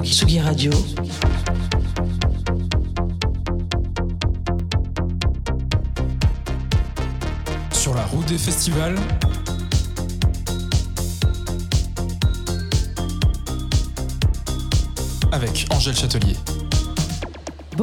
[0.00, 0.72] Tsugi Radio.
[7.72, 8.96] Sur la route des festivals.
[15.30, 16.36] Avec Angèle Châtelier.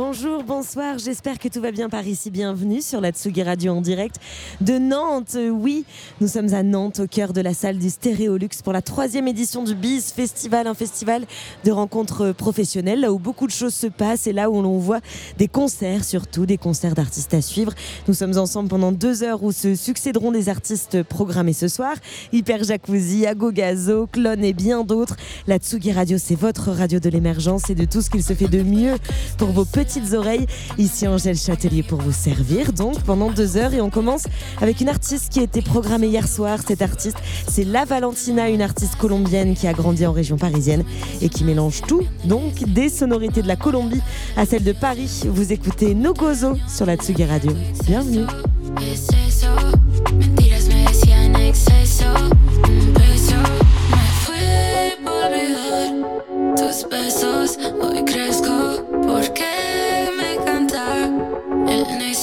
[0.01, 2.31] Bonjour, bonsoir, j'espère que tout va bien par ici.
[2.31, 4.15] Bienvenue sur la Tsugi Radio en direct
[4.61, 5.35] de Nantes.
[5.51, 5.83] Oui,
[6.21, 9.61] nous sommes à Nantes, au cœur de la salle du Stéréolux pour la troisième édition
[9.61, 11.25] du BIS Festival, un festival
[11.65, 15.01] de rencontres professionnelles, là où beaucoup de choses se passent et là où l'on voit
[15.37, 17.73] des concerts, surtout des concerts d'artistes à suivre.
[18.07, 21.93] Nous sommes ensemble pendant deux heures où se succéderont des artistes programmés ce soir.
[22.31, 25.17] Hyper Jacuzzi, Agogazo, Clone et bien d'autres.
[25.45, 28.47] La Tsugi Radio, c'est votre radio de l'émergence et de tout ce qu'il se fait
[28.47, 28.95] de mieux
[29.37, 30.45] pour vos petites oreilles.
[30.77, 34.25] Ici Angèle Châtelier pour vous servir donc pendant deux heures et on commence
[34.61, 36.59] avec une artiste qui a été programmée hier soir.
[36.65, 40.83] Cette artiste, c'est La Valentina, une artiste colombienne qui a grandi en région parisienne
[41.21, 44.01] et qui mélange tout, donc des sonorités de la Colombie
[44.37, 45.23] à celles de Paris.
[45.25, 47.51] Vous écoutez Nogozo sur la Tsugi Radio.
[47.87, 48.25] Bienvenue.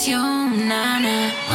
[0.06, 0.22] You,
[0.68, 1.45] na na.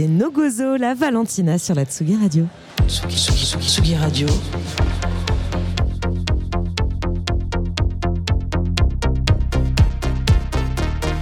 [0.00, 2.46] C'était Nogozo, La Valentina sur la Tsugi Radio.
[2.88, 4.26] Tsugi, Tsugi, Tsugi, Tsugi Radio.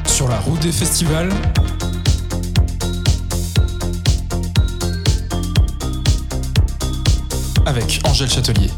[0.07, 1.31] Sur la route des festivals.
[7.67, 8.71] Avec Angèle Châtelier.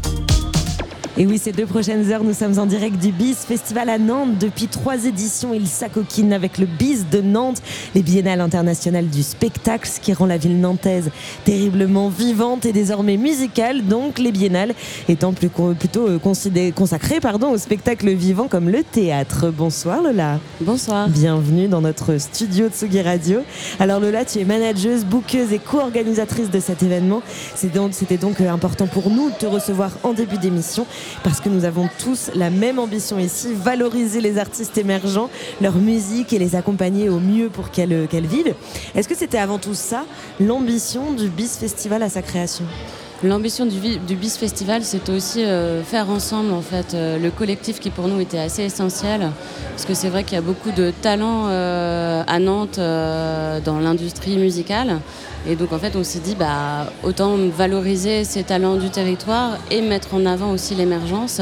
[1.21, 4.39] Et oui, ces deux prochaines heures, nous sommes en direct du BIS Festival à Nantes.
[4.39, 7.61] Depuis trois éditions, il s'acoquine avec le BIS de Nantes,
[7.93, 11.11] les biennales internationales du spectacle, ce qui rend la ville nantaise
[11.45, 13.85] terriblement vivante et désormais musicale.
[13.85, 14.73] Donc, les biennales
[15.07, 16.17] étant plus, plutôt euh,
[16.73, 19.51] consacrées pardon, au spectacle vivant comme le théâtre.
[19.55, 20.39] Bonsoir Lola.
[20.59, 21.07] Bonsoir.
[21.07, 23.41] Bienvenue dans notre studio de Tsugi Radio.
[23.79, 27.21] Alors Lola, tu es manageuse, bookeuse et co-organisatrice de cet événement.
[27.75, 30.87] Donc- C'était donc euh, important pour nous de te recevoir en début d'émission
[31.23, 35.29] parce que nous avons tous la même ambition ici, valoriser les artistes émergents,
[35.61, 38.55] leur musique et les accompagner au mieux pour qu'elles euh, qu'elles vivent.
[38.95, 40.05] Est-ce que c'était avant tout ça
[40.39, 42.65] l'ambition du BIS Festival à sa création?
[43.23, 47.91] L'ambition du, BIS Festival, c'était aussi euh, faire ensemble en fait euh, le collectif qui
[47.91, 49.29] pour nous était assez essentiel,
[49.69, 54.37] parce que c'est vrai qu'il y a beaucoup de talents euh, à Nantes dans l'industrie
[54.37, 55.01] musicale,
[55.47, 59.81] et donc en fait on s'est dit bah autant valoriser ces talents du territoire et
[59.81, 61.41] mettre en avant aussi l'émergence.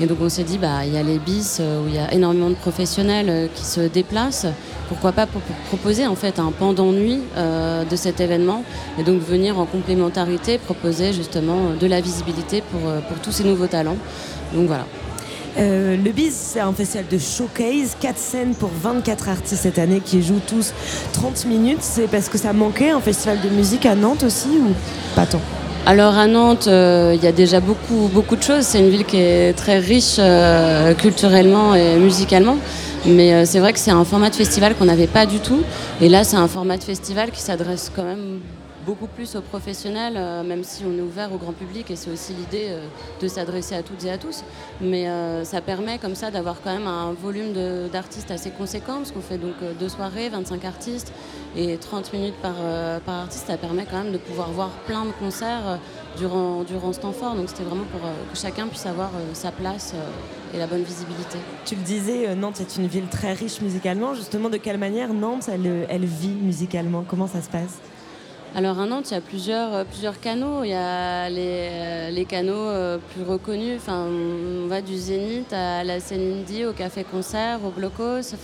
[0.00, 1.98] Et donc on s'est dit bah il y a les BIS euh, où il y
[1.98, 4.46] a énormément de professionnels euh, qui se déplacent.
[4.88, 8.64] Pourquoi pas pour, proposer en fait un pendant nuit euh, de cet événement
[8.98, 13.66] et donc venir en complémentarité proposer justement de la visibilité pour, pour tous ces nouveaux
[13.66, 13.98] talents.
[14.54, 14.86] Donc voilà.
[15.58, 20.22] Le BIS, c'est un festival de showcase, 4 scènes pour 24 artistes cette année qui
[20.22, 20.72] jouent tous
[21.12, 21.82] 30 minutes.
[21.82, 24.72] C'est parce que ça manquait un festival de musique à Nantes aussi ou
[25.14, 25.42] pas tant?
[25.86, 28.64] Alors à Nantes, euh, il y a déjà beaucoup, beaucoup de choses.
[28.64, 32.58] C'est une ville qui est très riche euh, culturellement et musicalement.
[33.06, 35.62] Mais euh, c'est vrai que c'est un format de festival qu'on n'avait pas du tout.
[36.02, 38.40] Et là, c'est un format de festival qui s'adresse quand même
[38.84, 42.10] beaucoup plus aux professionnels, euh, même si on est ouvert au grand public et c'est
[42.10, 42.86] aussi l'idée euh,
[43.20, 44.42] de s'adresser à toutes et à tous.
[44.80, 47.52] Mais euh, ça permet comme ça d'avoir quand même un volume
[47.92, 51.12] d'artistes assez conséquent, parce qu'on fait donc deux soirées, 25 artistes
[51.56, 52.54] et 30 minutes par,
[53.06, 53.46] artiste.
[53.46, 55.78] Ça permet quand même de pouvoir voir plein de concerts
[56.16, 57.34] durant, ce temps fort.
[57.34, 59.94] Donc c'était vraiment pour que chacun puisse avoir sa place
[60.54, 61.38] et la bonne visibilité.
[61.64, 64.14] Tu le disais, Nantes est une ville très riche musicalement.
[64.14, 67.04] Justement, de quelle manière Nantes, elle vit musicalement?
[67.06, 67.78] Comment ça se passe?
[68.52, 70.64] Alors à Nantes, il y a plusieurs, euh, canaux.
[70.64, 73.76] Il y a les, euh, canaux euh, plus reconnus.
[73.76, 78.34] Enfin, on va du Zénith à la scène indie, au café-concert, au Blocos.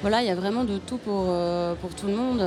[0.00, 1.26] Voilà, il y a vraiment de tout pour,
[2.00, 2.42] tout le monde.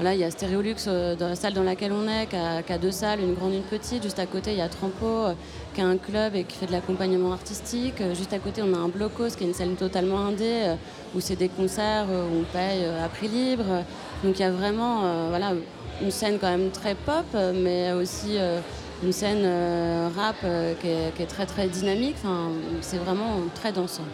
[0.00, 0.86] Il y a Stéréolux
[1.18, 4.02] dans la salle dans laquelle on est, qui a, deux salles, une grande, une petite.
[4.02, 5.26] Juste à côté, il y a Trampo,
[5.74, 8.02] qui a un club et qui fait de l'accompagnement artistique.
[8.14, 10.74] Juste à côté, on a un Blocos, qui est une salle totalement indé,
[11.14, 13.84] où c'est des concerts où on paye à prix libre.
[14.24, 15.52] Donc il y a vraiment, voilà
[16.00, 17.24] une scène quand même très pop,
[17.54, 18.60] mais aussi euh,
[19.02, 22.16] une scène euh, rap euh, qui, est, qui est très très dynamique.
[22.22, 22.50] Enfin,
[22.80, 24.04] c'est vraiment très dansant.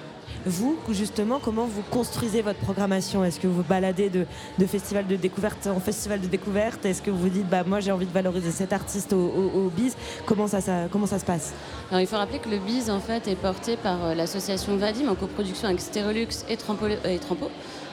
[0.47, 3.25] Vous, justement, comment vous construisez votre programmation?
[3.25, 4.27] Est-ce que vous baladez de,
[4.59, 7.93] de festival de découverte en festival de découverte Est-ce que vous dites, bah, moi j'ai
[7.93, 9.93] envie de valoriser cet artiste au, au, au BIS
[10.27, 11.55] comment ça, ça, comment ça se passe?
[11.91, 15.15] Alors il faut rappeler que le BIZ en fait est porté par l'association Vadim en
[15.15, 16.89] coproduction avec Stérolux et Trampo.
[16.89, 17.49] et Trampo.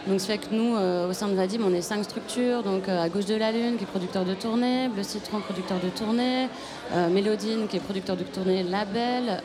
[0.08, 2.64] Donc ça fait que nous, euh, au sein de Vadim, on est cinq structures.
[2.64, 5.80] Donc euh, à gauche de la Lune, qui est producteur de tournée, Bleu Citron, producteur
[5.80, 6.48] de tournée,
[6.94, 9.42] euh, Mélodine, qui est producteur de tournée label,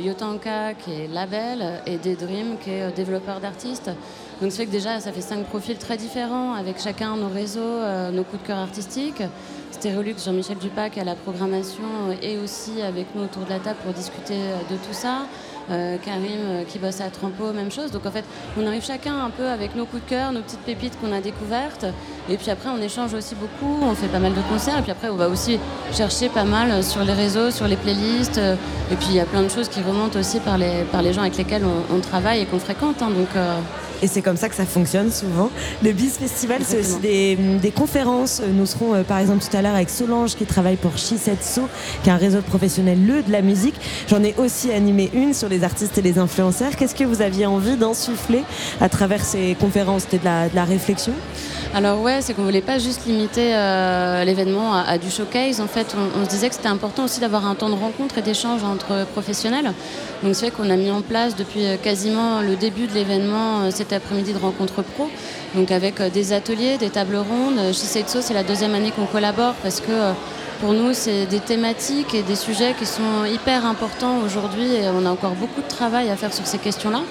[0.00, 3.90] Yotanka, qui est label, et Daydream, qui est développeur d'artistes.
[4.40, 7.80] Donc ça fait que déjà, ça fait cinq profils très différents, avec chacun nos réseaux,
[8.12, 9.22] nos coups de cœur artistiques.
[9.70, 13.92] Stérolux, Jean-Michel Dupac à la programmation et aussi avec nous autour de la table pour
[13.92, 14.38] discuter
[14.70, 15.26] de tout ça.
[15.70, 17.90] Euh, Karim euh, qui bosse à Trampo, même chose.
[17.90, 18.24] Donc en fait,
[18.56, 21.20] on arrive chacun un peu avec nos coups de cœur, nos petites pépites qu'on a
[21.20, 21.86] découvertes.
[22.28, 24.78] Et puis après, on échange aussi beaucoup, on fait pas mal de concerts.
[24.78, 25.58] Et puis après, on va aussi
[25.92, 28.38] chercher pas mal sur les réseaux, sur les playlists.
[28.38, 28.54] Euh,
[28.92, 31.12] Et puis il y a plein de choses qui remontent aussi par les, par les
[31.12, 33.02] gens avec lesquels on, travaille et qu'on fréquente.
[33.02, 33.10] hein.
[33.10, 33.28] donc
[34.02, 35.50] Et c'est comme ça que ça fonctionne souvent.
[35.82, 38.42] Le BIS Festival, c'est aussi des, des conférences.
[38.52, 41.62] Nous serons euh, par exemple tout à l'heure avec Solange qui travaille pour Shisetsu,
[42.02, 43.74] qui est un réseau de professionnels le de la musique.
[44.08, 46.76] J'en ai aussi animé une sur les artistes et les influenceurs.
[46.76, 48.42] Qu'est-ce que vous aviez envie d'insuffler
[48.80, 50.02] à travers ces conférences?
[50.02, 51.12] C'était de la, de la réflexion?
[51.76, 55.60] Alors ouais, c'est qu'on voulait pas juste limiter euh, l'événement à, du showcase.
[55.60, 58.22] En fait, on, se disait que c'était important aussi d'avoir un temps de rencontre et
[58.22, 59.74] d'échange entre professionnels.
[60.22, 63.60] Donc c'est vrai qu'on a mis en place depuis euh, quasiment le début de l'événement
[63.60, 65.10] euh, cet après-midi de rencontres pro.
[65.54, 67.58] Donc avec des ateliers, des tables rondes.
[67.74, 70.14] Chez Seitso, c'est la deuxième année qu'on collabore parce que
[70.62, 75.04] pour nous, c'est des thématiques et des sujets qui sont hyper importants aujourd'hui et on
[75.04, 77.02] a encore beaucoup de travail à faire sur ces questions-là.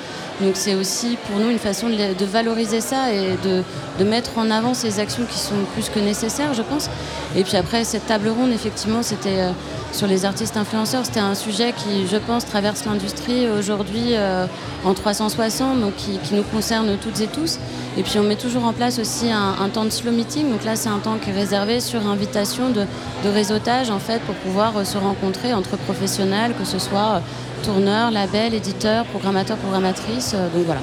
[0.42, 3.64] Donc c'est aussi pour nous une façon de, valoriser ça et de,
[4.00, 6.90] de, mettre en avant ces actions qui sont plus que nécessaires, je pense.
[7.38, 9.52] Et puis après, cette table ronde, effectivement, c'était euh,
[9.94, 11.06] sur les artistes influenceurs.
[11.06, 14.46] C'était un sujet qui, je pense, traverse l'industrie aujourd'hui euh,
[14.84, 17.60] en 360, donc qui, nous concerne toutes et tous.
[17.98, 20.52] Et puis on met toujours en place aussi un, un temps de slow meeting.
[20.52, 22.82] Donc là, c'est un temps qui est réservé sur invitation de,
[23.24, 27.22] de réseautage, en fait, pour pouvoir euh, se rencontrer entre professionnels, que ce soit
[27.66, 30.34] tourneurs, labels, éditeurs, programmateurs, programmatrices.
[30.36, 30.82] euh, donc voilà.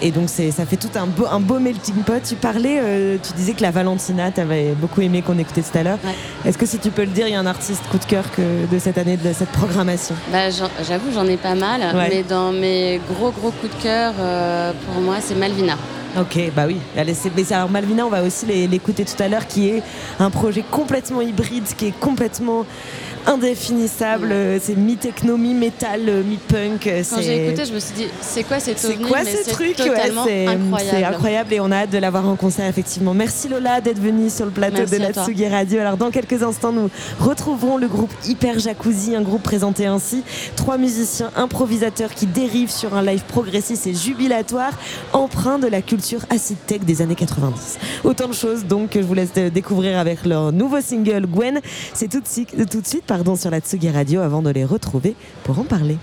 [0.00, 2.22] Et donc c'est, ça fait tout un beau, un beau melting pot.
[2.26, 5.76] Tu parlais, euh, tu disais que la Valentina, tu avais beaucoup aimé qu'on écoutait tout
[5.76, 5.98] à l'heure.
[6.04, 6.12] Ouais.
[6.48, 8.24] Est-ce que si tu peux le dire, il y a un artiste coup de cœur
[8.30, 10.14] que de cette année, de cette programmation?
[10.30, 11.80] Bah, J'avoue, j'en ai pas mal.
[11.96, 12.08] Ouais.
[12.10, 15.76] Mais dans mes gros, gros coups de cœur, euh, pour moi, c'est Malvina.
[16.18, 16.78] Ok, bah oui.
[16.96, 19.82] Allez, c'est, mais alors Malvina, on va aussi l'écouter tout à l'heure, qui est
[20.18, 22.64] un projet complètement hybride, qui est complètement
[23.28, 24.28] indéfinissable.
[24.32, 26.86] Euh, C'est mi-techno, mi-metal, euh, mi-punk.
[26.86, 29.44] euh, Quand j'ai écouté, je me suis dit, c'est quoi cet C'est quoi Mais ce
[29.44, 30.88] c'est truc totalement incroyable.
[30.90, 33.14] c'est incroyable et on a hâte de l'avoir en concert effectivement.
[33.14, 34.98] Merci Lola d'être venue sur le plateau Merci de.
[35.02, 35.80] Natsugi Radio.
[35.80, 40.22] Alors dans quelques instants nous retrouverons le groupe Hyper Jacuzzi, un groupe présenté ainsi.
[40.56, 44.72] Trois musiciens improvisateurs qui dérivent sur un live progressiste et jubilatoire
[45.12, 47.78] empreint de la culture acid tech des années 90.
[48.04, 51.60] Autant de choses donc que je vous laisse découvrir avec leur nouveau single Gwen.
[51.94, 54.64] C'est tout de suite, tout de suite pardon, sur la Tsugi Radio avant de les
[54.64, 55.98] retrouver pour en parler.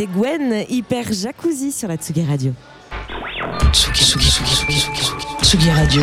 [0.00, 2.54] C'était Gwen, hyper jacuzzi sur la Tsugi Radio.
[3.70, 5.26] Tsugi, Tsugi, Tsugi, Tsugi, Tsugi, Tsugi.
[5.42, 6.02] Tsugi Radio.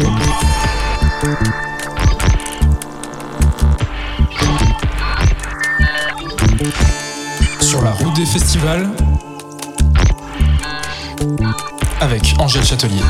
[7.59, 8.87] Sur la route des festivals
[11.99, 13.01] avec Angèle Châtelier.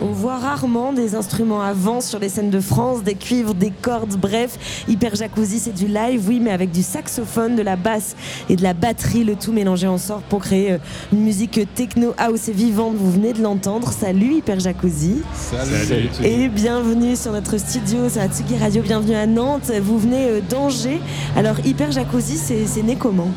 [0.00, 3.70] On voit rarement des instruments à vent sur les scènes de France, des cuivres, des
[3.70, 4.71] cordes, bref.
[4.88, 8.16] Hyper Jacuzzi, c'est du live, oui, mais avec du saxophone, de la basse
[8.48, 10.78] et de la batterie, le tout mélangé en sort pour créer euh,
[11.12, 12.96] une musique techno house et vivante.
[12.96, 13.92] Vous venez de l'entendre.
[13.92, 15.22] Salut Hyper Jacuzzi.
[15.34, 16.08] Salut.
[16.22, 19.70] Et bienvenue sur notre studio, c'est Atsugi Radio, bienvenue à Nantes.
[19.82, 21.00] Vous venez euh, d'Angers.
[21.36, 23.28] Alors Hyper Jacuzzi, c'est c'est né comment?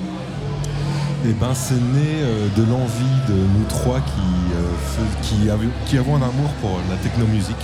[1.28, 6.22] Eh ben, c'est né euh, de l'envie de nous trois qui, euh, qui, avons un
[6.22, 7.56] amour pour la techno-musique,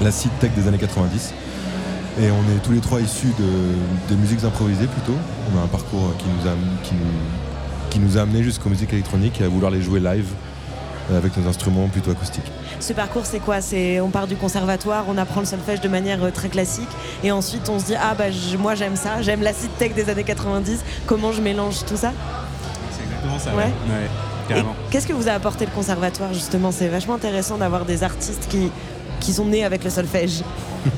[0.00, 1.34] la seed tech des années 90.
[2.20, 5.18] Et on est tous les trois issus de, des musiques improvisées plutôt.
[5.54, 6.54] On a un parcours qui nous a,
[6.84, 7.00] qui nous,
[7.90, 10.26] qui nous a amené jusqu'aux musiques électroniques et à vouloir les jouer live
[11.10, 12.50] euh, avec nos instruments plutôt acoustiques.
[12.78, 13.60] Ce parcours, c'est quoi?
[13.60, 16.88] C'est on part du conservatoire, on apprend le solfège de manière euh, très classique,
[17.24, 19.94] et ensuite on se dit ah bah je- moi j'aime ça, j'aime la seed tech
[19.94, 20.84] des années 90.
[21.06, 22.12] Comment je mélange tout ça?
[22.92, 23.54] C'est exactement ça.
[23.56, 23.72] Ouais.
[24.90, 26.70] qu'est-ce que vous a apporté le conservatoire justement?
[26.70, 28.70] C'est vachement intéressant d'avoir des artistes qui
[29.20, 30.42] qui sont nés avec le solfège.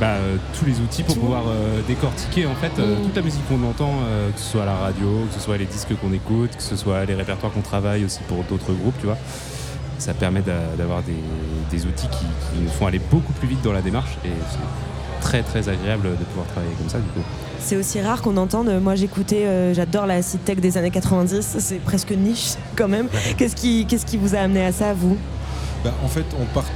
[0.00, 1.20] Bah, euh, tous les outils pour Tout.
[1.20, 3.90] pouvoir euh, décortiquer en fait euh, toute la musique qu'on entend,
[4.34, 6.76] que ce soit à la radio, que ce soit les disques qu'on écoute, que ce
[6.76, 9.18] soit les répertoires qu'on travaille aussi pour d'autres groupes, tu vois.
[9.98, 11.16] Ça permet d'a- d'avoir des,
[11.76, 15.20] des outils qui, qui nous font aller beaucoup plus vite dans la démarche et c'est
[15.20, 17.26] très très agréable de pouvoir travailler comme ça du coup.
[17.58, 18.70] C'est aussi rare qu'on entende.
[18.80, 21.56] Moi j'écoutais, euh, j'adore la seed tech des années 90.
[21.58, 23.08] C'est presque niche quand même.
[23.36, 25.16] Qu'est-ce qui qu'est-ce qui vous a amené à ça vous?
[25.88, 26.66] Bah, en fait, on part,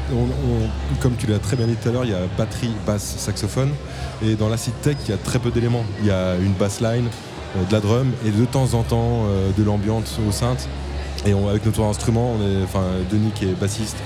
[1.01, 3.71] comme tu l'as très bien dit tout à l'heure, il y a batterie, basse, saxophone.
[4.25, 5.85] Et dans l'acid tech, il y a très peu d'éléments.
[6.01, 7.09] Il y a une bass line,
[7.57, 10.67] euh, de la drum et de temps en temps euh, de l'ambiance au synth.
[11.27, 13.99] Et avec notre instrument, on est, enfin, Denis qui est bassiste,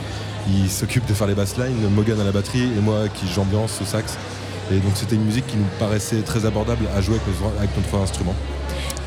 [0.48, 3.84] il s'occupe de faire les basslines, Mogan à la batterie et moi qui j'ambiance au
[3.84, 4.18] sax.
[4.72, 7.70] Et donc c'était une musique qui nous paraissait très abordable à jouer avec notre, avec
[7.76, 8.34] notre instrument.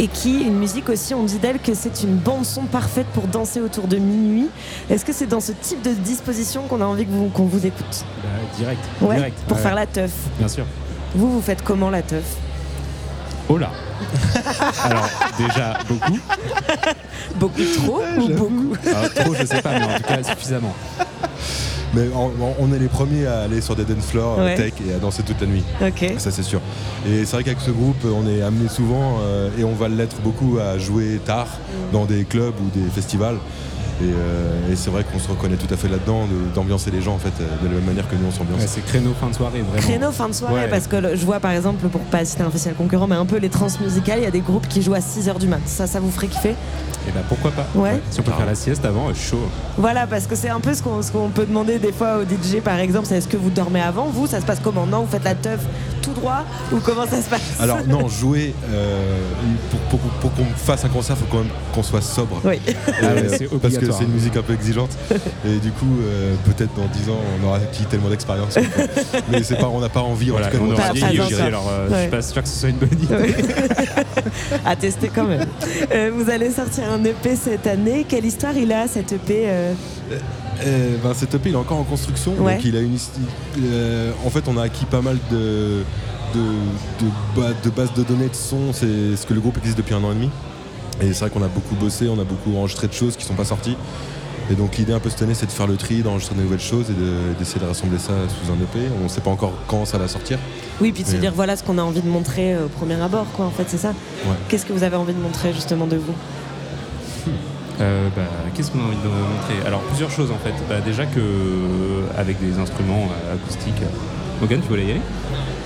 [0.01, 3.27] Et qui, une musique aussi, on dit d'elle que c'est une bande son parfaite pour
[3.27, 4.47] danser autour de minuit.
[4.89, 7.65] Est-ce que c'est dans ce type de disposition qu'on a envie que vous- qu'on vous
[7.65, 8.05] écoute?
[8.23, 8.79] Bah, direct.
[9.01, 9.15] Ouais.
[9.17, 9.37] direct.
[9.47, 10.11] Pour Ouais, faire la teuf.
[10.37, 10.65] Bien sûr.
[11.15, 12.23] Vous, vous faites comment la teuf?
[13.49, 13.71] Oh là
[14.85, 16.19] Alors déjà beaucoup.
[17.35, 18.73] Beaucoup trop ou beaucoup?
[18.87, 20.73] Alors, trop je sais pas mais en tout cas suffisamment.
[21.93, 24.55] Mais on, on est les premiers à aller sur des dance floors euh, Ouais.
[24.55, 25.63] tech et à danser toute la nuit.
[25.81, 26.13] Ok.
[26.17, 26.61] Ça c'est sûr.
[27.07, 30.17] Et c'est vrai qu'avec ce groupe, on est amené souvent, euh, et on va l'être
[30.21, 31.47] beaucoup, à jouer tard
[31.91, 33.37] dans des clubs ou des festivals.
[34.01, 37.01] Et, euh, et c'est vrai qu'on se reconnaît tout à fait là-dedans, de- d'ambiancer les
[37.01, 38.61] gens en fait, euh, de la même manière que nous on s'ambiance.
[38.61, 39.81] Ouais, c'est créneau fin de soirée vraiment.
[39.85, 40.67] Créneau fin de soirée, Ouais.
[40.69, 43.25] parce que le- je vois par exemple, pour pas citer un festival concurrent, mais un
[43.25, 45.59] peu les trans musicales, il y a des groupes qui jouent à 6h du mat.
[45.65, 46.55] Ça, ça vous ferait kiffer?
[47.07, 47.99] Et bah pourquoi pas Ouais.
[48.11, 49.47] Si on peut faire la sieste avant, euh, chaud.
[49.77, 52.23] Voilà, parce que c'est un peu ce qu'on ce qu'on peut demander des fois au
[52.23, 54.05] DJ par exemple, c'est est-ce que vous dormez avant?
[54.05, 54.85] Vous, ça se passe comment?
[54.85, 55.59] Non, vous faites la teuf
[56.01, 57.41] tout droit Ou comment ça se passe?
[57.59, 59.17] Alors non, jouer, euh,
[59.89, 62.41] pour, pour- pour qu'on fasse un concert, il faut quand même qu'on soit sobre.
[62.45, 62.59] Oui.
[62.87, 63.29] Ah Euh,
[63.61, 63.88] parce que.
[63.97, 64.91] C'est une musique un peu exigeante
[65.45, 68.57] et du coup euh, peut-être dans 10 ans on aura acquis tellement d'expérience
[69.31, 71.69] mais c'est pas on n'a pas envie Voilà, en tout cas on aura vieilli alors
[71.71, 73.13] euh, je suis pas sûr que ce soit une bonne idée.
[73.15, 73.35] Ouais.
[74.65, 75.45] à tester quand même.
[75.93, 78.05] Euh, vous allez sortir un EP cette année.
[78.07, 79.47] Quelle histoire il a cet EP
[81.03, 82.55] ben, cet EP il est encore en construction Ouais.
[82.55, 82.97] donc il a une
[83.63, 85.83] euh, en fait on a acquis pas mal de
[86.35, 89.77] de, de, ba- de bases de données de son c'est ce que le groupe existe
[89.77, 90.29] depuis un an et demi
[91.01, 93.33] et c'est vrai qu'on a beaucoup bossé on a beaucoup enregistré de choses qui sont
[93.35, 93.75] pas sorties
[94.51, 96.59] et donc l'idée un peu cette année c'est de faire le tri d'enregistrer de nouvelles
[96.59, 99.85] choses et de- d'essayer de, rassembler ça sous un EP on sait pas encore quand
[99.85, 100.37] ça va sortir
[100.81, 102.95] Oui, puis de se dire voilà ce qu'on a envie de montrer euh, au premier
[103.01, 103.45] abord, quoi.
[103.45, 103.89] En fait, c'est ça.
[103.89, 104.35] Ouais.
[104.47, 106.13] Qu'est-ce que vous avez envie de montrer justement de vous?
[107.81, 108.23] Euh, bah,
[108.55, 109.67] Qu'est-ce qu'on a envie de montrer?
[109.67, 110.53] Alors plusieurs choses en fait.
[110.67, 113.81] Bah, déjà que euh, avec des instruments euh, acoustiques.
[113.83, 115.01] euh, Morgan, tu voulais y aller?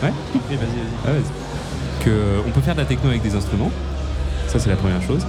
[0.03, 0.11] Ouais?
[0.49, 2.03] Vas-y, vas-y.
[2.03, 3.71] Que euh, on peut faire de la techno avec des instruments.
[4.53, 5.25] Ça c'est la première chose.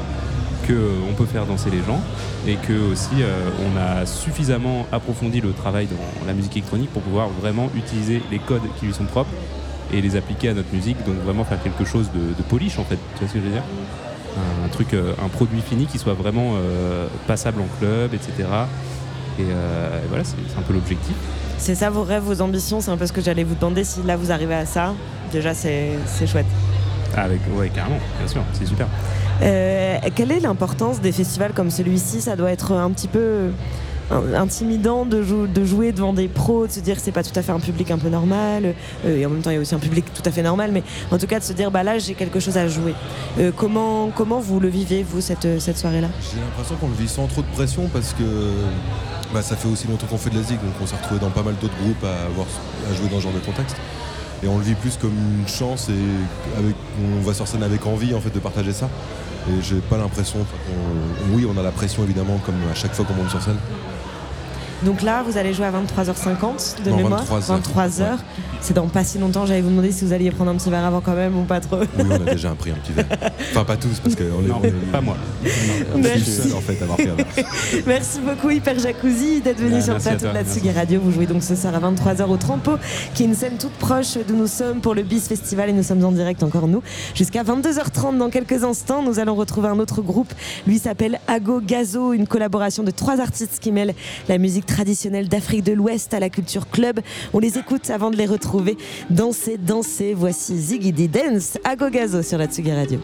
[0.68, 2.00] Que euh, peut faire danser les gens
[2.46, 7.00] et que aussi euh, on a suffisamment approfondi le travail dans la musique électronique pour
[7.00, 9.30] pouvoir vraiment utiliser les codes qui lui sont propres
[9.92, 11.02] et les appliquer à notre musique.
[11.06, 12.98] Donc vraiment faire quelque chose de, de polish en fait.
[13.14, 13.62] Tu vois ce que je veux dire?
[14.64, 18.32] Un truc, euh, un produit fini qui soit vraiment euh, passable en club, etc.
[19.38, 21.14] Et, et voilà, c'est un peu l'objectif.
[21.56, 23.84] C'est ça vos rêves, vos ambitions C'est un peu ce que j'allais vous demander.
[23.84, 24.92] Si là vous arrivez à ça,
[25.32, 26.46] déjà c'est c'est chouette.
[27.16, 28.88] Avec, ouais, carrément, bien sûr, c'est super.
[29.42, 32.20] Euh, quelle est l'importance des festivals comme celui-ci?
[32.20, 33.50] Ça doit être un petit peu
[34.10, 37.22] in- intimidant de, jou- de jouer devant des pros, de se dire que c'est pas
[37.24, 39.56] tout à fait un public un peu normal, euh, et en même temps il y
[39.56, 41.70] a aussi un public tout à fait normal, mais en tout cas de se dire
[41.70, 42.94] bah là j'ai quelque chose à jouer.
[43.38, 46.08] Euh, comment, vous le vivez vous cette, soirée-là?
[46.32, 48.22] J'ai l'impression qu'on le vit sans trop de pression parce que
[49.32, 51.30] bah, ça fait aussi longtemps qu'on fait de la zig, donc on s'est retrouvé dans
[51.30, 53.76] pas mal d'autres groupes à jouer dans ce genre de contexte.
[54.42, 56.74] Et on le vit plus comme une chance et avec,
[57.18, 58.90] on va sur scène avec envie en fait de partager ça.
[59.48, 60.38] Et j'ai pas l'impression,
[61.32, 63.58] oui on a la pression évidemment comme à chaque fois qu'on monte sur scène.
[64.82, 67.60] Donc là vous allez jouer à 23h50 de Non, mémoire 23 heures.
[67.60, 68.00] 23h.
[68.12, 68.16] Ouais.
[68.60, 70.84] C'est dans pas si longtemps, j'allais vous demander si vous alliez prendre un petit verre
[70.86, 71.76] avant quand même ou pas trop.
[71.80, 73.06] Oui on a déjà pris un petit verre.
[73.50, 75.16] Enfin pas tous parce qu'on est, Non, on est- pas moi.
[75.94, 76.32] on est le Merci.
[76.32, 77.26] seul en fait à avoir pris un verre.
[77.86, 81.00] Merci beaucoup Hyper Jacuzzi d'être venu Ouais, sur le plateau de la Tsugi Radio.
[81.02, 82.72] Vous jouez donc ce soir à 23h au Trampo,
[83.14, 85.82] qui est une scène toute proche d'où nous sommes pour le BIS Festival et nous
[85.82, 86.82] sommes en direct encore nous
[87.14, 89.02] jusqu'à 22h30 dans quelques instants.
[89.02, 90.32] Nous allons retrouver un autre groupe.
[90.66, 93.94] Lui s'appelle Ago Gazo, une collaboration de trois artistes qui mêlent
[94.28, 97.00] la musique traditionnelle d'Afrique de l'Ouest à la culture club.
[97.32, 98.76] On les écoute avant de les retrouver.
[99.10, 100.14] Danser, danser.
[100.14, 103.00] Voici Ziggy Dance, Ago Gazo sur la Tsugi Radio.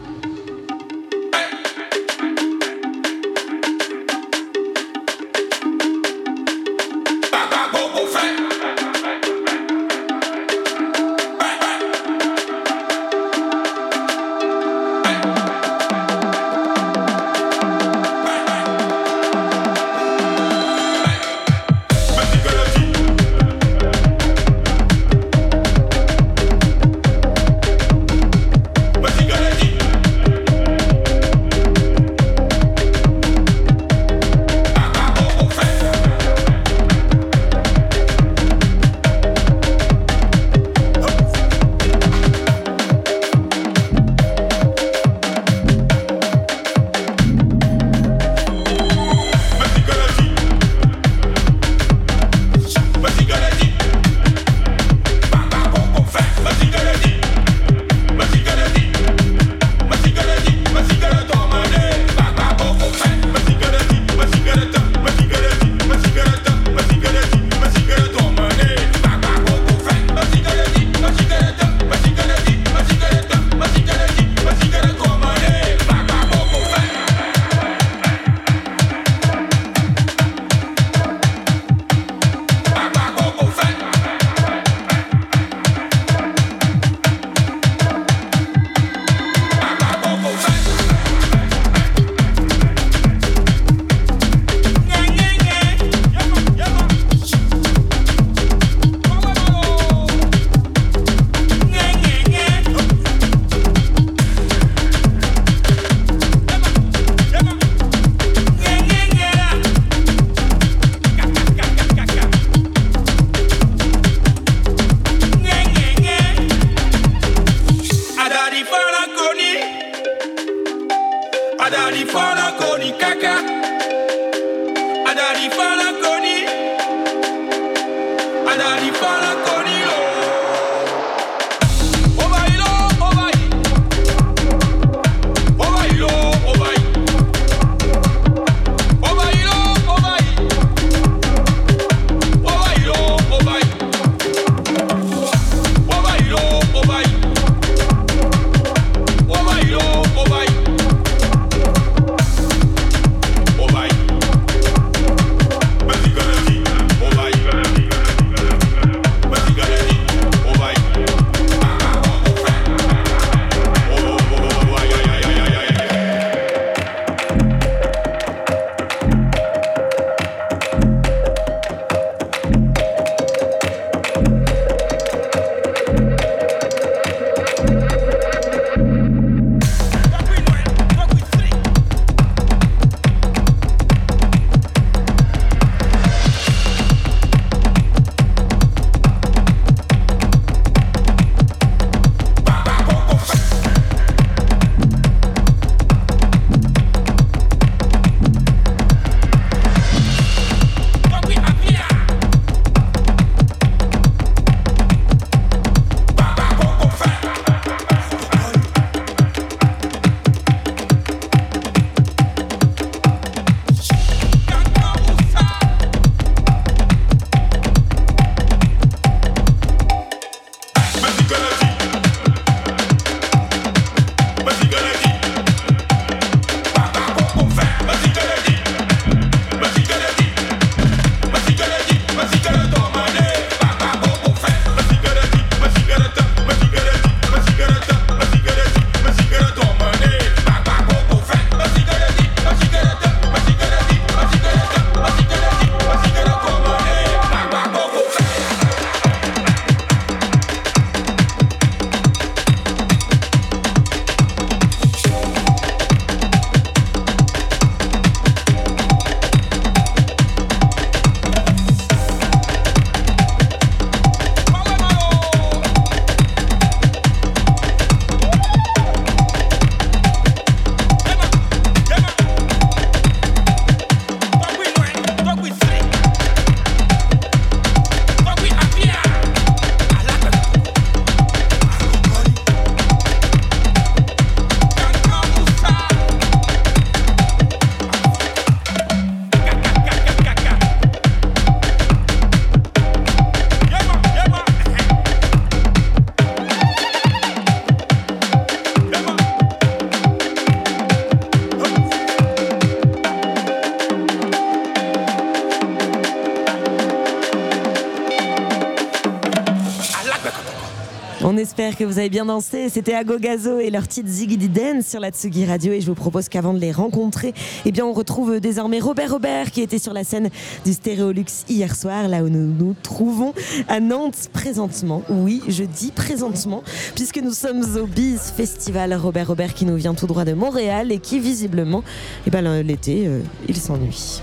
[311.79, 312.69] Que vous avez bien dansé.
[312.69, 315.73] C'était Ago Gazo et leur titre Ziggy Dance sur la Tsugi Radio.
[315.73, 317.33] Et je vous propose qu'avant de les rencontrer,
[317.65, 320.31] eh bien, on retrouve désormais Robert Robert qui était sur la scène
[320.65, 323.33] du Stéréolux hier soir, là où nous nous trouvons
[323.69, 325.03] à Nantes présentement.
[325.09, 326.63] Oui, je dis présentement,
[326.97, 328.93] puisque nous sommes au Biz Festival.
[328.95, 331.83] Robert Robert qui nous vient tout droit de Montréal et qui visiblement,
[332.27, 334.21] eh ben, l'été, euh, il s'ennuie.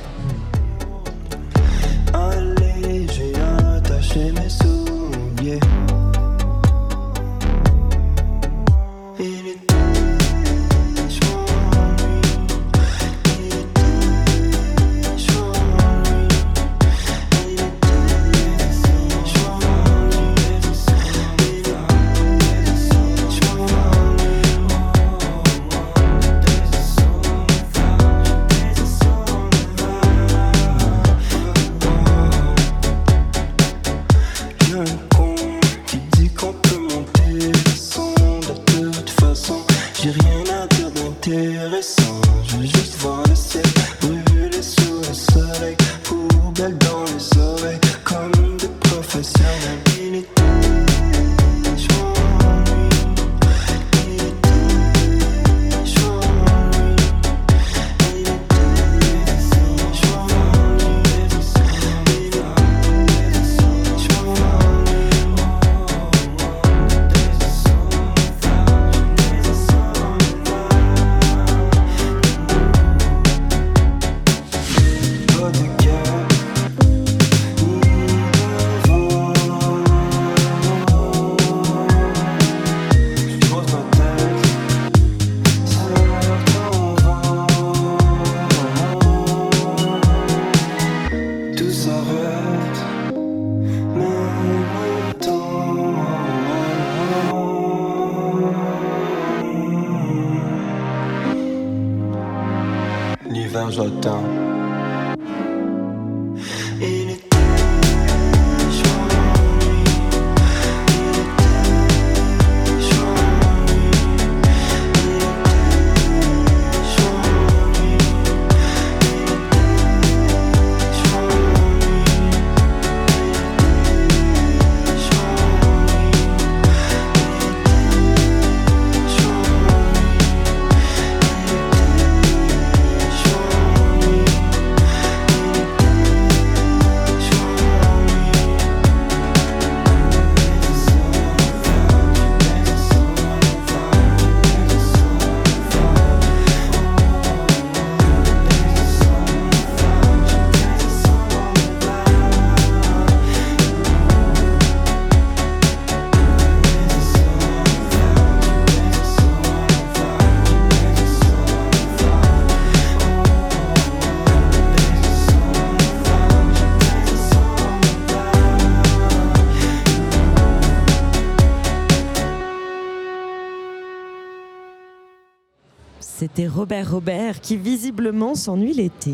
[176.58, 179.14] Robert Robert qui visiblement s'ennuie l'été.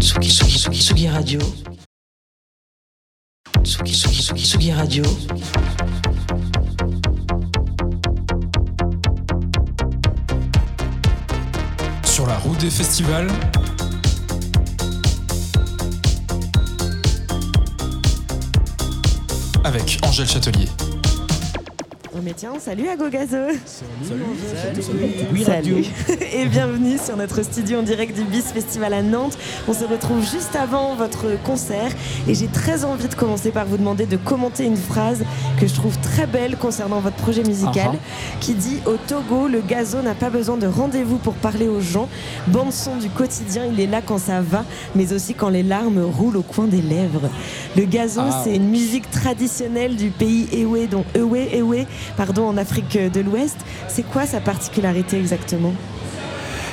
[0.00, 1.38] Tsugi, Tsugi, Tsugi, Tsugi Radio.
[22.66, 23.36] Mais tiens, salut Agogazo
[25.32, 25.76] Oui, radio.
[26.32, 29.38] Et bienvenue sur notre studio en direct du BIS Festival à Nantes.
[29.68, 31.90] On se retrouve juste avant votre concert
[32.28, 35.24] et j'ai très envie de commencer par vous demander de commenter une phrase
[35.60, 37.92] que je trouve très belle concernant votre projet musical
[38.40, 42.08] qui dit Au Togo, le gazo n'a pas besoin de rendez-vous pour parler aux gens.
[42.48, 46.02] Bande son du quotidien, il est là quand ça va, mais aussi quand les larmes
[46.02, 47.30] roulent au coin des lèvres.
[47.76, 48.42] Le gazo, Ah.
[48.44, 53.56] c'est une musique traditionnelle du pays Ewe, dont Ewe, Ewe, pardon, en Afrique de l'Ouest.
[53.88, 55.72] C'est quoi sa particularité exactement?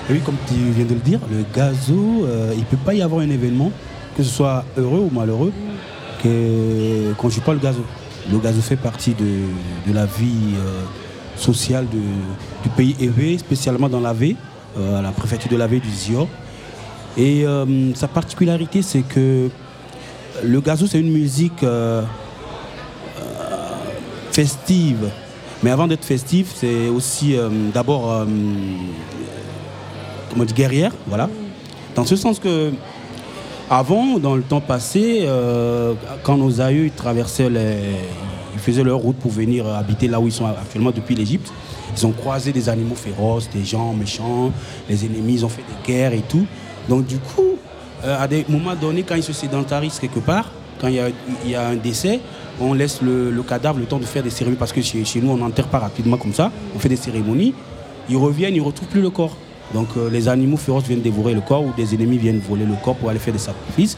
[0.09, 2.93] Et oui, comme tu viens de le dire, le gazo, euh, il ne peut pas
[2.93, 3.71] y avoir un événement,
[4.17, 5.53] que ce soit heureux ou malheureux,
[6.21, 7.85] que, qu'on ne joue pas le gazo.
[8.29, 9.25] Le gazo fait partie de,
[9.87, 10.83] de la vie euh,
[11.37, 14.33] sociale de- du pays Ewe, spécialement dans l'Ave,
[14.77, 16.27] euh, à la préfecture de l'Ave du Zio.
[17.17, 17.43] Et
[17.95, 19.49] sa particularité, c'est que
[20.43, 22.01] le gazo, c'est une musique euh,
[23.19, 23.23] euh,
[24.31, 25.09] festive.
[25.63, 28.25] Mais avant d'être festive, c'est aussi euh, d'abord euh,
[30.55, 31.29] guerrière, voilà.
[31.95, 32.71] Dans ce sens que,
[33.69, 35.27] avant, dans le temps passé,
[36.23, 37.77] quand nos aïeux traversaient les,
[38.53, 41.51] ils faisaient leur route pour venir habiter là où ils sont actuellement depuis l'Égypte.
[41.97, 44.51] Ils ont croisé des animaux féroces, des gens méchants,
[44.87, 46.45] les ennemis, ils ont fait des guerres et tout.
[46.87, 47.48] Donc du coup,
[48.03, 51.01] à des moments donnés, quand ils se sédentarisent quelque part, quand il
[51.45, 52.19] y a, un décès,
[52.59, 55.37] on laisse le, cadavre le temps de faire des cérémonies, parce que chez, nous, on
[55.37, 57.53] n'enterre pas rapidement comme ça, on fait des cérémonies.
[58.09, 59.35] Ils reviennent, ils ne retrouvent plus le corps.
[59.73, 62.73] Donc euh, les animaux féroces viennent dévorer le corps ou des ennemis viennent voler le
[62.83, 63.97] corps pour aller faire des sacrifices.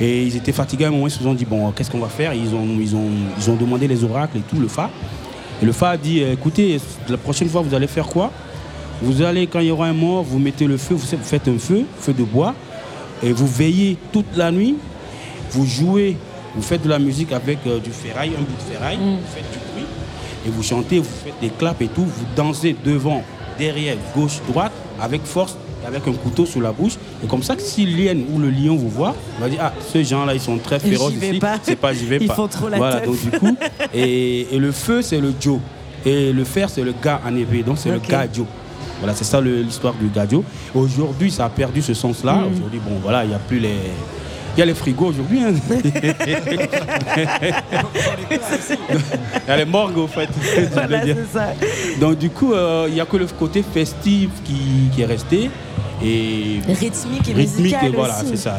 [0.00, 2.08] Et ils étaient fatigués à un moment, ils se sont dit, bon, qu'est-ce qu'on va
[2.08, 2.32] faire?
[2.32, 4.90] Ils ont, ils, ont, ils ont demandé les oracles et tout, le Fa.
[5.60, 8.32] Et le Fa a dit, écoutez, la prochaine fois, vous allez faire quoi?
[9.02, 11.58] Vous allez, quand il y aura un mort, vous mettez le feu, vous faites un
[11.58, 12.54] feu, feu de bois,
[13.22, 14.76] et vous veillez toute la nuit,
[15.50, 16.16] vous jouez,
[16.54, 19.50] vous faites de la musique avec euh, du ferraille, un bout de ferraille, vous faites
[19.52, 19.86] du bruit,
[20.46, 23.22] et vous chantez, vous faites des claps et tout, vous dansez devant,
[23.58, 25.56] derrière, gauche, droite, avec force,
[25.86, 26.92] avec un couteau sous la bouche.
[27.24, 29.72] Et comme ça, que si l'hyène ou le lion vous voit, on va dire, ah,
[29.92, 31.40] ces gens-là, ils sont très féroces ici.
[31.64, 32.34] C'est pas, j'y vais Ils pas.
[32.34, 33.06] font trop la Voilà, teuf.
[33.06, 33.56] donc du coup,
[33.92, 35.58] et, et le feu, c'est le Joe.
[36.04, 37.62] Et le fer, c'est le gars en épée.
[37.62, 38.46] Donc c'est le Gadio.
[38.98, 40.44] Voilà, c'est ça l'histoire du Gadio.
[40.74, 42.34] Aujourd'hui, ça a perdu ce sens-là.
[42.34, 42.52] Mm.
[42.54, 43.76] Aujourd'hui, bon, voilà, il n'y a plus les.
[44.54, 45.40] Il y a les frigos aujourd'hui.
[45.42, 45.52] hein.
[48.36, 50.28] Il y a les morgues, au fait.
[50.72, 51.54] Voilà, ça.
[51.98, 55.50] Donc du coup, euh, il n'y a que le côté festif qui, qui est resté.
[56.04, 58.56] Et Rythmique et rythmique, et voilà, c'est ça.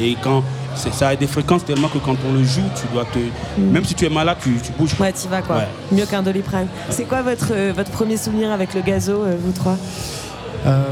[0.00, 0.42] Et, et quand
[0.74, 3.18] c'est- ça a des fréquences tellement que quand on le joue, tu dois te.
[3.60, 4.98] Même si tu es malade, tu, tu bouges.
[4.98, 5.02] Mm.
[5.02, 5.56] Ouais, t'y vas quoi.
[5.56, 5.68] Ouais.
[5.92, 6.66] Mieux qu'un doliprane.
[6.90, 9.76] C'est quoi votre, euh, votre premier souvenir avec le gazo, euh, vous trois?
[10.66, 10.82] Euh,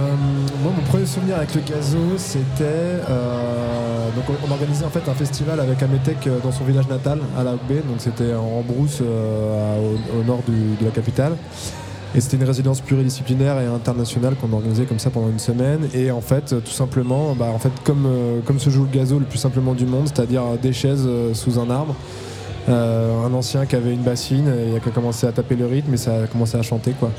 [0.63, 2.65] moi, mon premier souvenir avec le gazo, c'était.
[2.65, 6.87] euh, donc, on, on organisait en fait un festival avec Ametek euh, dans son village
[6.89, 11.33] natal, à la Donc, c'était en brousse euh, au, au nord du- de la capitale.
[12.17, 15.87] Et c'était une résidence pluridisciplinaire et internationale qu'on organisait comme ça pendant une semaine.
[15.93, 19.39] Et en fait, euh, tout simplement, bah, euh, comme se joue le gazo le plus
[19.39, 21.95] simplement du monde, c'est-à-dire euh, des chaises sous un arbre.
[22.69, 25.97] Un ancien qui avait une bassine et qui a commencé à taper le rythme et
[25.97, 27.13] ça a commencé à chanter quoi.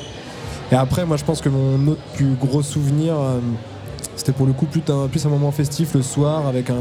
[0.73, 3.15] Et après, moi, je pense que mon autre plus gros souvenir,
[4.17, 6.75] c'était pour le coup plus un, plus un moment festif le soir avec un,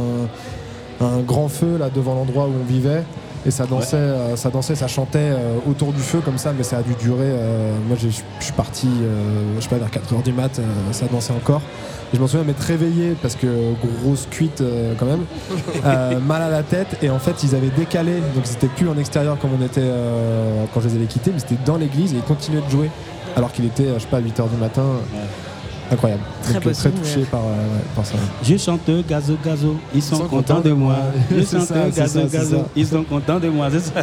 [1.01, 3.05] un grand feu là devant l'endroit où on vivait.
[3.47, 6.65] Et ça dansait, euh, ça dansait, ça chantait euh, autour du feu comme ça, mais
[6.65, 7.21] ça a dû durer.
[7.27, 8.89] euh, moi, je suis parti,
[9.57, 11.63] je sais pas, vers 4h du mat, ça dansait encore.
[12.13, 13.47] Et je m'en souviens m'être réveillé parce que
[14.03, 14.63] grosse cuite
[14.99, 15.25] quand même,
[16.27, 16.99] mal à la tête.
[17.03, 19.91] Et en fait, ils avaient décalé, donc c'était plus en extérieur comme on était
[20.73, 22.91] quand je les avais quittés, mais c'était dans l'église et ils continuaient de jouer
[23.37, 24.85] alors qu'il était, je sais pas, 8h du matin.
[25.93, 26.23] Incroyable.
[26.43, 27.03] Très donc, beau très souvenir.
[27.03, 28.15] touché par, euh, ouais, par ça.
[28.43, 30.97] Je chante gazo gazo, ils sont, sont contents contents de moi.
[31.31, 32.63] Je chante ça, gazo ça, gazo, ça.
[32.75, 33.69] ils sont contents de moi.
[33.71, 34.03] Ça.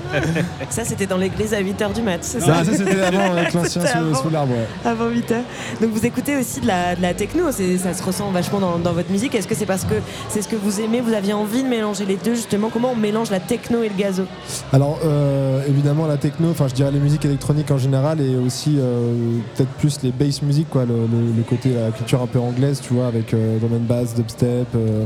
[0.69, 3.53] Ça, c'était dans l'église à 8h du mat, c'est Ça, ça ça, c'était avant avec
[3.53, 3.81] l'ancien
[4.13, 4.53] sous, l'arbre.
[4.53, 4.67] ouais.
[4.89, 5.35] Avant 8h.
[5.81, 8.93] Donc vous écoutez aussi de la, de la techno, ça se ressent vachement dans, dans
[8.93, 9.35] votre musique.
[9.35, 9.95] Est-ce que c'est parce que
[10.29, 12.69] c'est ce que vous aimez, vous aviez envie de mélanger les deux justement?
[12.71, 14.23] Comment on mélange la techno et le gazo?
[14.71, 18.77] Alors euh, évidemment la techno, enfin je dirais les musiques électroniques en général et aussi
[18.79, 19.13] euh,
[19.55, 22.81] peut-être plus les bass music quoi, le, le- le côté la culture un peu anglaise,
[22.81, 25.05] tu vois, avec euh, drum and bass, dubstep, euh,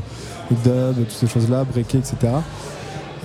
[0.51, 2.15] dub, toutes ces choses-là, breaké, etc.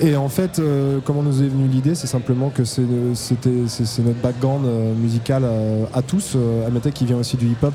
[0.00, 4.66] Et en fait, euh, comment nous est venue l'idée, c'est simplement que c'est notre background
[4.66, 5.44] euh, musical
[5.94, 6.36] à tous.
[6.66, 7.74] Amatek qui vient aussi du hip-hop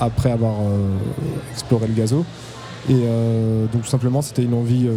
[0.00, 0.54] après avoir
[1.52, 2.24] exploré le gazo.
[2.88, 2.94] Et
[3.72, 4.88] donc tout simplement, c'était une envie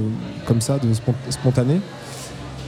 [0.45, 1.79] comme ça, de spon- spontanée.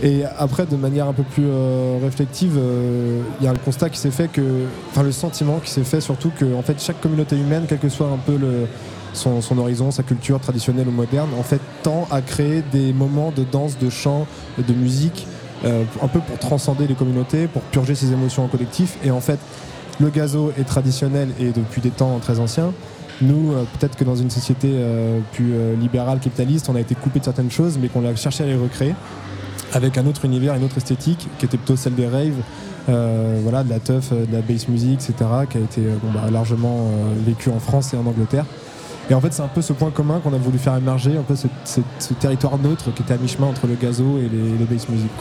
[0.03, 3.89] Et après, de manière un peu plus euh, réflexive, euh, il y a le constat
[3.89, 7.01] qui s'est fait que, enfin le sentiment qui s'est fait surtout que, en fait, chaque
[7.01, 8.37] communauté humaine, quel que soit un peu
[9.13, 13.43] son, horizon, sa culture traditionnelle ou moderne, en fait, tend à créer des moments de
[13.43, 14.27] danse, de chant,
[14.59, 15.25] de musique,
[15.65, 18.97] euh, un peu pour transcender les communautés, pour purger ses émotions en collectif.
[19.03, 19.39] Et en fait,
[19.99, 22.71] le gazo est traditionnel et depuis des temps très anciens.
[23.19, 24.71] Nous, peut-être que dans une société
[25.31, 28.45] plus libérale, capitaliste, on a été coupé de certaines choses, mais qu'on a cherché à
[28.45, 28.93] les recréer
[29.73, 32.41] avec un autre univers, une autre esthétique, qui était plutôt celle des raves,
[32.89, 35.95] euh, voilà, de la teuf, euh, de la bass music, etc., qui a été euh,
[36.13, 38.45] bah, largement euh, vécu en France et en Angleterre.
[39.09, 41.23] Et en fait, c'est un peu ce point commun qu'on a voulu faire émerger, un
[41.23, 44.89] peu ce, territoire neutre qui était à mi-chemin entre le gazo et les, les bass
[44.89, 45.11] music.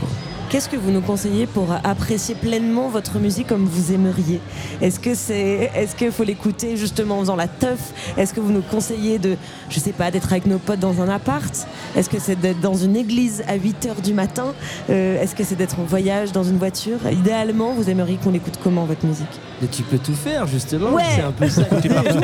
[0.49, 4.41] Qu'est-ce que vous nous conseillez pour apprécier pleinement votre musique comme vous aimeriez?
[4.81, 7.93] Est-ce que c'est, est-ce qu'il faut l'écouter justement en faisant la teuf?
[8.17, 9.37] Est-ce que vous nous conseillez de,
[9.69, 11.67] je sais pas, d'être avec nos potes dans un appart?
[11.97, 14.55] Est-ce que c'est d'être dans une église à 8 h du matin?
[14.89, 16.99] Euh, Est-ce que c'est d'être en voyage dans une voiture?
[17.11, 19.41] Idéalement, vous aimeriez qu'on écoute comment votre musique?
[19.63, 20.91] Mais tu peux tout faire justement.
[20.91, 21.03] Ouais.
[21.15, 21.63] C'est un peu ça.
[21.65, 22.21] T'es partout.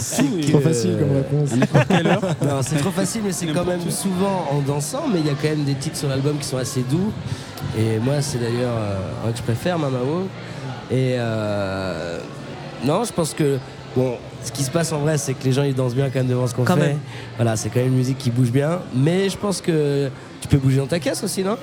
[0.00, 1.50] C'est Trop facile comme réponse.
[2.42, 5.34] Non, c'est trop facile, mais c'est quand même souvent en dansant, mais il y a
[5.34, 7.12] quand même des titres sur l'album qui sont assez doux.
[7.78, 10.28] Et moi, c'est d'ailleurs euh, un que je préfère, Mamao.
[10.90, 12.20] Et euh,
[12.84, 13.58] non, je pense que
[13.96, 14.14] bon,
[14.44, 16.28] ce qui se passe en vrai, c'est que les gens ils dansent bien quand même
[16.28, 16.88] devant ce qu'on Quand fait.
[16.88, 16.98] même.
[17.36, 18.78] Voilà, c'est quand même une musique qui bouge bien.
[18.94, 20.08] Mais je pense que
[20.40, 21.56] tu peux bouger dans ta caisse aussi, non?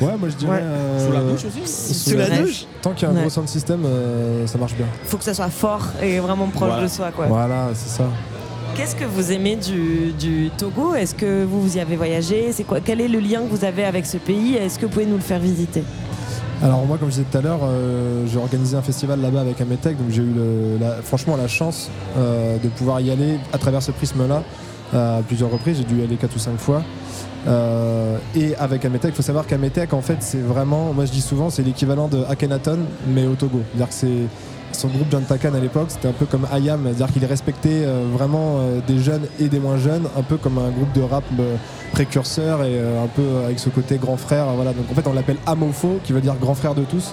[0.00, 0.52] Ouais, moi je dirais.
[0.52, 0.58] Ouais.
[0.62, 2.46] euh, Sous la douche aussi Sous, Sous la la douche.
[2.48, 2.64] douche.
[2.82, 3.20] Tant qu'il y a un Ouais.
[3.22, 4.86] gros sound system, euh, ça marche bien.
[5.04, 6.82] Faut que ça soit fort et vraiment proche Voilà.
[6.82, 7.26] de soi, quoi.
[7.26, 8.04] Voilà, c'est ça.
[8.76, 10.94] Qu'est-ce que vous aimez du, du Togo?
[10.94, 12.50] Est-ce que vous, vous y avez voyagé?
[12.52, 14.56] C'est quoi Quel est le lien que vous avez avec ce pays?
[14.56, 15.84] Est-ce que vous pouvez nous le faire visiter?
[16.62, 19.60] Alors moi, comme je disais tout à l'heure, euh, j'ai organisé un festival là-bas avec
[19.60, 23.58] Ametec, donc j'ai eu le- la- franchement la chance euh, de pouvoir y aller à
[23.58, 24.42] travers ce prisme-là
[24.94, 25.76] à plusieurs reprises.
[25.78, 26.82] J'ai dû y aller 4 ou 5 fois.
[27.46, 31.20] Euh, et avec Ametec, il faut savoir qu'Ametec, en fait, c'est vraiment, moi je dis
[31.20, 32.78] souvent, c'est l'équivalent de Akhenaton,
[33.08, 33.60] mais au Togo.
[33.70, 37.12] C'est-à-dire que c'est son groupe John Takan à l'époque, c'était un peu comme Ayam, c'est-à-dire
[37.12, 40.70] qu'il respectait euh, vraiment euh, des jeunes et des moins jeunes, un peu comme un
[40.70, 41.24] groupe de rap
[41.92, 44.46] précurseur et un peu avec ce côté grand frère.
[44.56, 44.72] Voilà.
[44.72, 47.12] Donc en fait, on l'appelle Amofo, qui veut dire grand frère de tous.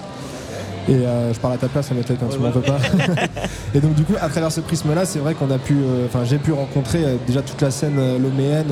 [0.88, 2.78] Et euh, je parle à ta place, Ametec, hein, tu m'en veux pas.
[3.74, 6.24] et donc du coup, à travers ce prisme-là, c'est vrai qu'on a pu, euh, enfin
[6.24, 8.66] j'ai pu rencontrer euh, déjà toute la scène loméenne,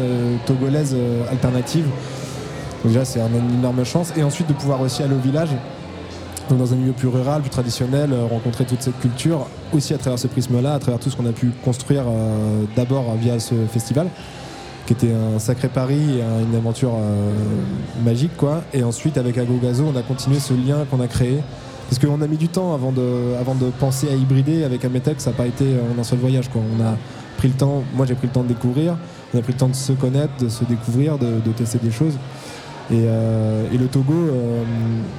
[0.45, 0.97] togolaise,
[1.31, 1.85] alternative.
[2.83, 4.13] Donc déjà, c'est un- une énorme chance.
[4.17, 5.51] Et ensuite de pouvoir aussi aller au village,
[6.49, 10.19] donc dans un milieu plus rural, plus traditionnel, rencontrer toute cette culture, aussi à travers
[10.19, 14.09] ce prisme-là, à travers tout ce qu'on a pu construire euh, d'abord via ce festival,
[14.87, 17.31] qui était un sacré pari et un- une aventure euh,
[18.05, 18.63] magique, quoi.
[18.75, 21.39] Et ensuite, avec Agogazo, on a continué ce lien qu'on a créé.
[21.91, 25.21] Parce qu'on a mis du temps avant de, avant de penser à hybrider avec Ametec,
[25.21, 26.49] ça n'a pas été en un seul voyage.
[26.55, 26.95] On a
[27.37, 28.97] pris le temps, moi j'ai pris le temps de découvrir,
[29.35, 32.15] on a pris le temps de se connaître, de se découvrir, de, tester des choses.
[32.93, 34.63] Et, euh, le Togo, euh,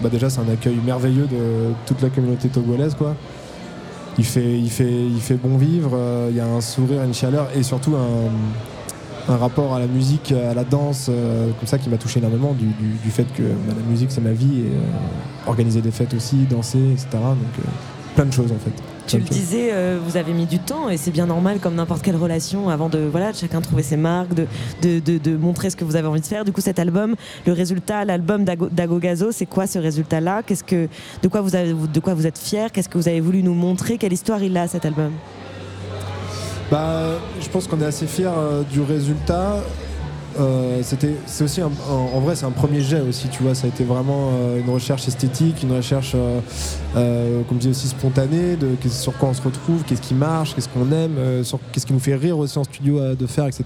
[0.02, 2.96] bah déjà c'est un accueil merveilleux de toute la communauté togolaise.
[4.18, 7.14] Il, fait, il, fait, il fait bon vivre, euh, il y a un sourire, une
[7.14, 8.32] chaleur et surtout un,
[9.30, 12.54] un rapport à la musique, à la danse, euh, comme ça qui m'a touché énormément
[12.54, 15.92] du, du- du fait que bah, la musique c'est ma vie et euh, organiser des
[15.92, 17.08] fêtes aussi, danser, etc.
[17.14, 17.20] Donc
[17.60, 17.62] euh,
[18.16, 18.72] plein de choses en fait.
[19.08, 19.72] Tu le disais,
[20.06, 23.00] vous avez mis du temps et c'est bien normal comme n'importe quelle relation avant de
[23.00, 24.46] voilà de chacun trouver ses marques, de,
[24.82, 26.46] de, de- de montrer ce que vous avez envie de faire.
[26.46, 27.16] Du coup, cet album,
[27.46, 30.44] le résultat, l'album d'Ago d'Ago Gazo, c'est quoi ce résultat-là?
[30.44, 30.88] Qu'est-ce que
[31.24, 33.56] de quoi vous avez, de quoi vous êtes fier Qu'est-ce que vous avez voulu nous
[33.56, 33.98] montrer?
[33.98, 35.12] Quelle histoire il a cet album?
[36.72, 39.58] Bah, je pense qu'on est assez fiers euh, du résultat.
[40.40, 40.82] Euh,
[41.26, 41.70] c'est aussi en,
[42.22, 43.54] vrai, c'est un premier jet aussi, tu vois.
[43.54, 46.14] Ça a été vraiment euh, une recherche esthétique, une recherche,
[46.94, 50.70] comme je dis aussi spontanée, de sur quoi on se retrouve, qu'est-ce qui marche, qu'est-ce
[50.70, 51.44] qu'on aime,
[51.74, 53.66] qu'est-ce qui nous fait rire aussi en studio de faire, etc.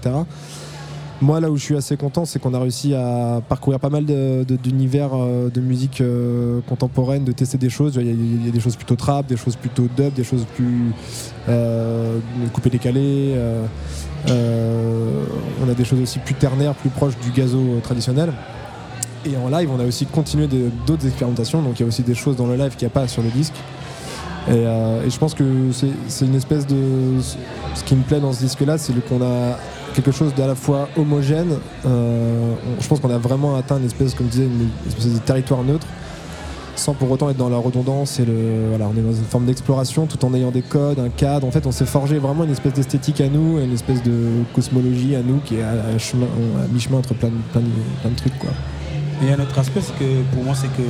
[1.22, 4.04] Moi, là où je suis assez content, c'est qu'on a réussi à parcourir pas mal
[4.04, 7.96] d'univers euh, de musique euh, contemporaine, de tester des choses.
[7.96, 10.92] Il y, a, des choses plutôt trap, des choses plutôt dub, des choses plus
[11.48, 12.18] euh,
[12.52, 13.32] coupé décalé.
[13.34, 13.64] euh,
[14.28, 15.24] euh,
[15.64, 18.32] on a des choses aussi plus ternaires, plus proches du gazo traditionnel.
[19.24, 20.48] Et en live, on a aussi continué
[20.86, 21.62] d'autres expérimentations.
[21.62, 23.22] Donc il y a aussi des choses dans le live qu'il n'y a pas sur
[23.22, 23.54] le disque.
[24.48, 25.44] Et, euh, et je pense que
[26.08, 26.76] c'est une espèce de.
[27.74, 29.58] Ce qui me plaît dans ce disque-là, c'est qu'on a
[29.94, 31.58] quelque chose d'à la fois homogène.
[31.84, 35.18] euh, je pense qu'on a vraiment atteint une espèce, comme je disais, une espèce de
[35.18, 35.86] territoire neutre,
[36.76, 38.20] sans pour autant être dans la redondance.
[38.20, 38.26] Et
[38.68, 41.44] voilà, on est dans une forme d'exploration tout en ayant des codes, un cadre.
[41.46, 45.16] En fait, on s'est forgé vraiment une espèce d'esthétique à nous, une espèce de cosmologie
[45.16, 46.26] à nous qui est à, à chemin-
[46.62, 47.66] à mi-chemin entre plein de, plein, de,
[48.02, 48.32] plein de trucs.
[49.26, 50.82] Et un autre aspect, c'est que pour moi, c'est que,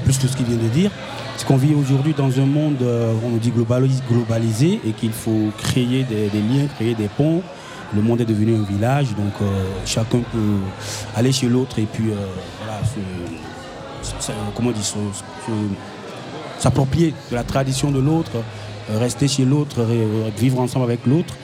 [0.00, 0.90] plus de ce qu'il vient de dire,
[1.36, 5.12] c'est qu'on vit aujourd'hui dans un monde, euh, on nous dit globalis- globalisé, et qu'il
[5.12, 7.42] faut créer des, liens, créer des ponts.
[7.94, 10.56] Le monde est devenu un village, donc euh, chacun peut
[11.16, 12.16] aller chez l'autre et puis euh,
[12.62, 12.80] voilà,
[14.54, 14.92] comment dit,
[16.58, 18.32] s'approprier de la tradition de l'autre,
[18.90, 19.86] rester chez l'autre,
[20.38, 21.34] vivre ensemble avec l'autre.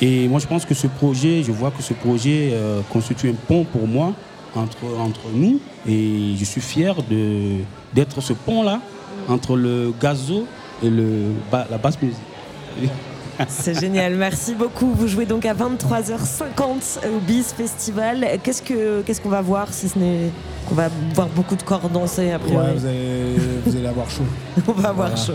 [0.00, 2.52] Et moi, je pense que ce projet, je vois que ce projet
[2.92, 4.12] constitue un pont pour moi
[4.56, 5.60] entre, entre nous.
[5.88, 7.60] Et je suis fier de-
[7.94, 8.80] d'être ce pont-là
[9.28, 10.46] entre le gazo
[10.82, 12.18] et le, la basse musique.
[13.48, 14.92] C'est génial, merci beaucoup.
[14.94, 18.26] Vous jouez donc à 23h50 au BIS Festival.
[18.42, 20.30] Qu'est-ce que qu'est-ce qu'on va voir si ce n'est
[20.64, 23.34] qu'on va voir beaucoup de corps danser a priori Ouais, vous allez,
[23.66, 24.22] vous allez avoir chaud.
[24.68, 25.16] On va avoir Voilà.
[25.22, 25.32] chaud.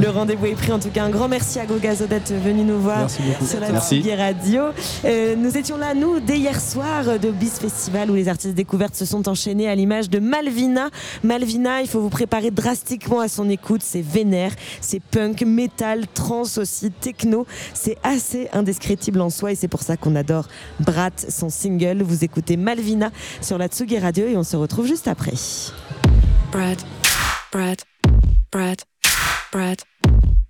[0.00, 0.72] Le rendez-vous est pris.
[0.72, 3.46] En tout cas, un grand merci à Gogazo d'être venu nous voir Merci beaucoup.
[3.46, 3.96] sur la Merci.
[3.96, 4.62] Tsugi Radio.
[5.04, 8.54] Euh, nous étions là, nous, dès hier soir euh, de Bis Festival où les artistes
[8.54, 10.88] découvertes se sont enchaînés à l'image de Malvina.
[11.22, 13.82] Malvina, il faut vous préparer drastiquement à son écoute.
[13.84, 17.46] C'est vénère, c'est punk, métal, trance aussi, techno.
[17.74, 20.46] C'est assez indescriptible en soi et c'est pour ça qu'on adore
[20.80, 22.02] Brat, son single.
[22.02, 23.10] Vous écoutez Malvina
[23.40, 25.34] sur la Tsugi Radio et on se retrouve juste après.
[26.50, 26.80] Bread,
[27.50, 27.82] bread,
[28.50, 28.82] bread,
[29.52, 29.80] bread,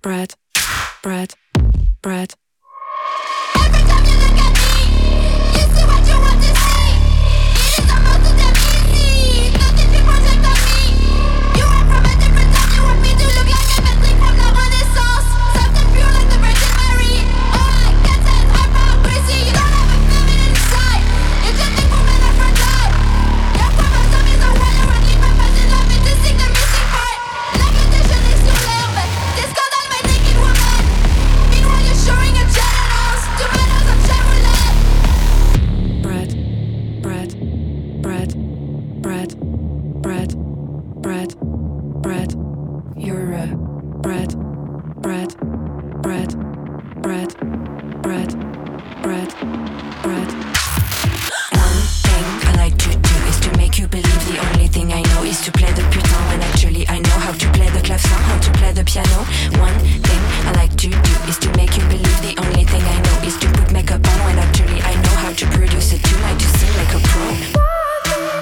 [0.01, 0.31] bread,
[1.01, 1.31] bread,
[2.01, 2.42] bread.
[58.93, 59.25] Piano.
[59.57, 59.73] One
[60.05, 63.17] thing I like to do is to make you believe the only thing I know
[63.25, 66.37] is to put makeup on when actually I know how to produce a tune, like
[66.37, 67.25] to sing like a pro.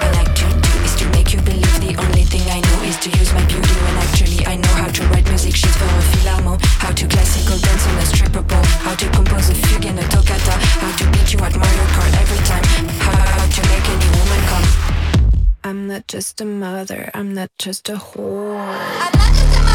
[0.04, 3.00] I like to do is to make you believe the only thing I know is
[3.00, 6.02] to use my beauty when actually I know how to write music sheets for a
[6.12, 9.98] philharmo, how to classical dance on a stripper pole, how to compose a fugue and
[10.00, 10.52] a toccata,
[10.84, 12.64] how to beat you at Mario Kart every time,
[13.00, 14.68] how, how to make any woman come.
[15.64, 19.71] I'm not just a mother, I'm not just a whore.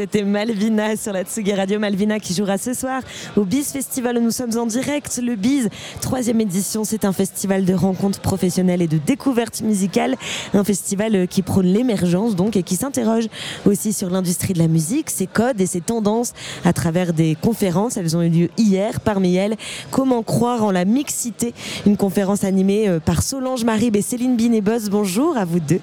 [0.00, 1.78] C'était Malvina sur la Tsugi Radio.
[1.78, 3.02] Malvina qui jouera ce soir
[3.36, 5.20] au Biz Festival nous sommes en direct.
[5.22, 5.68] Le Biz,
[6.00, 10.16] troisième édition, c'est un festival de rencontres professionnelles et de découvertes musicales.
[10.54, 13.26] Un festival qui prône l'émergence donc et qui s'interroge
[13.66, 16.32] aussi sur l'industrie de la musique, ses codes et ses tendances
[16.64, 17.98] à travers des conférences.
[17.98, 19.00] Elles ont eu lieu hier.
[19.00, 19.56] Parmi elles,
[19.90, 21.52] Comment croire en la mixité?
[21.84, 24.88] Une conférence animée euh, par Solange Marib et Céline Binébos.
[24.90, 25.80] Bonjour à vous deux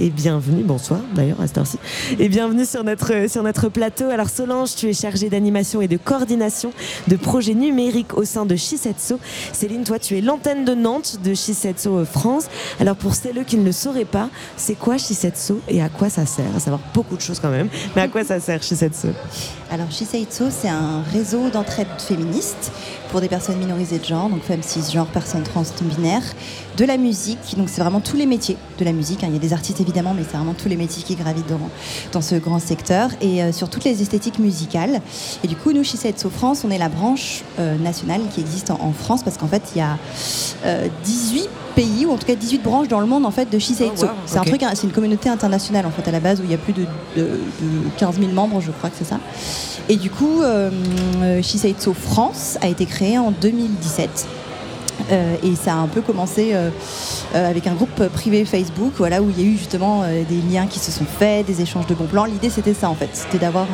[0.00, 0.62] et bienvenue.
[0.62, 1.78] Bonsoir d'ailleurs à cette heure-ci.
[2.18, 4.08] Et bienvenue sur notre, sur notre plateau.
[4.10, 6.72] Alors Solange, tu es chargée d'animation et de coordination
[7.08, 9.18] de projets numériques au sein de Shisetso.
[9.52, 12.46] Céline, toi, tu es l'antenne de Nantes de Shisetso France.
[12.78, 16.24] Alors pour celles qui ne le sauraient pas, c'est quoi Shisetso et à quoi ça
[16.26, 16.54] sert?
[16.56, 19.08] À savoir beaucoup de choses quand même, mais à quoi ça sert Shisetso
[19.70, 22.70] Alors Shiseitsu, c'est un réseau d'entraide féministe
[23.10, 26.22] pour des personnes minorisées de genre, donc femmes cisgenres, personnes trans, non-binaires,
[26.76, 27.38] de la musique.
[27.56, 29.24] Donc c'est vraiment tous les métiers de la musique.
[29.24, 29.28] hein.
[29.28, 31.58] Il y a des artistes évidemment, mais c'est vraiment tous les métiers qui gravitent dans,
[32.12, 35.00] dans ce grand secteur et euh, sur toutes les esthétiques musicales.
[35.42, 38.78] Et du coup, nous, Shiseitsu France, on est la branche euh, nationale qui existe en,
[38.82, 39.96] en France parce qu'en fait, il y a
[40.66, 43.58] euh, 18 pays ou en tout cas 18 branches dans le monde en fait de
[43.58, 43.92] Shiseitsu.
[44.02, 46.40] Oh, wow, c'est un truc, hein, c'est une communauté internationale en fait à la base
[46.40, 46.82] où il y a plus de,
[47.16, 47.38] de- de
[47.98, 49.20] 15 000 membres, je crois que c'est ça.
[49.88, 50.70] Et du coup, euh,
[51.22, 54.28] euh, Shiseitsu France a été créé en 2017.
[55.12, 56.70] Euh, et ça a un peu commencé euh,
[57.34, 60.66] euh, avec un groupe privé Facebook, voilà, où il y a eu justement des liens
[60.66, 62.24] qui se sont faits, des échanges de bons plans.
[62.24, 63.66] L'idée c'était ça en fait, c'était d'avoir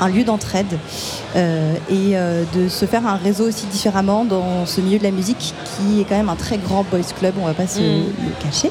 [0.00, 0.78] un lieu d'entraide
[1.36, 2.14] et
[2.54, 6.04] de se faire un réseau aussi différemment dans ce milieu de la musique qui est
[6.04, 8.04] quand même un très grand boys club, on va pas se Mm.
[8.24, 8.70] le cacher.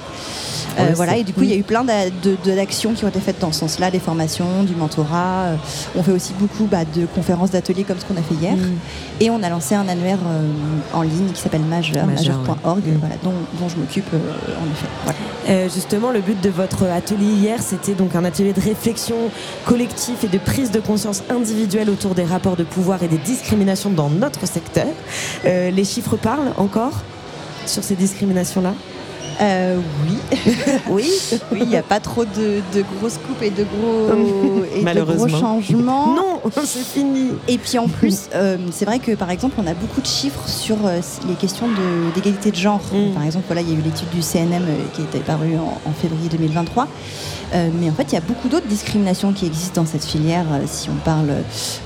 [0.80, 3.40] Euh, voilà, et du coup, il y a eu plein d'actions qui ont été faites
[3.40, 5.46] dans ce sens-là, des formations, du mentorat.
[5.46, 5.56] Euh,
[5.96, 8.56] On fait aussi beaucoup bah, de conférences, d'ateliers comme ce qu'on a fait hier.
[8.56, 8.78] Mm.
[9.22, 10.50] Et on a lancé un annuaire euh,
[10.94, 12.92] en ligne qui s'appelle Majeur, Majeur, majeur.org, ouais.
[12.92, 12.98] Mm.
[13.00, 14.88] voilà, dont, dont je m'occupe en effet.
[15.04, 15.68] Voilà.
[15.74, 19.16] Justement, le but de votre atelier hier, c'était donc un atelier de réflexion
[19.66, 23.90] collective et de prise de conscience individuelle autour des rapports de pouvoir et des discriminations
[23.90, 24.86] dans notre secteur.
[25.46, 27.02] Les chiffres parlent encore
[27.66, 28.74] sur ces discriminations-là?
[29.42, 30.18] Euh, oui.
[30.90, 31.12] oui.
[31.52, 35.02] Oui, il n'y a pas trop de, de grosses coupes et de gros, et de
[35.04, 36.16] gros changements.
[36.16, 37.32] Non, c'est fini.
[37.48, 40.48] Et puis en plus, euh, c'est vrai que par exemple, on a beaucoup de chiffres
[40.48, 42.82] sur euh, les questions de- d'égalité de, genre.
[42.92, 43.14] Mm.
[43.14, 45.80] Par exemple, voilà, il y a eu l'étude du CNM euh, qui était parue en,
[45.90, 46.88] en février 2023.
[47.54, 50.46] Euh, mais en fait, il y a beaucoup d'autres discriminations qui existent dans cette filière,
[50.68, 51.30] si on parle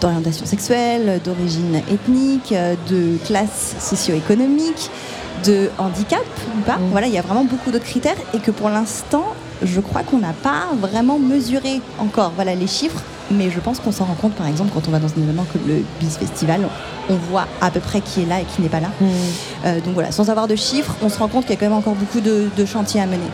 [0.01, 4.89] d'orientation sexuelle, d'origine ethnique, euh, de classe socio-économique,
[5.45, 6.23] de handicap
[6.57, 6.77] ou pas.
[6.91, 9.25] Voilà, il y a vraiment beaucoup d'autres critères et que pour l'instant,
[9.61, 13.91] je crois qu'on n'a pas vraiment mesuré encore voilà, les chiffres, mais je pense qu'on
[13.91, 16.67] s'en rend compte par exemple quand on va dans un événement comme le BIS Festival,
[17.09, 18.89] on voit à peu près qui est là et qui n'est pas là.
[19.65, 21.69] Euh, donc voilà, sans avoir de chiffres, on se rend compte qu'il y a quand
[21.69, 23.29] même encore beaucoup de, de chantiers à mener.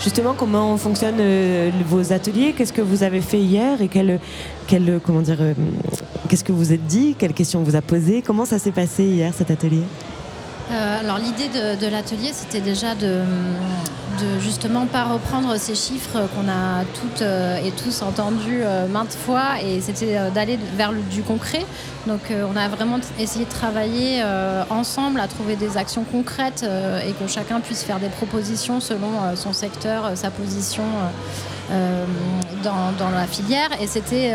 [0.00, 2.54] Justement, comment fonctionnent euh, vos ateliers?
[2.56, 4.20] Qu'est-ce que vous avez fait hier et quel,
[4.68, 5.54] quel, comment dire, euh,
[6.28, 7.16] qu'est-ce que vous êtes dit?
[7.18, 8.22] Quelles questions on vous a posées?
[8.22, 9.82] Comment ça s'est passé hier cet atelier?
[10.70, 13.22] Euh, alors l'idée de, l'atelier, c'était déjà de,
[14.20, 19.14] de justement pas reprendre ces chiffres qu'on a toutes euh, et tous entendus euh, maintes
[19.14, 21.64] fois, et c'était d'aller vers du concret.
[22.06, 24.22] Donc on a vraiment essayé de travailler
[24.70, 26.64] ensemble à trouver des actions concrètes
[27.06, 30.84] et que chacun puisse faire des propositions selon son secteur, sa position.
[32.64, 34.32] dans, la filière et c'était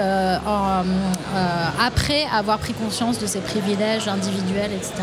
[1.80, 5.02] après avoir pris conscience de ses privilèges individuels, etc.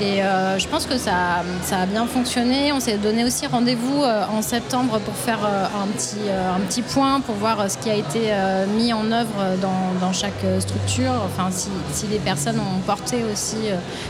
[0.00, 2.72] Et euh, je pense que ça, ça a bien fonctionné.
[2.72, 6.80] On s'est donné aussi rendez-vous euh, en septembre pour faire euh, un, petit, un petit
[6.80, 8.32] point, pour voir ce qui a été
[8.76, 11.12] mis en œuvre dans, dans chaque structure.
[11.26, 13.56] Enfin, si, si les personnes ont porté aussi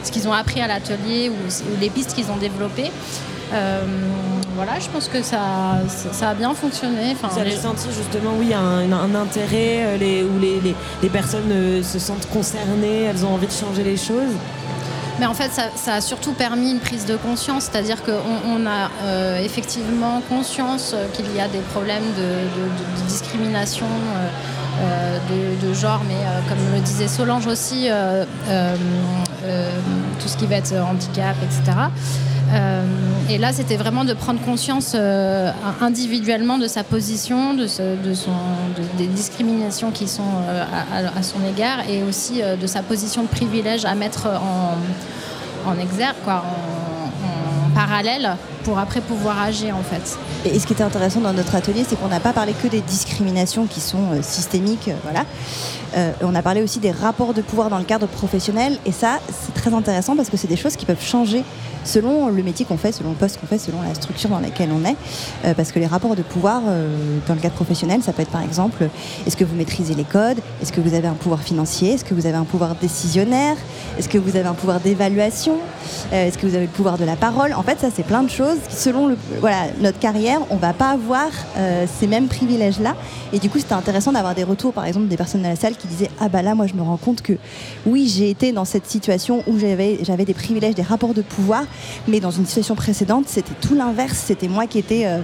[0.05, 2.93] ce qu'ils ont appris à l'atelier ou, ou les pistes qu'ils ont développées.
[3.53, 3.81] Euh,
[4.55, 5.39] voilà, je pense que ça,
[5.89, 7.13] ça, ça a bien fonctionné.
[7.13, 11.51] Enfin, Vous avez senti justement, oui, un, un intérêt les, où les, les, les personnes
[11.51, 14.35] euh, se sentent concernées, elles ont envie de changer les choses
[15.21, 18.13] Mais en fait, ça, a surtout permis une prise de conscience, c'est-à-dire qu'on
[18.47, 23.85] on a euh, effectivement conscience euh, qu'il y a des problèmes de, discrimination
[24.83, 26.15] euh, de, de genre, mais
[26.49, 27.91] comme le disait Solange aussi,
[30.19, 31.77] tout ce qui va être handicap, etc.
[32.53, 32.85] Euh,
[33.29, 37.67] et là, c'était vraiment de prendre conscience euh, individuellement de sa position, de,
[38.99, 40.65] des discriminations qui sont euh,
[41.17, 44.29] à, son égard, et aussi de sa position de privilège à mettre
[45.67, 46.45] en, exergue, quoi,
[47.65, 50.19] en parallèle, pour après pouvoir agir en fait.
[50.45, 52.81] Et ce qui était intéressant dans notre atelier, c'est qu'on n'a pas parlé que des
[52.81, 55.25] discriminations qui sont euh, systémiques, euh, voilà.
[55.97, 59.19] Euh, on a parlé aussi des rapports de pouvoir dans le cadre professionnel, et ça,
[59.29, 61.45] c'est très intéressant parce que c'est des choses qui peuvent changer
[61.85, 64.69] selon le métier qu'on fait, selon le poste qu'on fait, selon la structure dans laquelle
[64.71, 65.55] on est.
[65.55, 66.61] Parce que les rapports de pouvoir
[67.27, 68.91] dans le cadre professionnel, ça peut être par exemple,
[69.27, 72.13] est-ce que vous maîtrisez les codes Est-ce que vous avez un pouvoir financier Est-ce que
[72.13, 73.57] vous avez un pouvoir décisionnaire
[73.99, 75.57] Est-ce que vous avez un pouvoir d'évaluation
[76.13, 78.31] Est-ce que vous avez le pouvoir de la parole En fait, ça, c'est plein de
[78.31, 78.50] choses.
[78.69, 82.97] Selon voilà, notre carrière, on va pas avoir euh, ces mêmes privilèges-là.
[83.33, 85.77] Et du coup, c'était intéressant d'avoir des retours, par exemple, des personnes dans la salle
[85.77, 87.35] qui disaient Ah bah là, moi, je me rends compte que
[87.87, 91.65] oui, j'ai été dans cette situation où j'avais des privilèges, des rapports de pouvoir,
[92.09, 94.19] mais dans une situation précédente, c'était tout l'inverse.
[94.25, 95.21] C'était moi qui était, euh,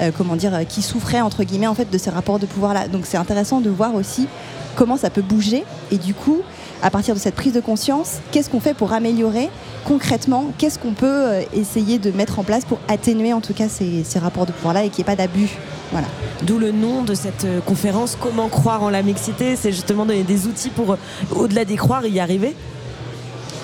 [0.00, 2.88] euh, comment dire, qui souffrait, entre guillemets, en fait, de ces rapports de pouvoir-là.
[2.88, 4.26] Donc, c'est intéressant de voir aussi
[4.74, 5.64] comment ça peut bouger.
[5.90, 6.42] Et du coup,
[6.82, 9.48] à partir de cette prise de conscience, qu'est-ce qu'on fait pour améliorer
[9.84, 13.68] concrètement Qu'est-ce qu'on peut euh, essayer de mettre en place pour atténuer en tout cas
[13.68, 15.50] ces, ces rapports de pouvoir-là et qu'il n'y ait pas d'abus
[15.92, 16.06] voilà.
[16.44, 20.22] D'où le nom de cette euh, conférence Comment croire en la mixité C'est justement donner
[20.22, 20.96] des outils pour, euh,
[21.34, 22.54] au-delà d'y croire, y arriver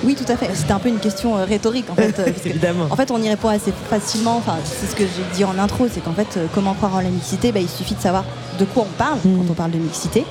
[0.03, 0.51] Oui, tout à fait.
[0.53, 2.19] C'était un peu une question euh, rhétorique en fait.
[2.19, 2.87] euh, que, Évidemment.
[2.91, 4.37] En fait, on y répond assez facilement.
[4.39, 7.01] Enfin, c'est ce que j'ai dit en intro, c'est qu'en fait, euh, comment croire en
[7.01, 7.53] la mixité?
[7.53, 8.25] Bah, Il suffit de savoir
[8.59, 9.37] de quoi on parle Mm.
[9.47, 10.25] quand on parle de mixité.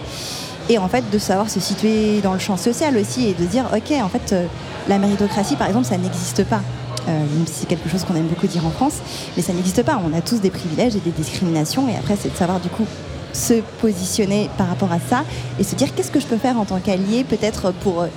[0.70, 3.66] Et en fait, de savoir se situer dans le champ social aussi et de dire,
[3.74, 4.46] ok, en fait, euh,
[4.88, 6.62] la méritocratie, par exemple, ça n'existe pas.
[7.08, 8.96] Euh, c'est quelque chose qu'on aime beaucoup dire en France,
[9.36, 10.02] mais ça n'existe pas.
[10.04, 12.86] On a tous des privilèges et des discriminations, et après, c'est de savoir du coup
[13.32, 15.24] se positionner par rapport à ça
[15.60, 18.08] et se dire qu'est-ce que je peux faire en tant qu'allié, peut-être pour euh,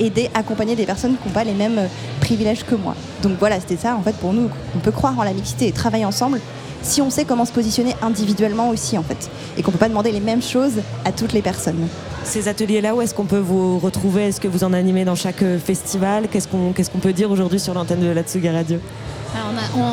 [0.00, 1.88] aider, accompagner des personnes qui n'ont pas les mêmes
[2.20, 2.94] privilèges que moi.
[3.22, 4.50] Donc voilà, c'était ça en fait pour nous.
[4.74, 6.40] On peut croire en la mixité et travailler ensemble
[6.82, 10.12] si on sait comment se positionner individuellement aussi en fait, et qu'on peut pas demander
[10.12, 11.88] les mêmes choses à toutes les personnes.
[12.24, 14.24] Ces ateliers-là, où est-ce qu'on peut vous retrouver?
[14.24, 16.28] Est-ce que vous en animez dans chaque euh, festival?
[16.28, 18.78] Qu'est-ce qu'on peut dire aujourd'hui sur l'antenne de la Tsugi Radio?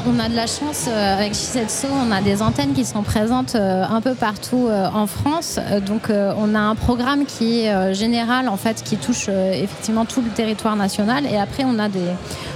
[0.07, 3.55] On, a, de la chance euh, avec Shisetsu, on a des antennes qui sont présentes
[3.55, 5.59] euh, un peu partout euh, en France.
[5.85, 10.29] Donc on a un programme qui est général en fait, qui touche effectivement tout le
[10.29, 11.25] territoire national.
[11.25, 12.07] Et après on a des,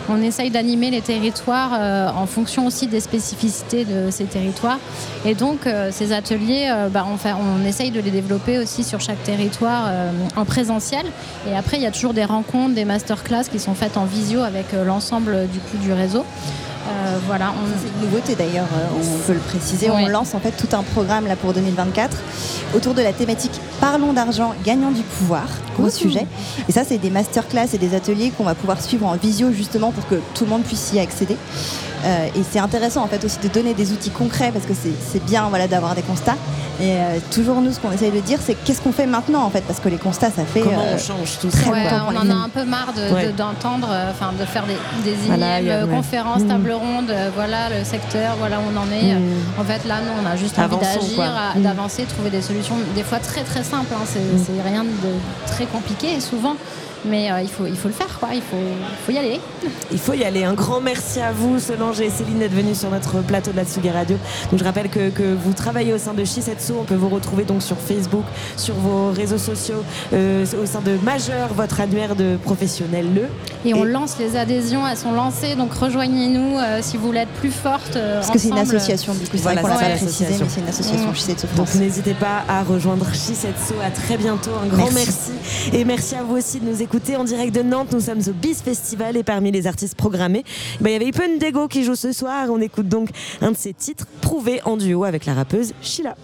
[0.10, 4.80] on essaye d'animer les territoires en fonction aussi des spécificités de ces territoires.
[5.26, 9.92] Et donc ces ateliers, bah, on, essaye de les développer aussi sur chaque territoire
[10.36, 11.06] en présentiel.
[11.50, 14.42] Et après il y a toujours des rencontres, des masterclass qui sont faites en visio
[14.42, 16.26] avec l'ensemble du coup du réseau.
[17.10, 17.68] Euh, voilà, on...
[17.82, 19.90] C'est une nouveauté d'ailleurs, euh, on peut le préciser.
[19.90, 20.04] Oui.
[20.04, 22.16] On lance en fait tout un programme là pour 2024
[22.76, 25.46] autour de la thématique Parlons d'argent, gagnant du pouvoir,
[25.78, 25.90] gros Ouh.
[25.90, 26.28] sujet.
[26.68, 29.92] Et ça, c'est des masterclass et des ateliers qu'on va pouvoir suivre en visio justement
[29.92, 31.38] pour que tout le monde puisse y accéder.
[32.06, 34.92] Euh, et c'est intéressant en fait aussi de donner des outils concrets parce que c'est
[35.12, 36.36] c'est bien voilà, d'avoir des constats.
[36.82, 39.50] Et euh, toujours nous, ce qu'on essaye de dire, c'est qu'est-ce qu'on fait maintenant en
[39.50, 41.88] fait parce que les constats, ça fait Comment euh, on change tout très ça Ouais,
[42.10, 43.28] on en a un peu marre de- Ouais.
[43.28, 44.78] de- d'entendre, euh, enfin de faire des,
[45.10, 45.94] des Voilà, énièmes il y a- ouais.
[45.94, 46.48] conférences, Mm.
[46.48, 49.14] tables rondes, euh, voilà le secteur, voilà où on en est.
[49.16, 49.60] Mm.
[49.60, 51.62] En fait, là, nous, on a juste envie d'agir, à- Mm.
[51.64, 53.94] d'avancer, trouver des solutions, des fois très très simples.
[53.94, 54.04] hein.
[54.06, 54.44] C'est Mm.
[54.46, 55.12] c'est rien de
[55.48, 56.56] très compliqué souvent,
[57.06, 58.30] mais euh, il, faut, il faut le faire, quoi.
[58.34, 58.58] Il faut,
[59.06, 59.40] faut y aller.
[59.92, 60.44] Il faut y aller.
[60.44, 63.66] Un grand merci à vous, Solange et Céline, d'être venus sur notre plateau de la
[63.66, 64.18] Tsugi Radio.
[64.52, 66.74] Donc, je rappelle que, que vous travaillez au sein de Shisetsu.
[66.80, 68.24] On peut vous retrouver donc sur Facebook,
[68.58, 69.84] sur vos réseaux sociaux,
[70.14, 73.24] euh, au sein de Majeur, votre annuaire de professionnels le.
[73.70, 77.32] Et on lance les adhésions, elles sont lancées, donc rejoignez-nous euh, si vous voulez être
[77.40, 77.96] plus forte.
[77.96, 80.46] euh, Parce que c'est une association, du coup, c'est Voilà, pas une précisé, association.
[80.46, 81.16] mais c'est une association Mm.
[81.16, 81.76] Shisetsu Donc France.
[81.80, 83.74] n'hésitez pas à rejoindre Shisetsu.
[83.86, 84.52] À très bientôt.
[84.64, 85.32] Un grand merci.
[85.42, 85.72] Merci.
[85.74, 87.92] Et merci à vous aussi de nous écouter en direct de Nantes.
[87.92, 90.44] Nous sommes au Bis Festival et parmi les artistes programmés,
[90.82, 92.48] ben, il y avait Ipen Dego qui joue ce soir.
[92.50, 93.10] On écoute donc
[93.42, 96.16] un de ses titres prouvé en duo avec la rappeuse Sheila.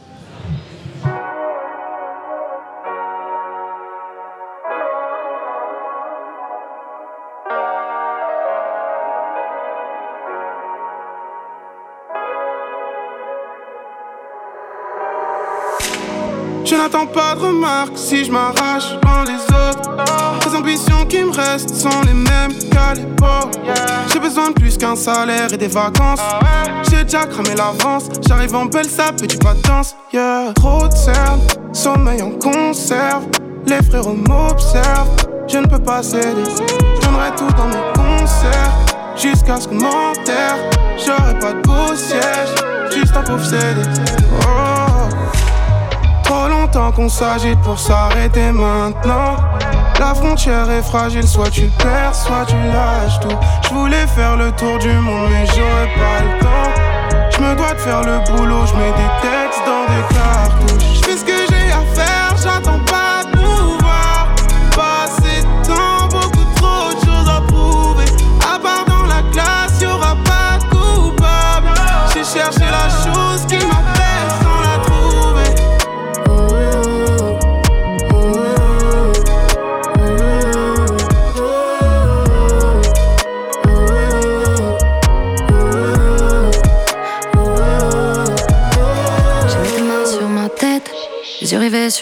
[16.65, 19.91] Je n'attends pas de remarques si je m'arrache dans les autres.
[20.49, 23.55] Les ambitions qui me restent sont les mêmes qu'à l'époque.
[24.11, 26.21] J'ai besoin de plus qu'un salaire et des vacances.
[26.89, 28.05] J'ai déjà cramé l'avance.
[28.27, 29.95] J'arrive en belle sape et du pas de danse.
[30.11, 30.53] Yeah.
[30.55, 31.41] Trop de cernes,
[31.71, 33.25] sommeil en conserve.
[33.67, 35.15] Les frérots m'observent.
[35.47, 36.45] Je ne peux pas céder.
[36.47, 38.73] Je tout dans mes concerts.
[39.15, 40.57] Jusqu'à ce qu'on m'enterre.
[40.97, 42.55] J'aurai pas de beau siège.
[42.91, 43.81] Juste un pauvre CD.
[44.41, 44.84] Oh.
[46.25, 49.37] Trop longtemps qu'on s'agite pour s'arrêter maintenant.
[49.99, 53.37] La frontière est fragile, soit tu perds, soit tu lâches tout.
[53.63, 57.29] Je voulais faire le tour du monde, mais j'aurais pas le temps.
[57.29, 60.14] Je me dois de faire le boulot, je mets des textes dans des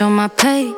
[0.03, 0.73] sur ma paye.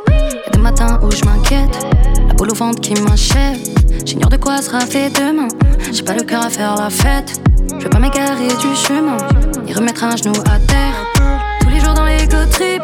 [0.45, 1.87] Y'a des matins où je m'inquiète,
[2.27, 3.57] la boule au ventre qui m'achève.
[4.05, 5.47] J'ignore de quoi sera fait demain.
[5.91, 7.41] J'ai pas le cœur à faire la fête.
[7.79, 9.17] Je veux pas m'égarer du chemin,
[9.65, 10.97] ni remettre un genou à terre.
[11.61, 12.83] Tous les jours dans l'ego trip,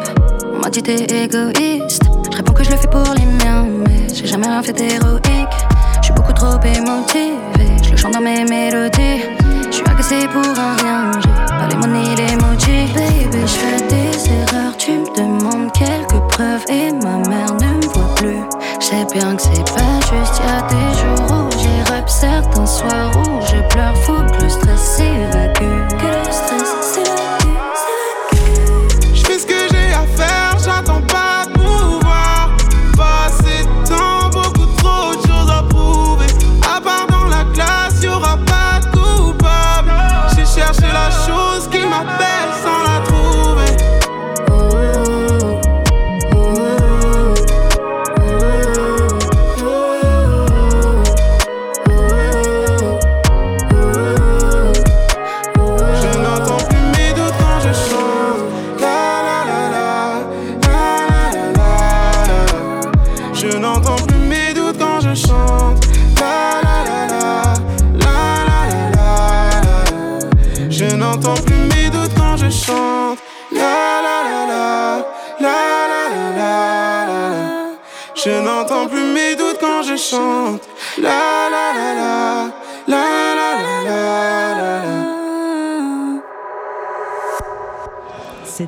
[0.52, 2.02] on m'a dit t'es égoïste.
[2.32, 5.56] Je réponds que je le fais pour les miens, mais j'ai jamais rien fait d'héroïque.
[6.00, 7.38] Je suis beaucoup trop émotive,
[7.84, 9.22] je le chante dans mes mélodies.
[9.66, 12.92] Je suis agacée pour un rien, j'ai pas les mots ni les emojis.
[12.94, 18.42] Baby, je fais des erreurs, tu me demandes quelques et ma mère ne voit plus.
[18.80, 23.12] Je bien que c'est pas juste, y a des jours où j'ai rep certains soirs
[23.16, 25.51] où je pleure, faut que le stress s'évacue.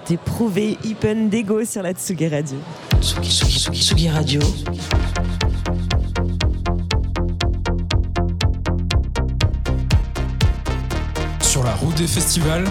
[0.06, 2.58] C'était prouvé Ipen Dego sur la Tsugi Radio.
[3.00, 4.40] Tsugi, Tsugi, Tsugi, Tsugi Radio.
[11.40, 12.66] Sur la route des festivals.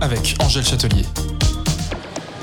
[0.00, 1.04] Avec Angèle Châtelier.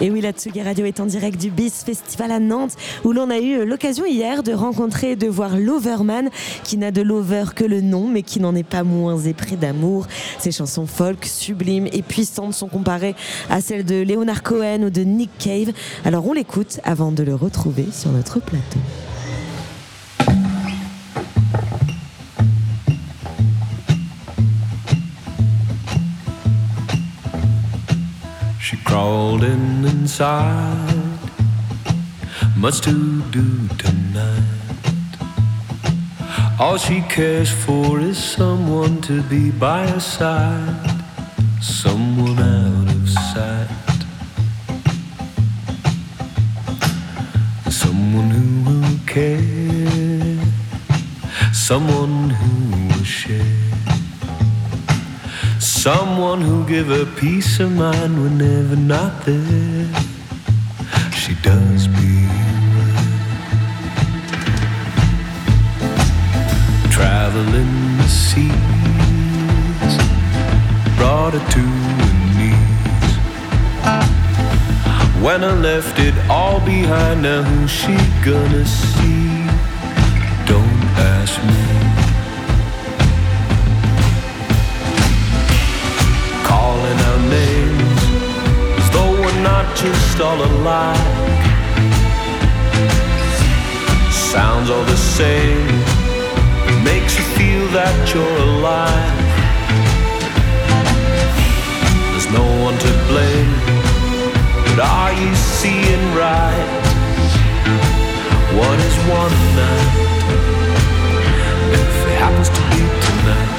[0.02, 3.30] Et oui, la Tsugi Radio est en direct du BIS Festival à Nantes, où l'on
[3.30, 6.32] a eu l'occasion hier de rencontrer et de voir l'Overman,
[6.72, 10.08] qui n'a de l'over que le nom, mais qui n'en est pas moins épris d'amour.
[10.40, 13.14] Ses chansons folk, sublimes et puissantes sont comparées
[13.50, 15.74] à celles de Leonard Cohen ou de Nick Cave.
[16.06, 18.80] Alors on l'écoute avant de le retrouver sur notre plateau.
[28.62, 31.20] She crawled in inside,
[32.82, 33.44] to do
[33.78, 34.41] tonight.
[36.62, 41.04] All she cares for is someone to be by her side,
[41.60, 44.00] someone out of sight,
[47.68, 50.38] someone who will care,
[51.52, 52.54] someone who
[52.90, 53.72] will share.
[55.60, 59.88] Someone who'll give her peace of mind whenever not there.
[61.12, 61.88] She does
[71.40, 71.60] to
[71.98, 73.12] her knees.
[75.24, 79.48] When I left it all behind, now who's she gonna see?
[80.46, 81.82] Don't ask me.
[86.44, 88.02] calling our names
[88.80, 90.98] as though we're not just all alike.
[94.12, 95.68] Sounds all the same,
[96.84, 98.51] makes you feel that you're alive.
[106.16, 106.82] Right?
[108.54, 109.90] One is one night,
[111.74, 113.52] if it happens to be tonight.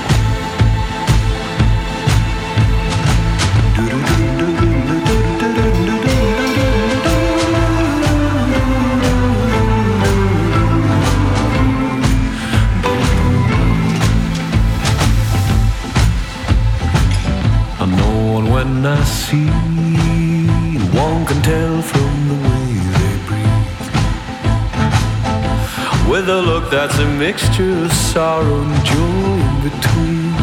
[17.80, 19.48] I know when I see
[20.94, 22.01] one can tell from
[26.12, 30.34] With a look that's a mixture of sorrow and joy in between,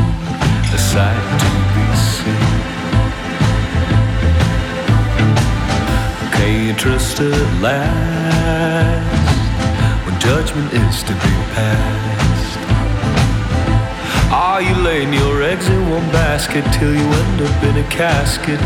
[0.74, 2.57] a sight to be seen.
[6.34, 9.38] Can you trust at last
[10.07, 12.59] when judgment is to be passed?
[14.34, 18.59] Are you laying your eggs in one basket till you end up in a casket?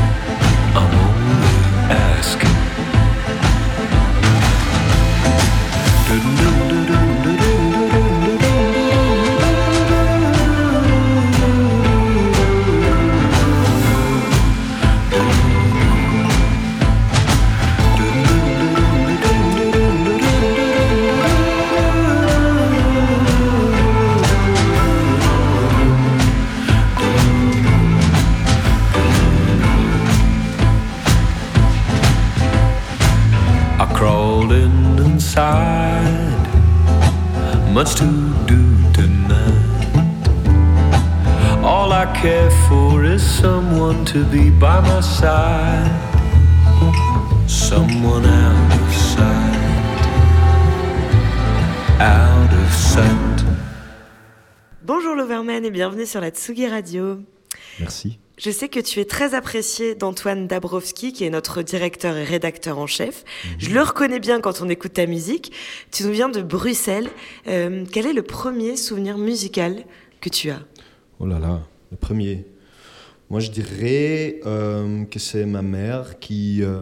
[45.03, 45.91] By my side,
[47.47, 50.01] someone out of sight,
[51.99, 53.45] out of sight.
[54.83, 57.19] Bonjour l'Overman et bienvenue sur la Tsugi Radio.
[57.79, 58.19] Merci.
[58.37, 62.79] Je sais que tu es très apprécié d'Antoine Dabrowski, qui est notre directeur et rédacteur
[62.79, 63.23] en chef.
[63.59, 65.51] Je le reconnais bien quand on écoute ta musique.
[65.91, 67.09] Tu nous viens de Bruxelles.
[67.47, 69.85] Euh, quel est le premier souvenir musical
[70.19, 70.61] que tu as?
[71.19, 72.45] Oh là là, le premier.
[73.33, 76.61] Moi, je dirais euh, que c'est ma mère qui.
[76.61, 76.81] Euh,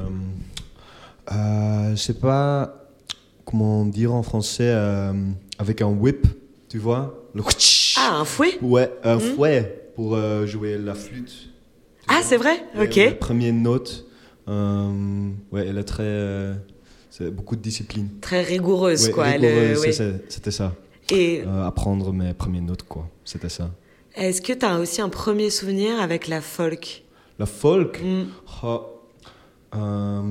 [1.31, 2.89] euh, je sais pas
[3.45, 5.13] comment dire en français, euh,
[5.59, 6.27] avec un whip,
[6.67, 7.41] tu vois le
[7.97, 8.57] Ah, un fouet?
[8.61, 9.21] Ouais, un Mhm.
[9.21, 11.31] fouet pour euh, jouer la flûte.
[12.09, 12.61] Ah, c'est vrai?
[12.75, 12.95] Et Ok.
[12.97, 14.05] La première note,
[14.45, 16.51] ouais, elle est très.
[17.09, 18.09] c'est beaucoup de discipline.
[18.19, 19.23] Très rigoureuse, Ouais, quoi.
[19.27, 20.19] Rigoureuse, ouais.
[20.27, 20.75] C'était ça.
[21.13, 23.07] Et apprendre mes premières notes, quoi.
[23.23, 23.71] C'était ça.
[24.15, 27.03] Est-ce que tu as aussi un premier souvenir avec la folk?
[27.39, 28.01] La folk?
[28.03, 28.25] Mm.
[28.63, 28.81] oh,
[29.75, 30.21] euh,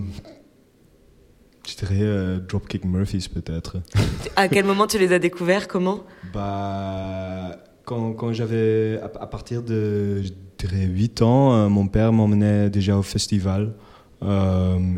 [1.66, 3.78] Je dirais euh, Dropkick Murphys, peut-être.
[4.36, 5.66] À quel moment tu les as découverts?
[5.68, 6.04] Comment?
[6.32, 12.12] Bah, quand, quand j'avais, à, à partir de, je dirais, 8 ans, euh, mon père
[12.12, 13.72] m'emmenait déjà au festival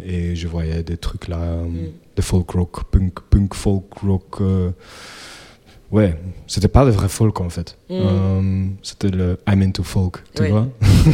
[0.05, 1.67] et je voyais des trucs là, euh,
[2.17, 4.41] de folk rock, punk, punk folk rock,
[5.93, 6.17] ouais,
[6.49, 7.79] c'était pas le vrai folk en fait.
[7.89, 7.93] Mm.
[7.95, 10.51] Euh, c'était le I'm into folk, tu Ouais.
[10.51, 10.69] vois.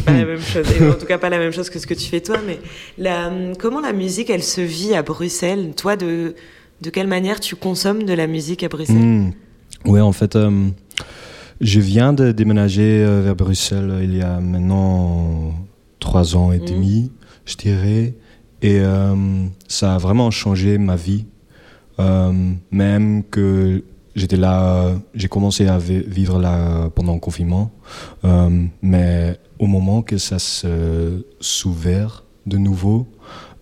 [0.07, 0.67] Pas la même chose.
[0.81, 2.39] Et en tout cas, pas la même chose que ce que tu fais toi.
[2.47, 2.59] Mais
[2.97, 5.73] la, comment la musique, elle se vit à Bruxelles?
[5.77, 6.35] Toi, de,
[6.81, 8.97] de quelle manière tu consommes de la musique à Bruxelles?
[8.97, 9.31] Hmm.
[9.85, 10.69] Ouais, en fait, euh,
[11.61, 15.53] je viens de déménager euh, vers Bruxelles il y a maintenant
[16.01, 17.13] trois ans et demi,
[17.45, 18.15] je dirais.
[18.63, 19.15] Et euh,
[19.69, 21.27] ça a vraiment changé ma vie.
[22.71, 23.83] Même que
[24.19, 27.71] j'étais là, j'ai commencé à vi- vivre là pendant le confinement.
[28.25, 33.07] Euh, mais au moment que ça se s'ouvert de nouveau,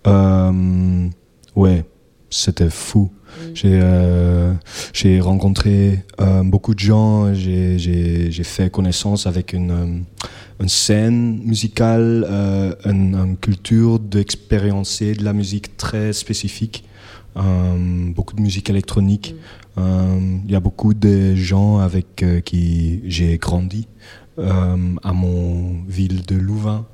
[0.07, 1.09] euh,
[1.55, 1.85] ouais,
[2.31, 3.11] c'était fou.
[3.55, 4.55] J'ai euh,
[4.95, 7.79] j'ai rencontré euh, beaucoup de gens, j'ai-
[8.45, 10.05] fait connaissance avec une,
[10.61, 16.85] une scène musicale, euh, une, une culture d'expériencer de la musique très spécifique,
[18.15, 19.35] beaucoup de musique électronique.
[19.79, 23.87] Euh, Il y a beaucoup de gens avec euh, qui j'ai grandi
[24.39, 26.87] euh, à mon ville de Louvain.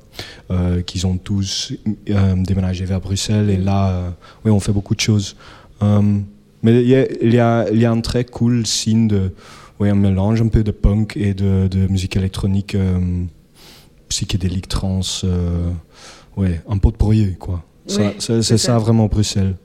[0.51, 1.73] Euh, qui ont tous
[2.11, 4.09] euh, déménagé vers Bruxelles et là, euh,
[4.45, 5.35] oui, on fait beaucoup de choses.
[5.81, 6.19] Euh,
[6.61, 9.33] mais il y, a, y y un très cool signe de,
[9.79, 12.99] ouais, un mélange un peu de punk et de, de musique électronique euh,
[14.07, 15.71] psychédélique, trans, euh,
[16.37, 17.63] ouais, un pot de bruit, quoi.
[17.87, 19.55] Ça- c'est ça vraiment Bruxelles.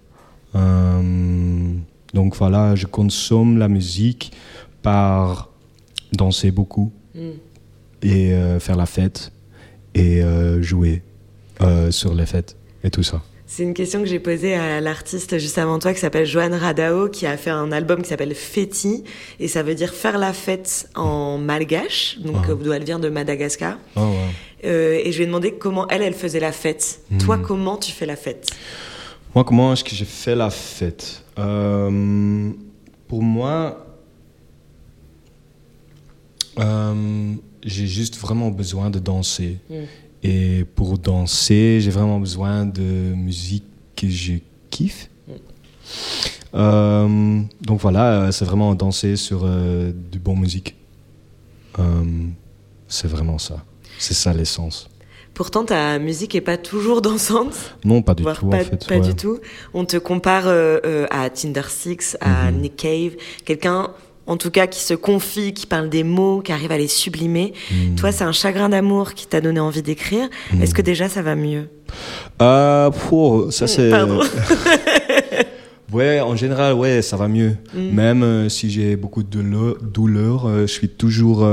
[0.54, 1.72] Euh,
[2.14, 4.32] donc voilà, je consomme la musique
[4.82, 5.50] par
[6.12, 7.30] danser beaucoup Mm.
[8.02, 9.32] et euh, faire la fête
[9.94, 11.02] et euh, jouer
[11.90, 13.20] sur les fêtes et tout ça.
[13.46, 17.08] C'est une question que j'ai posée à l'artiste juste avant toi qui s'appelle Joanne Radao
[17.08, 19.02] qui a fait un album qui s'appelle Feti
[19.40, 22.54] et ça veut dire faire la fête en malgache, donc Ah.
[22.54, 23.78] d'où elle vient de Madagascar.
[23.96, 24.00] Oh.
[24.64, 27.00] Euh, et je lui ai demandé comment elle, elle faisait la fête.
[27.24, 28.50] Toi, comment tu fais la fête?
[29.34, 31.22] Moi, comment est-ce que j'ai fait la fête?
[31.38, 32.50] Euh,
[33.06, 33.86] Pour moi,
[36.58, 39.58] euh, j'ai juste vraiment besoin de danser.
[39.68, 39.74] Mm.
[40.22, 43.64] Et pour danser, j'ai vraiment besoin de musique
[43.94, 44.34] que je
[44.70, 45.10] kiffe.
[46.54, 50.74] Euh, donc voilà, c'est vraiment danser sur du bon musique.
[52.88, 53.64] C'est vraiment ça.
[53.98, 54.88] C'est ça l'essence.
[55.38, 57.54] Pourtant, ta musique est pas toujours dansante.
[57.84, 59.00] Non, pas du tout, en Pas, fait, pas ouais.
[59.00, 59.38] du tout.
[59.72, 62.60] On te compare euh, euh, à Tinder Six, à Mhm.
[62.60, 63.12] Nick Cave,
[63.44, 63.90] quelqu'un,
[64.26, 67.52] en tout cas, qui se confie, qui parle des mots, qui arrive à les sublimer.
[67.70, 67.94] Mhm.
[67.94, 70.28] Toi, c'est un chagrin d'amour qui t'a donné envie d'écrire.
[70.60, 71.68] Est-ce que déjà ça va mieux?
[72.42, 73.90] Euh, pour, ça c'est.
[73.90, 74.20] Pardon.
[75.92, 77.56] ouais, en général, ouais, ça va mieux.
[77.74, 77.94] Mm.
[77.94, 81.48] Même euh, si j'ai beaucoup de douleur, douleur, euh, je suis toujours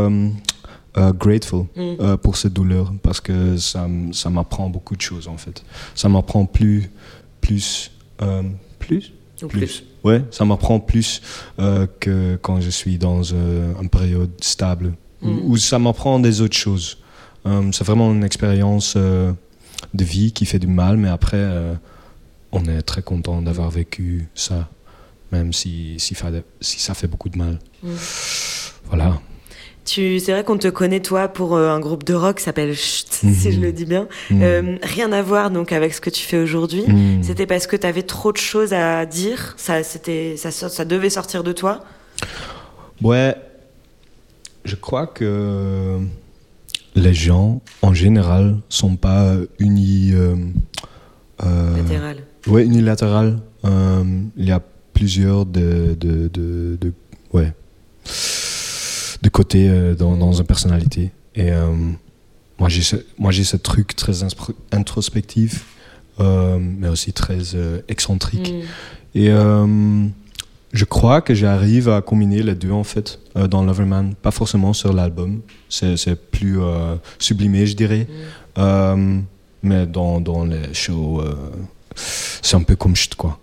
[0.97, 1.81] euh, grateful Mm.
[1.99, 5.63] euh, pour cette douleur parce que ça, ça m'apprend beaucoup de choses en fait.
[5.95, 6.89] Ça m'apprend plus,
[7.41, 7.91] plus,
[8.21, 8.43] euh,
[8.79, 9.83] plus, Ou plus.
[10.03, 11.21] Ouais, ça m'apprend plus
[11.59, 15.27] euh, que quand je suis dans euh, une période stable Mm.
[15.29, 16.97] ou où ça m'apprend des autres choses.
[17.71, 19.31] C'est vraiment une expérience euh,
[19.93, 21.73] de vie qui fait du mal, mais après, euh,
[22.51, 24.67] on est très content d'avoir vécu ça,
[25.31, 27.59] même si, si, fa- si ça fait beaucoup de mal.
[27.83, 27.89] Mm.
[28.87, 29.19] Voilà.
[29.85, 32.73] Tu, c'est vrai qu'on te connaît toi pour euh, un groupe de rock qui s'appelle
[32.75, 33.51] Chut, si Mhm.
[33.53, 34.07] je le dis bien.
[34.31, 34.39] Mhm.
[34.41, 36.83] Euh, rien à voir donc avec ce que tu fais aujourd'hui.
[36.87, 37.21] Mhm.
[37.23, 39.53] C'était parce que tu avais trop de choses à dire.
[39.57, 41.83] Ça, c'était, ça, ça devait sortir de toi.
[43.03, 43.35] Ouais,
[44.63, 45.99] je crois que
[46.95, 50.11] les gens, en général, sont pas unis.
[50.13, 50.35] Euh,
[51.45, 52.17] euh, Latéral.
[52.47, 53.37] Ouais, unilatéral.
[53.63, 54.61] Il y a
[54.93, 56.93] plusieurs de, de, de, de-
[57.33, 57.51] ouais,
[59.25, 61.11] de côtés euh, dans, dans une personnalité.
[61.35, 61.67] Et euh,
[62.59, 64.23] moi, j'ai ce, moi, ce truc très
[64.71, 65.65] introspectif,
[66.19, 67.41] euh, mais aussi très
[67.89, 68.53] excentrique.
[68.53, 69.17] Mm.
[69.17, 69.29] Et
[70.75, 74.13] je crois que j'arrive à combiner les deux en fait euh, dans Loverman.
[74.13, 78.07] Pas forcément sur l'album, c'est, plus euh, sublimé, je dirais.
[78.57, 79.19] Euh,
[79.63, 81.23] mais dans, dans les shows,
[81.95, 83.39] c'est un peu comme chut quoi.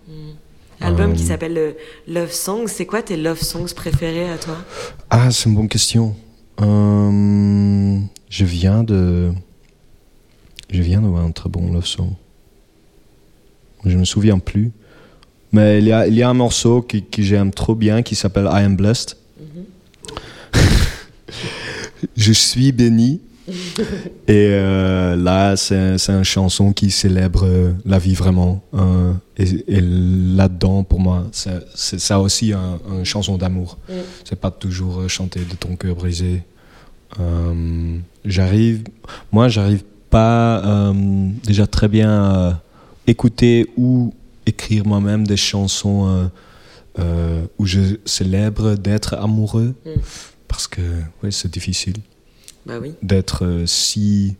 [0.83, 1.71] Album qui Euh, s'appelle euh,
[2.07, 2.67] Love Songs.
[2.67, 4.57] C'est quoi tes love songs préférés à toi?
[5.09, 6.15] Ah, c'est une bonne question.
[6.61, 9.31] Euh, je viens de.
[10.69, 12.11] Je viens d'avoir un très bon love song.
[13.85, 14.71] Je me souviens plus.
[15.51, 18.45] Mais il y a, il y a un morceau que j'aime trop bien qui s'appelle
[18.51, 19.17] I Am Blessed.
[22.17, 23.21] je suis béni.
[23.47, 28.61] Et euh, là, c'est c'est une chanson qui célèbre euh, la vie vraiment.
[28.73, 33.77] Euh, et et là-dedans, pour moi, c'est c'est ça aussi un- une chanson d'amour.
[33.89, 33.93] Mm.
[34.23, 36.43] C'est pas toujours euh, chanter de ton cœur brisé.
[37.19, 38.83] Euh, j'arrive,
[39.31, 40.93] moi, j'arrive pas euh,
[41.45, 42.61] déjà très bien à
[43.07, 44.13] écouter ou
[44.45, 46.29] écrire moi-même des chansons
[47.59, 49.73] où je célèbre d'être amoureux.
[49.85, 49.89] Mm.
[50.47, 50.81] Parce que
[51.23, 51.95] ouais, c'est difficile
[52.65, 52.93] Bah oui.
[53.01, 54.35] d'être euh, si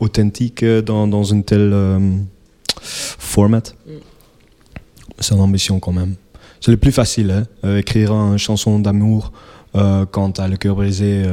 [0.00, 1.98] authentique euh, dans, dans une telle euh,
[2.82, 3.62] format.
[3.86, 3.90] Mm.
[5.18, 6.14] C'est une ambition quand même.
[6.60, 9.32] C'est le plus facile, hein, euh, écrire une chanson d'amour
[9.72, 11.24] quand t'as le cœur brisé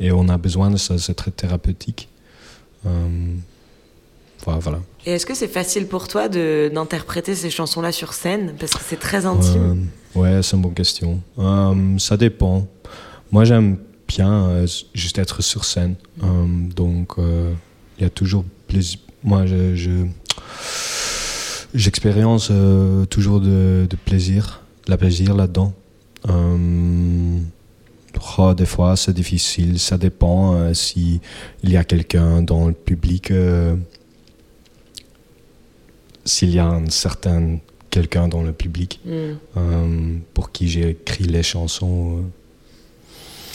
[0.00, 2.08] et on a besoin de ça, c'est très thérapeutique.
[4.46, 4.78] Voilà.
[5.04, 8.54] Et est-ce que c'est facile pour toi de- d'interpréter ces chansons-là sur scène?
[8.58, 9.88] Parce que c'est très intime.
[10.14, 11.20] Ouais, c'est une bonne question.
[11.98, 12.66] Ça dépend.
[13.30, 13.76] Moi, j'aime
[14.16, 15.94] bien euh, juste être sur scène.
[16.22, 16.26] Euh,
[16.74, 17.52] donc, euh,
[17.98, 18.98] il y a toujours plaisir.
[19.22, 19.74] Moi, je.
[19.76, 20.06] je-
[21.72, 25.72] J'expérience euh, toujours de, de plaisir, de la plaisir là-dedans.
[26.28, 27.38] Euh,
[28.38, 29.78] oh, des fois, c'est difficile.
[29.78, 31.20] Ça dépend euh, si
[31.62, 33.32] il y a quelqu'un dans le public.
[36.24, 37.58] s'il y a un certain
[37.90, 40.18] quelqu'un dans le public Mm.
[40.34, 42.24] pour qui j'ai écrit les chansons.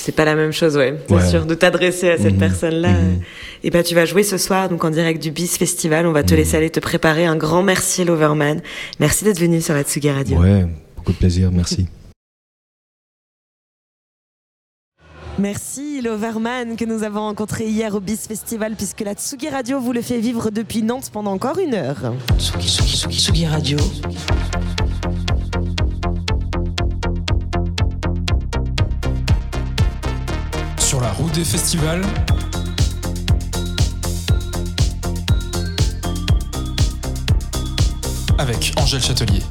[0.05, 1.27] C'est pas la même chose, ouais, c'est Ouais.
[1.27, 2.39] sûr, de t'adresser à cette Mhm.
[2.39, 2.91] personne-là.
[2.91, 3.21] Mhm.
[3.63, 6.05] Et ben, tu vas jouer ce soir, donc en direct du Bis Festival.
[6.05, 7.25] On va te laisser aller te préparer.
[7.25, 8.61] Un grand merci, Loverman.
[8.99, 10.37] Merci d'être venu sur la Tsugi Radio.
[10.37, 11.87] Ouais, beaucoup de plaisir, merci.
[15.39, 19.91] Merci Loverman que nous avons rencontré hier au Bis Festival puisque la Tsugi Radio vous
[19.91, 22.13] le fait vivre depuis Nantes pendant encore une heure.
[22.37, 23.77] Tsugi, Tsugi, Tsugi, Tsugi Radio.
[31.17, 32.01] Route des festivals.
[38.37, 39.41] Avec Angèle Châtelier.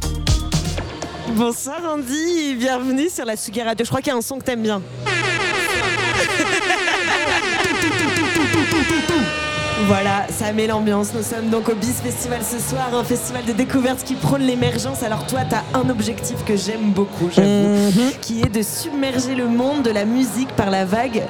[1.34, 3.84] Bonsoir Andy, bienvenue sur la Tsugi Radio.
[3.84, 4.82] Je crois qu'il y a un son que t'aimes bien.
[9.86, 11.08] Voilà, ça met l'ambiance.
[11.14, 15.02] Nous sommes donc au Bis Festival ce soir, un festival de découverte qui prône l'émergence.
[15.02, 17.90] Alors toi, tu as un objectif que j'aime beaucoup, j'avoue,
[18.20, 21.22] qui est de submerger le monde de la musique par la vague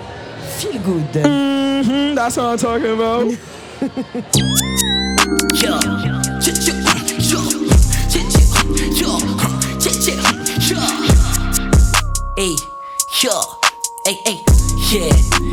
[0.59, 1.25] Feel good.
[1.25, 3.31] Mm-hmm, that's what I'm talking about.
[5.55, 6.21] yo, yo,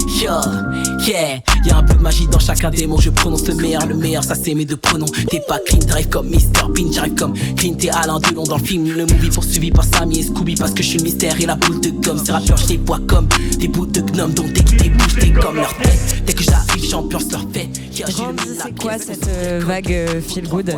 [0.07, 0.70] yo,
[1.07, 1.39] yeah.
[1.65, 4.23] Y'a un peu de magie dans chacun des mots, je prononce le meilleur, le meilleur,
[4.23, 5.05] ça c'est mes deux pronoms.
[5.29, 6.67] T'es pas clean, t'arrives comme Mr.
[6.69, 8.87] Bean, j'arrive comme Clint et Alain Delon dans le film.
[8.87, 11.55] Le movie poursuivi par Sammy et Scooby parce que je suis le mystère et la
[11.55, 12.23] boule de gomme.
[12.23, 13.27] Ces rappeurs, je les vois comme
[13.59, 16.23] des bouts de gnome, donc dès qu'ils bougent, t'es comme leur tête.
[16.25, 17.69] Dès que j'arrive, j'ambiance leur fête.
[17.93, 20.73] C'est quoi cette euh, vague euh, Feel Good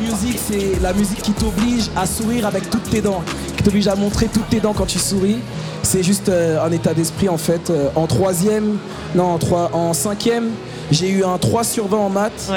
[0.00, 3.22] Musique, c'est la musique qui t'oblige à sourire avec toutes tes dents,
[3.64, 5.38] t'oblige à montrer toutes tes dents quand tu souris.
[5.82, 7.70] C'est juste euh, un état d'esprit en fait.
[7.70, 8.76] Euh, en troisième,
[9.14, 10.50] non, en, trois, en cinquième,
[10.90, 12.48] j'ai eu un 3 sur 20 en maths.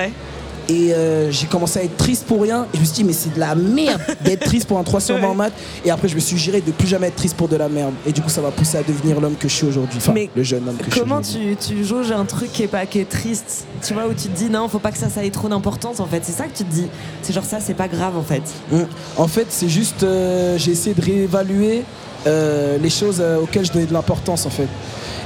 [0.70, 2.68] Et euh, j'ai commencé à être triste pour rien.
[2.74, 5.00] Et je me suis dit, mais c'est de la merde d'être triste pour un 3
[5.00, 5.54] sur 20 en maths.
[5.86, 7.94] Et après, je me suis juré de plus jamais être triste pour de la merde.
[8.06, 9.98] Et du coup, ça m'a poussé à devenir l'homme que je suis aujourd'hui.
[9.98, 12.64] Enfin, Mais le jeune homme que je suis Comment tu, tu jauges un truc qui
[12.64, 13.66] est, pas, qui est triste?
[13.82, 16.00] Tu vois, où tu te dis non, faut pas que ça, ça ait trop d'importance
[16.00, 16.22] en fait.
[16.24, 16.88] C'est ça que tu te dis.
[17.22, 18.44] C'est genre ça, c'est pas grave en fait.
[18.72, 18.82] Mm.
[19.16, 21.84] En fait, c'est juste, euh, j'ai essayé de réévaluer
[22.26, 24.68] euh, les choses auxquelles je donnais de l'importance en fait.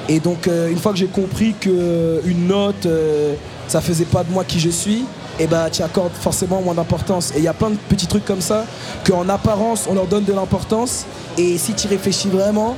[0.10, 2.88] Et donc, une fois que j'ai compris qu'une note,
[3.68, 5.06] ça faisait pas de moi qui je suis,
[5.40, 7.32] et bah tu accordes forcément moins d'importance.
[7.32, 8.66] Et il y a plein de petits trucs comme ça
[9.08, 11.06] qu'en apparence on leur donne de l'importance,
[11.38, 12.76] et si tu réfléchis vraiment,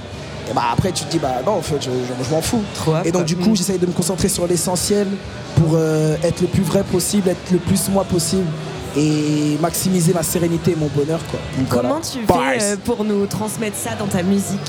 [0.50, 2.62] et bah après tu te dis bah non en fait je, je- je m'en fous.
[3.06, 5.08] et donc du coup j'essaye de me concentrer sur l'essentiel
[5.56, 8.48] pour euh, être le plus vrai possible, être le plus moi possible
[8.96, 11.40] et maximiser ma sérénité et mon bonheur quoi.
[11.58, 12.56] Donc, Comment voilà.
[12.58, 14.60] tu fais euh, pour nous transmettre ça dans ta musique?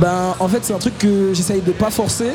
[0.00, 2.32] Ben, en fait, c'est un truc que j'essaye de pas forcer.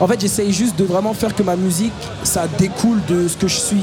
[0.00, 1.92] En fait, j'essaye juste de vraiment faire que ma musique,
[2.24, 3.82] ça découle de ce que je suis.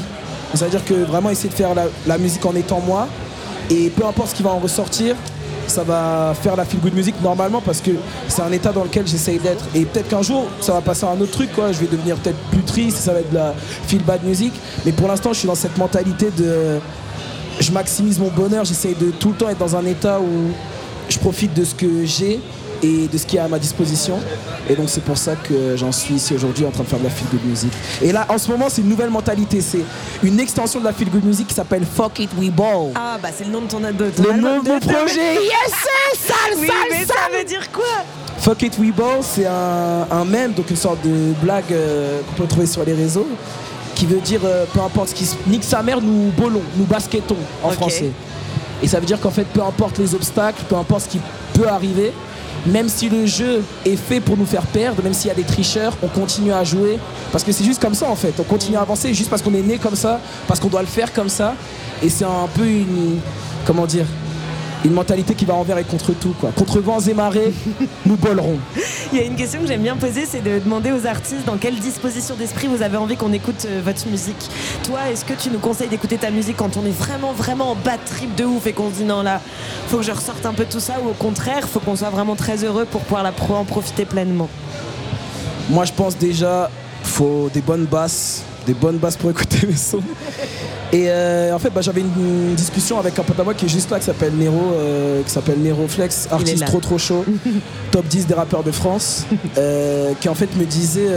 [0.52, 1.70] C'est-à-dire que vraiment essayer de faire
[2.06, 3.06] la, musique en étant moi.
[3.70, 5.14] Et peu importe ce qui va en ressortir,
[5.68, 7.90] ça va faire la feel good music normalement parce que
[8.26, 9.64] c'est un état dans lequel j'essaye d'être.
[9.74, 11.50] Et peut-être qu'un jour, ça va passer à un autre truc.
[11.56, 13.54] Je vais devenir peut-être plus triste, ça va être de la
[13.86, 14.52] feel bad music.
[14.86, 16.80] Mais pour l'instant, je suis dans cette mentalité de.
[17.60, 20.52] Je maximise mon bonheur, j'essaye de tout le temps être dans un état où
[21.08, 22.40] je profite de ce que j'ai
[22.82, 24.18] et de ce qui est à ma disposition.
[24.68, 27.04] Et donc c'est pour ça que j'en suis ici aujourd'hui en train de faire de
[27.04, 27.72] la feel good music.
[28.02, 29.60] Et là, en ce moment, c'est une nouvelle mentalité.
[29.60, 29.80] C'est
[30.22, 32.92] une extension de la feel good music qui s'appelle Fuck It We Ball.
[32.94, 35.34] Ah bah c'est le nom de ton, de ton Le album nom de mon projet.
[35.34, 35.72] Yes,
[36.26, 37.06] sale, Oui, sale, mais sale.
[37.32, 37.84] ça veut dire quoi?
[38.38, 42.42] Fuck It We Ball, c'est un, un mème, donc une sorte de blague euh, qu'on
[42.42, 43.26] peut trouver sur les réseaux,
[43.94, 46.84] qui veut dire euh, peu importe ce qui se nique sa mère, nous bolons, nous
[46.84, 48.10] baskettons en français.
[48.80, 51.20] Et ça veut dire qu'en fait, peu importe les obstacles, peu importe ce qui
[51.54, 52.12] peut arriver,
[52.68, 55.44] même si le jeu est fait pour nous faire perdre, même s'il y a des
[55.44, 56.98] tricheurs, on continue à jouer.
[57.32, 58.34] Parce que c'est juste comme ça en fait.
[58.38, 60.88] On continue à avancer juste parce qu'on est né comme ça, parce qu'on doit le
[60.88, 61.54] faire comme ça.
[62.02, 63.18] Et c'est un peu une.
[63.66, 64.06] comment dire,
[64.84, 66.34] une mentalité qui va envers et contre tout.
[66.40, 66.50] Quoi.
[66.52, 67.52] Contre vents et marées,
[68.06, 68.58] nous bollerons.
[69.12, 71.56] Il y a une question que j'aime bien poser, c'est de demander aux artistes dans
[71.56, 74.50] quelle disposition d'esprit vous avez envie qu'on écoute euh, votre musique.
[74.84, 77.74] Toi, est-ce que tu nous conseilles d'écouter ta musique quand on est vraiment, vraiment en
[77.74, 79.40] bad trip de ouf et qu'on se dit non là,
[79.88, 82.36] faut que je ressorte un peu tout ça ou au contraire, faut qu'on soit vraiment
[82.36, 84.48] très heureux pour pouvoir la pro- en profiter pleinement?
[85.70, 86.70] Moi, je pense déjà,
[87.02, 90.02] faut des bonnes basses, des bonnes basses pour écouter mes sons.
[90.92, 92.12] Et euh, en fait, bah, j'avais une,
[92.50, 95.22] une discussion avec un pote à moi qui est juste là, qui s'appelle Nero, euh,
[95.22, 97.24] qui s'appelle Nero Flex, artiste trop trop chaud,
[97.90, 99.24] top 10 des rappeurs de France,
[99.56, 101.08] euh, qui en fait me disait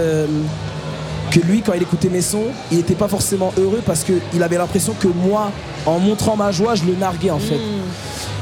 [1.30, 4.57] que lui, quand il écoutait mes sons, il n'était pas forcément heureux parce qu'il avait
[4.57, 5.52] l'impression que moi,
[5.86, 7.60] en montrant ma joie, je le narguais en fait.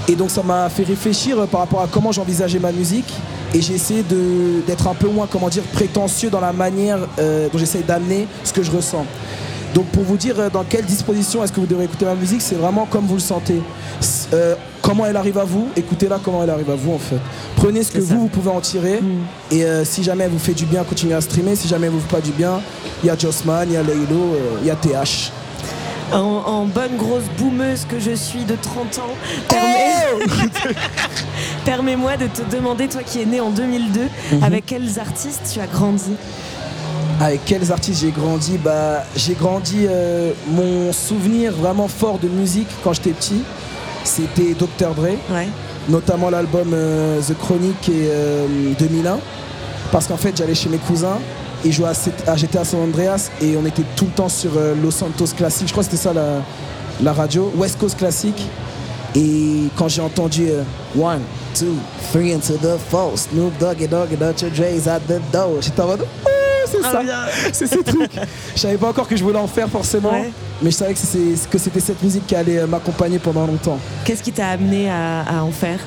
[0.08, 3.12] Et donc ça m'a fait réfléchir par rapport à comment j'envisageais ma musique.
[3.54, 7.48] Et j'ai essayé de- d'être un peu moins, comment dire, prétentieux dans la manière euh,
[7.52, 9.06] dont j'essaye d'amener ce que je ressens.
[9.74, 12.42] Donc pour vous dire euh, dans quelle disposition est-ce que vous devrez écouter ma musique,
[12.42, 13.62] c'est vraiment comme vous le sentez.
[14.34, 17.18] Euh, comment elle arrive à vous, écoutez-la comment elle arrive à vous en fait.
[17.56, 19.00] Prenez ce que vous, vous pouvez en tirer.
[19.52, 21.56] Et euh, si jamais elle vous fait du bien, continuez à streamer.
[21.56, 22.62] Si jamais elle vous fait pas du bien,
[23.04, 25.32] il y a Jossman, il y a euh, il y a TH.
[26.14, 29.14] En, en bonne grosse boumeuse que je suis de 30 ans,
[29.48, 30.50] permets-
[31.66, 34.44] permets-moi de te demander, toi qui es né en 2002, Mhm.
[34.44, 36.12] avec quels artistes tu as grandi?
[37.22, 38.58] Avec quels artistes j'ai grandi?
[38.58, 43.44] Bah, J'ai grandi, euh, mon souvenir vraiment fort de musique quand j'étais petit,
[44.04, 44.94] c'était Dr.
[44.96, 45.18] Dre,
[45.90, 48.48] notamment l'album euh, The Chronic et euh,
[48.80, 49.20] 2001,
[49.92, 51.20] parce qu'en fait j'allais chez mes cousins
[51.66, 51.90] et je jouais
[52.28, 55.68] à, GTA San Andreas et on était tout le temps sur euh, Los Santos Classic,
[55.68, 56.42] je crois que c'était ça la,
[57.02, 58.36] la radio, West Coast Classic.
[59.16, 60.62] Et quand j'ai entendu euh,
[61.00, 61.22] One,
[61.58, 61.76] two,
[62.12, 64.50] three into the four, Snoop Dogg et Dogg et Dr.
[64.56, 66.06] Dre's at the door, j'étais en mode
[66.72, 67.02] c'est ça,
[67.52, 68.12] c'est ce truc.
[68.56, 70.30] Je savais pas encore que je voulais en faire forcément, Ouais.
[70.62, 73.80] mais je savais que c'est- que c'était cette musique qui allait euh, m'accompagner pendant longtemps.
[74.06, 75.80] Qu'est-ce qui t'a amené à, à en faire?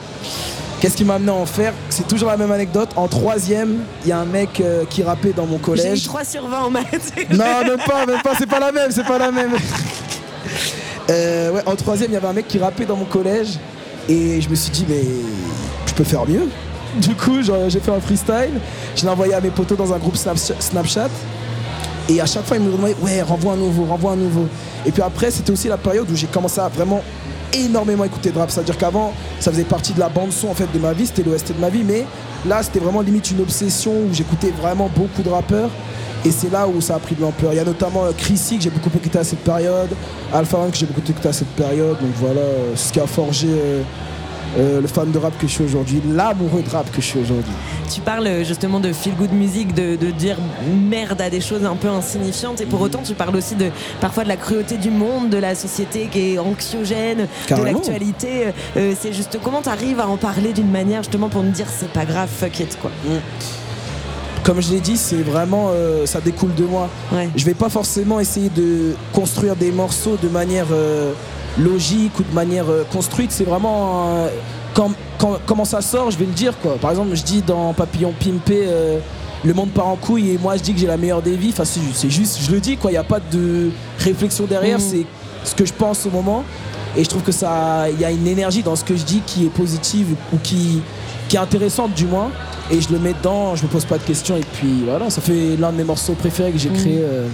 [0.82, 2.88] Qu'est-ce qui m'a amené à en faire C'est toujours la même anecdote.
[2.96, 6.02] En troisième, il y a un mec euh, qui rappait dans mon J'ai eu collège.
[6.02, 7.12] 3 sur 20 en maths.
[7.30, 9.52] Non, même pas, même pas, c'est pas la même, c'est pas la même.
[11.10, 13.60] Euh, ouais, en troisième, il y avait un mec qui rappait dans mon collège
[14.08, 15.02] et je me suis dit, mais
[15.86, 16.48] je peux faire mieux.
[16.96, 18.58] Du coup, j'ai fait un freestyle,
[18.96, 21.10] je l'ai envoyé à mes potos dans un groupe Snapchat
[22.08, 24.46] et à chaque fois, ils me demandaient, ouais, renvoie un nouveau, renvoie un nouveau.
[24.84, 27.02] Et puis après, c'était aussi la période où j'ai commencé à vraiment
[27.52, 28.50] énormément écouter de rap.
[28.50, 31.54] C'est-à-dire qu'avant, ça faisait partie de la bande-son en fait de ma vie, c'était l'OST
[31.54, 32.04] de ma vie, mais
[32.46, 35.70] là, c'était vraiment limite une obsession où j'écoutais vraiment beaucoup de rappeurs.
[36.24, 37.52] Et c'est là où ça a pris de l'ampleur.
[37.52, 39.90] Il y a notamment euh, Chrissy que j'ai beaucoup écouté à cette période,
[40.32, 41.98] Alpha One que j'ai beaucoup écouté à cette période.
[42.00, 43.48] Donc voilà, euh, ce qui a forgé
[44.58, 47.18] euh, le fan de rap que je suis aujourd'hui, l'amoureux de rap que je suis
[47.20, 47.52] aujourd'hui.
[47.92, 50.36] Tu parles euh, justement de feel good music, de, de dire
[50.90, 52.84] merde à des choses un peu insignifiantes, et pour Mhm.
[52.86, 53.70] autant tu parles aussi de
[54.00, 58.48] parfois de la cruauté du monde, de la société qui est anxiogène, de l'actualité.
[58.76, 61.66] Euh, c'est juste comment tu arrives à en parler d'une manière justement pour nous dire
[61.68, 62.90] c'est pas grave, fuck it quoi.
[64.42, 66.88] Comme je l'ai dit, c'est vraiment, euh, ça découle de moi.
[67.36, 71.12] Je vais pas forcément essayer de construire des morceaux de manière euh,
[71.58, 73.30] logique ou de manière euh, construite.
[73.32, 74.28] C'est vraiment euh,
[74.74, 76.76] quand, quand- comment ça sort, je vais le dire quoi.
[76.80, 78.98] Par exemple, je dis dans Papillon Pimpé, euh,
[79.44, 81.50] le monde part en couille et moi je dis que j'ai la meilleure des vies.
[81.52, 82.78] Enfin, c'est juste, je le dis.
[82.84, 84.78] Il n'y a pas de réflexion derrière.
[84.78, 84.84] Mhm.
[84.90, 85.06] C'est
[85.44, 86.44] ce que je pense au moment.
[86.96, 89.22] Et je trouve que ça, il y a une énergie dans ce que je dis
[89.26, 90.82] qui est positive ou qui,
[91.28, 92.30] qui est intéressante du moins.
[92.70, 94.36] Et je le mets dedans, je me pose pas de questions.
[94.36, 96.76] Et puis voilà, ça fait l'un de mes morceaux préférés que j'ai Mhm.
[96.76, 97.26] créé euh,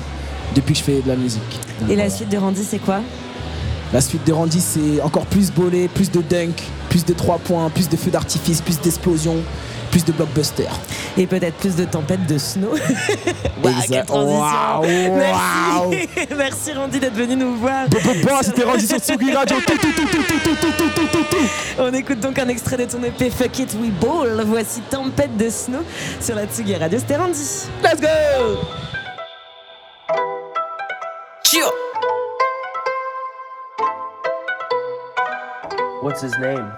[0.54, 1.42] depuis que je fais de la musique.
[1.80, 2.10] Donc, Et la voilà.
[2.10, 3.00] suite de Randy c'est quoi?
[3.92, 7.70] La suite de Randy, c'est encore plus bolé, plus de dunk, plus de 3 points,
[7.70, 9.38] plus de feux d'artifice, plus d'explosions,
[9.90, 10.68] plus de blockbuster.
[11.16, 12.74] Et peut-être plus de tempêtes de snow.
[13.88, 14.84] Quelle transition Waouh,
[15.94, 19.56] Merci Merci Randy d'être venu nous voir Bon, c'était Randy sur Tsugi Radio.
[21.78, 24.44] On écoute donc un extrait de ton EP Fuck It We Ball.
[24.46, 25.80] Voici Tempête de Snow
[26.20, 26.98] sur la Tsugi Radio.
[26.98, 27.68] C'était Randy.
[27.82, 28.08] Let's go
[31.42, 31.87] Chill.
[36.08, 36.72] What's his name?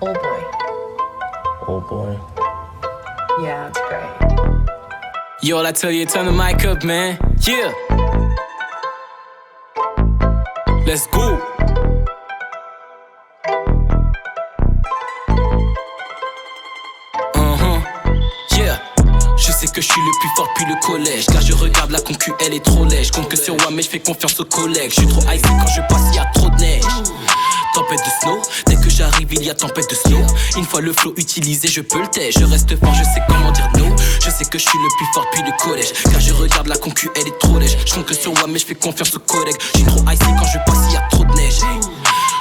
[0.00, 0.40] Oh boy.
[1.68, 2.18] Oh boy.
[3.44, 5.42] Yeah, it's great.
[5.42, 7.18] Yo, I tell you, turn the mic up, man.
[7.46, 7.74] Yeah.
[10.86, 11.57] Let's go.
[19.60, 21.26] c'est que je suis le plus fort puis le collège.
[21.26, 23.10] Car je regarde la concu, elle est trop lèche.
[23.10, 24.90] Compte que sur moi, mais je fais confiance aux collègues.
[24.90, 26.84] Je suis trop icy quand je passe, y a trop de neige.
[27.74, 30.24] Tempête de snow, dès que j'arrive, il y a tempête de snow.
[30.56, 32.30] Une fois le flow utilisé, je peux le taire.
[32.38, 33.86] Je reste fort, je sais comment dire no.
[34.24, 35.92] Je sais que je suis le plus fort puis le collège.
[36.04, 37.76] Car je regarde la concu, elle est trop lèche.
[37.84, 39.58] Je compte que sur moi, mais je fais confiance aux collègues.
[39.74, 41.58] Je suis trop icy quand je passe, y a trop de neige.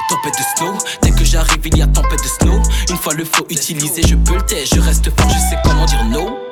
[0.09, 2.61] Tempête de snow, dès que j'arrive, il y a tempête de snow.
[2.89, 4.65] Une fois le flow utilisé, je peux le taire.
[4.71, 6.46] Je reste fort, je sais comment dire no.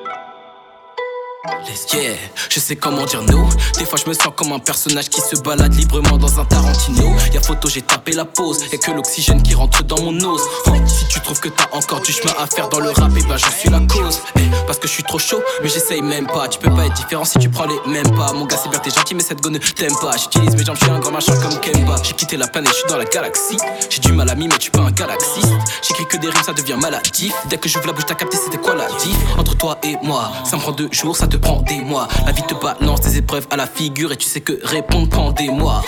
[1.94, 2.16] Yeah,
[2.50, 3.48] je sais comment dire no.
[3.78, 7.14] Des fois, je me sens comme un personnage qui se balade librement dans un Tarantino.
[7.34, 8.64] Y'a photo, j'ai tapé la pause.
[8.72, 10.16] Et que l'oxygène qui rentre dans mon.
[10.26, 10.40] Oh,
[10.88, 13.38] si tu trouves que t'as encore du chemin à faire dans le rap, et ben
[13.38, 14.22] je suis la cause.
[14.38, 16.48] Eh, parce que je suis trop chaud, mais j'essaye même pas.
[16.48, 18.34] Tu peux pas être différent si tu prends les mêmes pas.
[18.34, 20.18] Mon gars, c'est bien, t'es gentil, mais cette go ne t'aime pas.
[20.18, 21.98] J'utilise mes jambes, je suis un grand machin comme Kemba.
[22.04, 23.58] J'ai quitté la planète, je suis dans la galaxie.
[23.90, 25.54] J'ai du mal à m'y, mais tu pas un galaxiste.
[25.88, 27.34] J'écris que des rimes, ça devient maladif.
[27.50, 30.32] Dès que j'ouvre la bouche, t'as capté, c'était quoi la diff Entre toi et moi,
[30.44, 32.08] ça me prend deux jours, ça te prend des mois.
[32.26, 35.32] La vie te balance des épreuves à la figure et tu sais que répondre prend
[35.32, 35.82] des mois.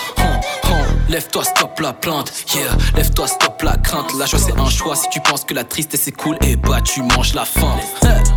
[1.08, 2.30] Lève-toi, stop la plainte.
[2.54, 2.64] Yeah,
[2.94, 4.12] lève-toi, stop la crainte.
[4.18, 4.94] La joie, c'est un choix.
[4.94, 7.76] Si tu penses que la tristesse est cool, et bah tu manges la faim.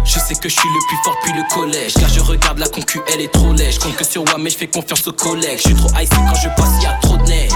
[0.06, 1.94] Je sais que je suis le plus fort depuis le collège.
[1.96, 3.76] Car je regarde la concu, elle est trop lèche.
[3.76, 5.58] Je compte que sur moi, mais je fais confiance aux collègues.
[5.58, 7.52] Je suis trop icy quand je passe, y a trop de neige.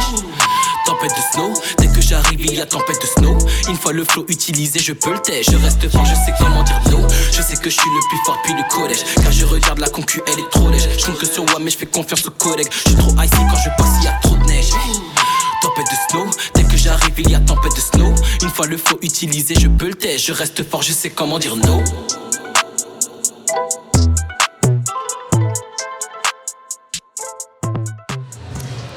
[0.86, 3.38] Tempête de snow, dès que j'arrive, il y a tempête de snow.
[3.68, 5.41] Une fois le flow utilisé, je peux le taire.
[5.41, 6.99] Je reste fort, je sais comment dire no.
[7.32, 9.03] Je sais que je suis le plus fort depuis le collège.
[9.16, 10.84] Car je regarde la concu, elle est trop lèche.
[10.98, 12.70] Je que sur moi, mais je fais confiance aux collègues.
[12.72, 14.70] Je suis trop icy quand je passe, il y a trop de neige.
[15.64, 18.14] Tempête de snow, dès que j'arrive, il y a tempête de snow.
[18.44, 20.20] Une fois le flow utilisé, je peux le taire.
[20.20, 21.84] Je reste fort, je sais comment dire no.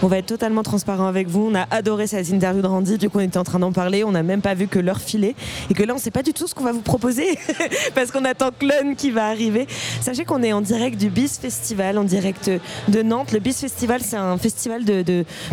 [0.01, 1.49] On va être totalement transparent avec vous.
[1.51, 2.99] On a adoré cette interview de Randy.
[2.99, 4.05] Du coup, on était en train d'en parler.
[4.05, 5.35] On n'a même pas vu que l'heure filait.
[5.71, 7.37] Et que là, on ne sait pas du tout ce qu'on va vous proposer.
[7.97, 9.67] parce qu'on attend Clone qui va arriver.
[10.01, 12.49] Sachez qu'on est en direct du BIS Festival, en direct
[12.89, 13.33] de Nantes.
[13.33, 14.83] Le BIS Festival, c'est un festival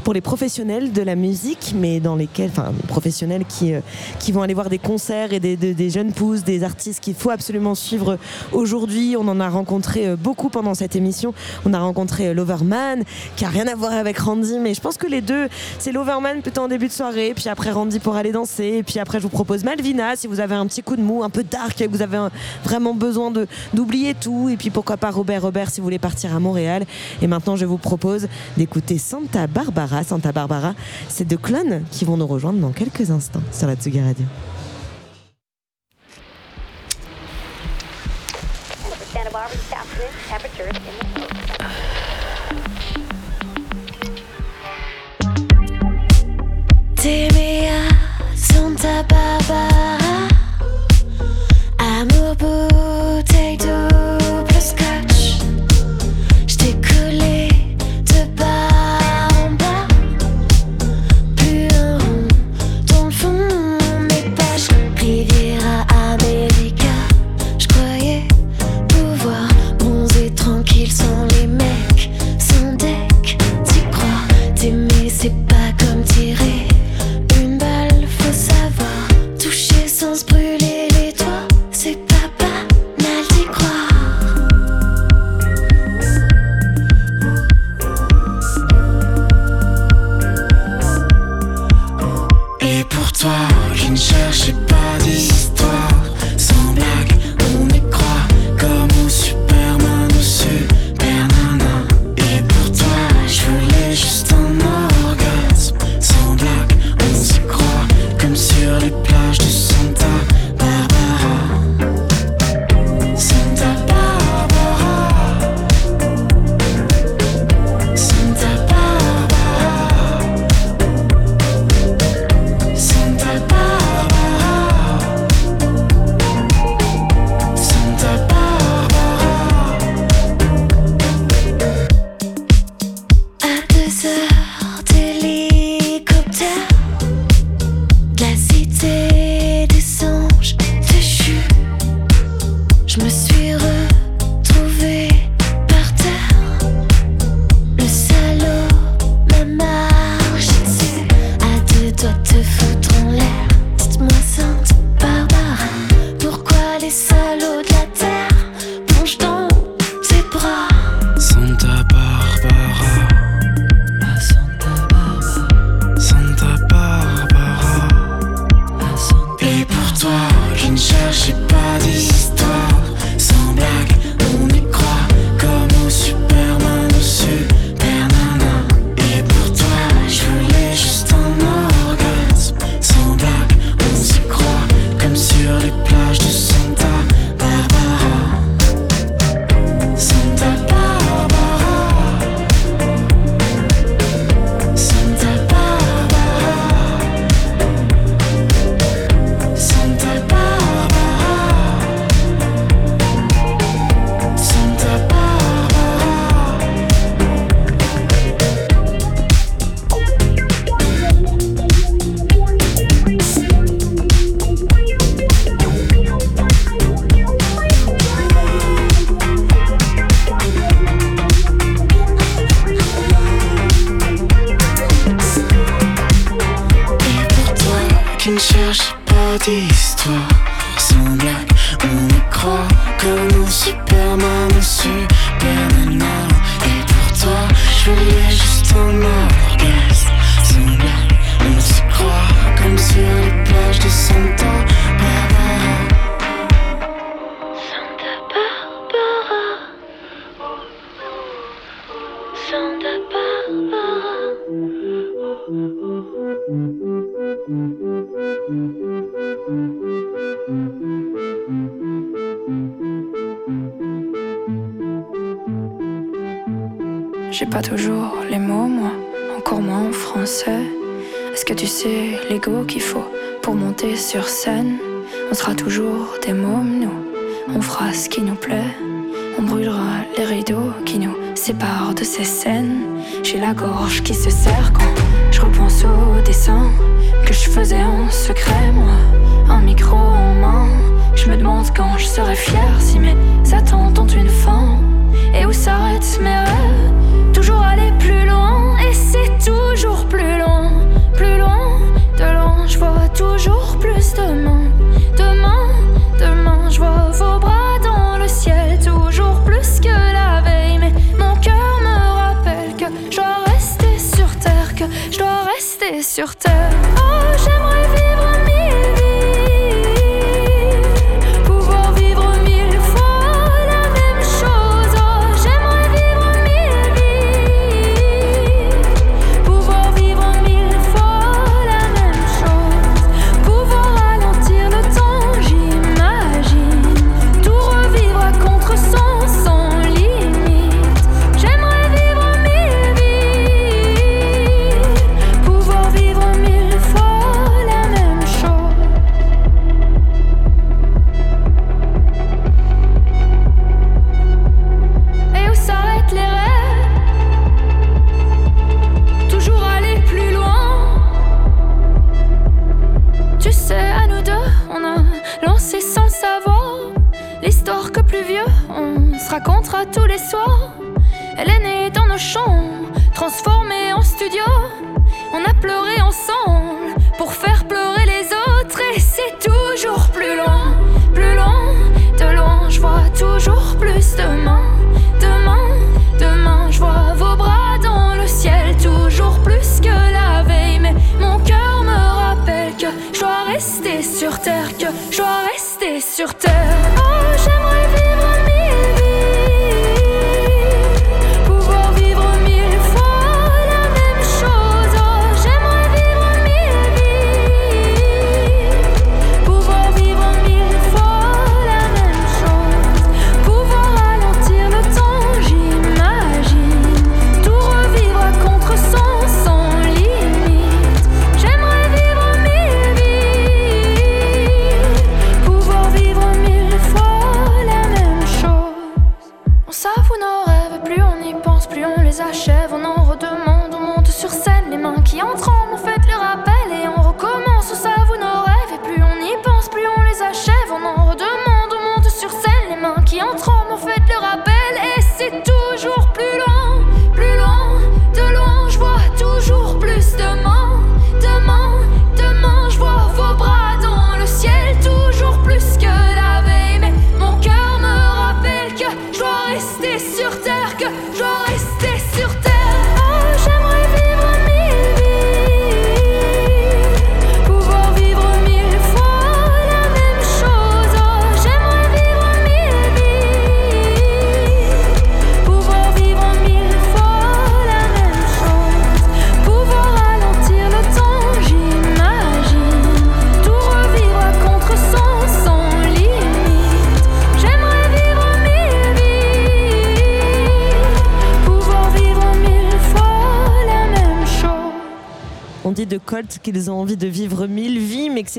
[0.03, 3.79] pour les professionnels de la musique, mais dans lesquels, enfin, les professionnels qui, euh,
[4.19, 7.15] qui vont aller voir des concerts et des, des- des jeunes pousses, des artistes qu'il
[7.15, 8.19] faut absolument suivre
[8.51, 9.15] aujourd'hui.
[9.17, 11.33] On en a rencontré euh, beaucoup pendant cette émission.
[11.65, 13.03] On a rencontré euh, Loverman,
[13.37, 15.47] qui a rien à voir avec Randy, mais je pense que les deux,
[15.79, 18.99] c'est Loverman plutôt en début de soirée, puis après Randy pour aller danser, et puis
[18.99, 21.43] après je vous propose Malvina si vous avez un petit coup de mou, un peu
[21.43, 22.27] dark, et que vous avez
[22.63, 23.31] vraiment besoin
[23.73, 26.85] d'oublier tout, et puis pourquoi pas Robert Robert si vous voulez partir à Montréal.
[27.21, 30.03] Et maintenant je vous propose d'écouter Santa Barbara.
[30.03, 30.73] Santa Barbara,
[31.07, 34.25] c'est deux clones qui vont nous rejoindre dans quelques instants sur la Tsugi Radio.
[47.05, 50.27] T'aimais à Santa Barbara.
[51.77, 53.94] Amour bouteille double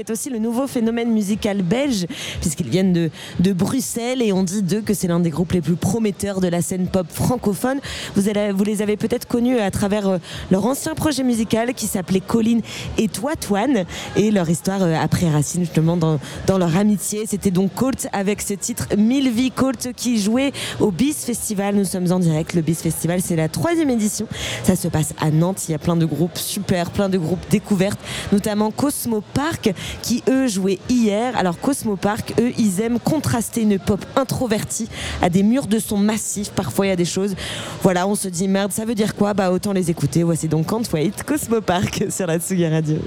[0.07, 2.07] est aussi le nouveau phénomène musical belge,
[2.41, 3.11] puisqu'ils viennent de,
[3.41, 6.49] de Bruxelles et on dit d'eux que c'est l'un des groupes les plus prometteurs de
[6.49, 7.81] la scène pop francophone.
[8.15, 10.19] Vous, les avez peut-être connus à travers euh,
[10.51, 12.61] leur ancien projet musical qui s'appelait Colline
[12.99, 13.85] et toi Toitouane
[14.17, 17.25] et leur histoire euh, après Racine, justement, dans, dans leur amitié.
[17.27, 21.75] C'était donc Colt avec ce titre Mille vies Colt qui jouait au BIS Festival.
[21.75, 22.55] Nous sommes en direct.
[22.55, 24.29] Le BIS Festival, c'est la troisième édition.
[24.63, 25.69] Ça se passe à Nantes.
[25.69, 28.01] Il y a plein de groupes super, plein de groupes découvertes,
[28.33, 29.73] notamment Cosmo Park
[30.03, 31.37] qui eux jouaient hier.
[31.37, 34.89] Alors Cosmo Park, eux, ils aiment contraster une pop introvertie
[35.23, 36.51] à des murs de son massifs.
[36.51, 37.35] Parfois, il y a des choses.
[37.83, 39.35] Voilà, on se dit merde, ça veut dire quoi?
[39.35, 40.23] Bah autant les écouter.
[40.23, 42.99] Voici donc Can't Wait, Cosmo Park sur la Tsugi Radio.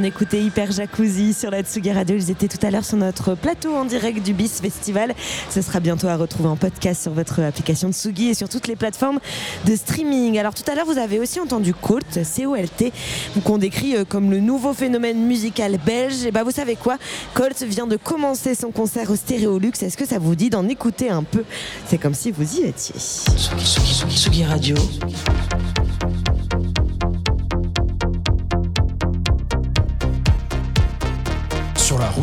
[0.00, 2.16] on écoutait Hyper Jacuzzi sur la Tsugi Radio.
[2.16, 5.14] Ils étaient tout à l'heure sur notre plateau en direct du BIS Festival.
[5.50, 8.76] Ce sera bientôt à retrouver en podcast sur votre application Tsugi et sur toutes les
[8.76, 9.18] plateformes
[9.66, 10.38] de streaming.
[10.38, 12.92] Alors tout à l'heure, vous avez aussi entendu Colt, C-O-L-T,
[13.44, 16.24] qu'on décrit euh, comme le nouveau phénomène musical belge.
[16.24, 16.96] Et bah vous savez quoi?
[17.34, 19.72] Colt vient de commencer son concert au Stéréolux.
[19.82, 21.44] Est-ce que ça vous dit d'en écouter un peu?
[21.88, 22.94] C'est comme si vous y étiez.
[22.96, 24.76] Tsugi, Tsugi, Tsugi Radio.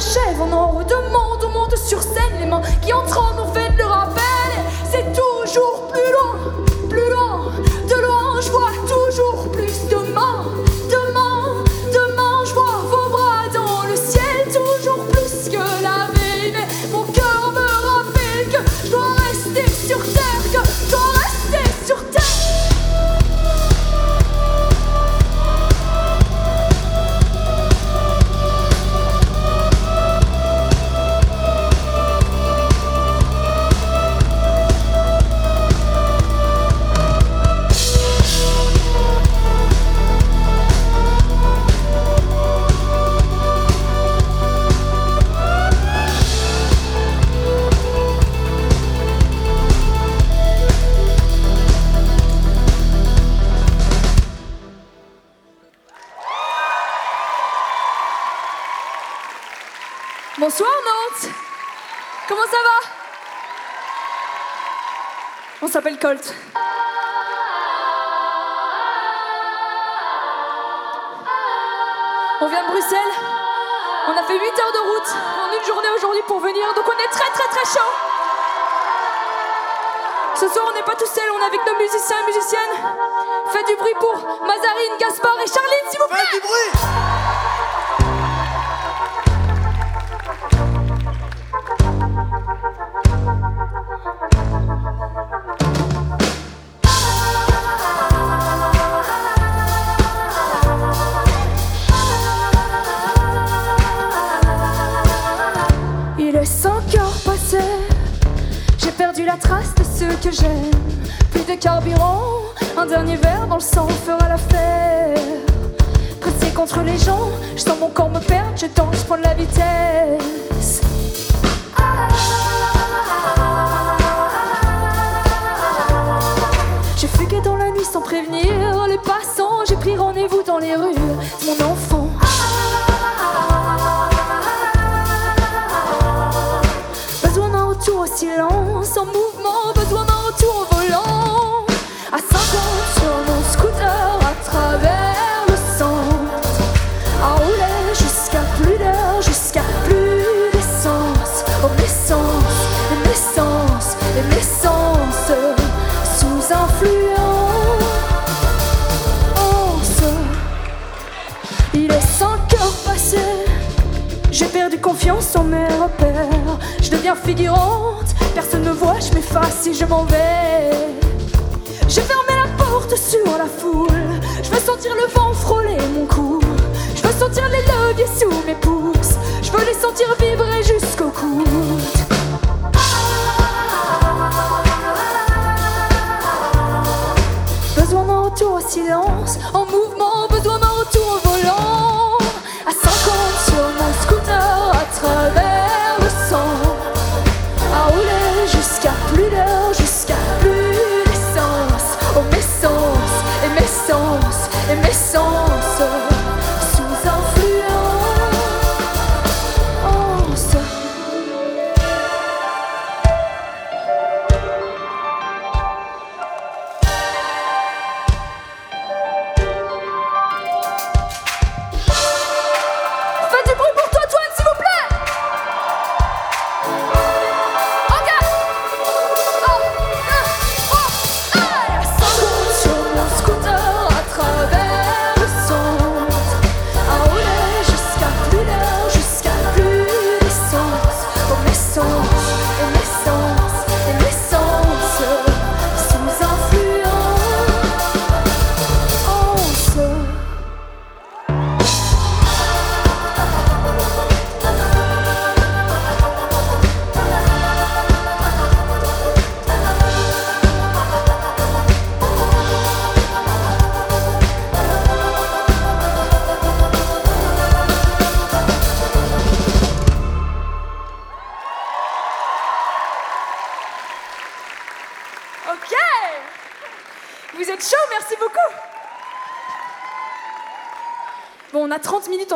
[0.00, 1.44] achève, on en redemande,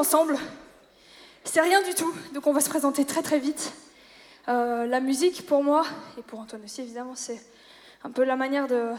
[0.04, 0.36] ensemble.
[1.44, 3.72] C'est rien du tout, donc on va se présenter très très vite.
[4.48, 5.82] Euh, la musique, pour moi,
[6.18, 7.40] et pour Antoine aussi évidemment, c'est
[8.02, 8.90] un peu la manière de,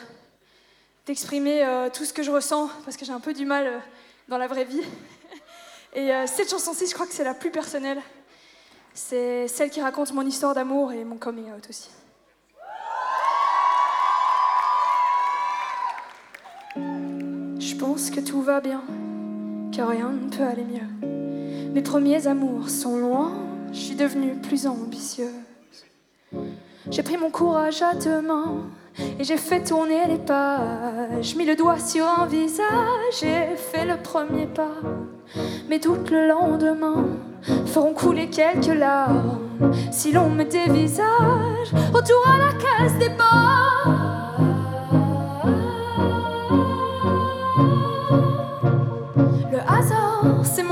[1.05, 3.77] d'exprimer euh, tout ce que je ressens, parce que j'ai un peu du mal euh,
[4.29, 4.81] dans la vraie vie.
[5.93, 8.01] Et cette chanson-ci, je crois que c'est la plus personnelle.
[8.95, 11.89] C'est celle qui raconte mon histoire d'amour et mon coming out aussi.
[16.75, 18.83] Je pense que tout va bien,
[19.81, 21.09] rien ne peut aller mieux.
[21.73, 23.33] Mes premiers amours sont loin,
[23.71, 25.29] je suis devenue plus ambitieuse.
[26.89, 28.63] J'ai pris mon courage à deux mains
[29.19, 31.35] et j'ai fait tourner les pages.
[31.35, 34.77] Mis le doigt sur un visage et fait le premier pas.
[35.69, 37.07] Mes doutes le lendemain
[37.65, 39.39] feront couler quelques larmes.
[39.91, 44.14] Si l'on me dévisage, retour à la case des Le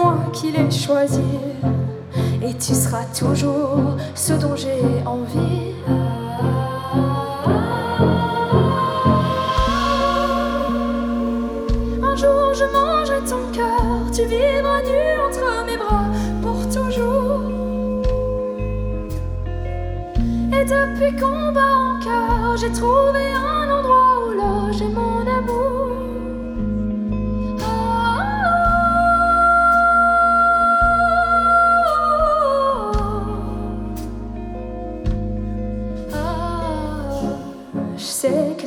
[0.04, 1.22] moi qui l'ai choisi.
[2.42, 5.74] Et tu seras toujours ce dont j'ai envie.
[12.02, 16.10] Un jour je mangerai ton cœur, tu vivras nu entre mes bras
[16.42, 17.42] pour toujours.
[20.58, 25.93] Et depuis qu'on bat en cœur, j'ai trouvé un endroit où loger mon amour.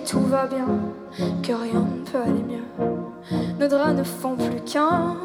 [0.07, 0.66] Tout va bien,
[1.43, 2.87] que rien ne peut aller mieux.
[3.59, 5.16] Nos draps ne font plus qu'un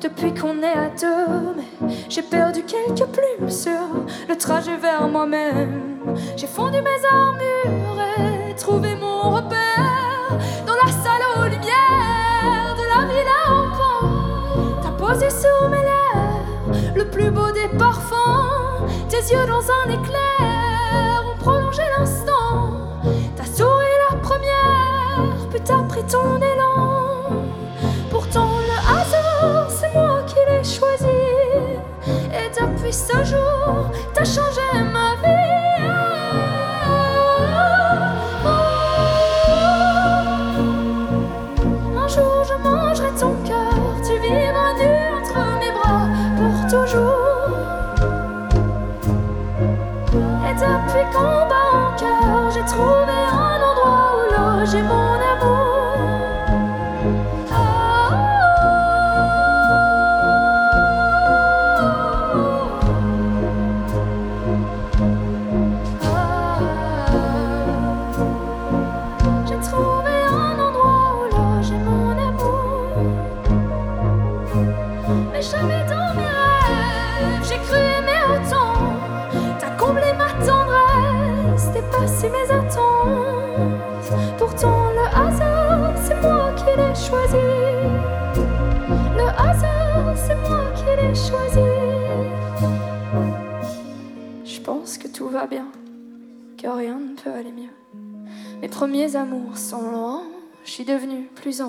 [0.00, 1.54] depuis qu'on est à deux.
[1.56, 3.88] Mais j'ai perdu quelques plumes sur
[4.28, 6.06] le trajet vers moi-même.
[6.36, 13.06] J'ai fondu mes armures et trouvé mon repère dans la salle aux lumières de la
[13.06, 14.80] villa en pan.
[14.80, 18.86] T'as posé sur mes lèvres le plus beau des parfums.
[19.08, 22.89] Tes yeux dans un éclair ont prolongé l'instant.
[25.64, 27.42] T'as pris ton élan.
[28.10, 31.06] Pourtant le hasard, c'est moi qui l'ai choisi.
[32.06, 34.60] Et depuis ce jour, t'as changé
[34.92, 35.09] ma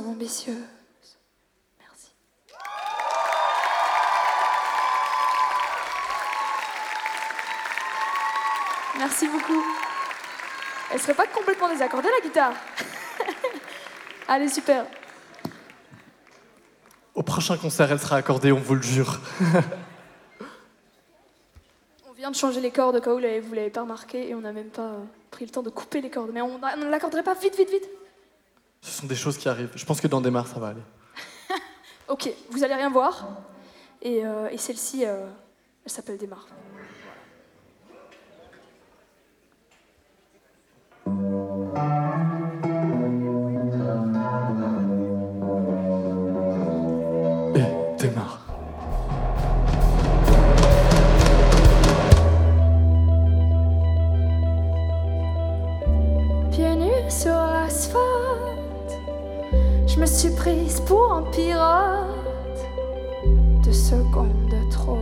[0.01, 0.55] devenue plus ambitieuse.
[8.97, 9.63] Merci beaucoup.
[10.93, 12.53] Elle serait pas complètement désaccordée la guitare
[14.27, 14.85] Allez, super.
[17.15, 19.19] Au prochain concert, elle sera accordée, on vous le jure.
[22.07, 24.41] On vient de changer les cordes au cas où vous l'avez pas remarqué et on
[24.41, 24.91] n'a même pas
[25.31, 26.29] pris le temps de couper les cordes.
[26.31, 27.89] Mais on on ne l'accorderait pas vite, vite, vite
[28.81, 29.71] Ce sont des choses qui arrivent.
[29.75, 30.81] Je pense que dans Démarre, ça va aller.
[32.07, 33.25] Ok, vous allez rien voir.
[34.01, 35.27] Et, euh, celle-ci, euh,
[35.85, 36.47] elle s'appelle Démarre.
[60.21, 62.05] Suis prise pour un pirate.
[63.63, 64.99] Deux secondes de trop.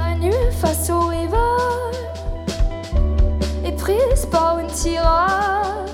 [0.00, 1.92] À nu face au rival,
[3.64, 5.88] et prise par une tirade,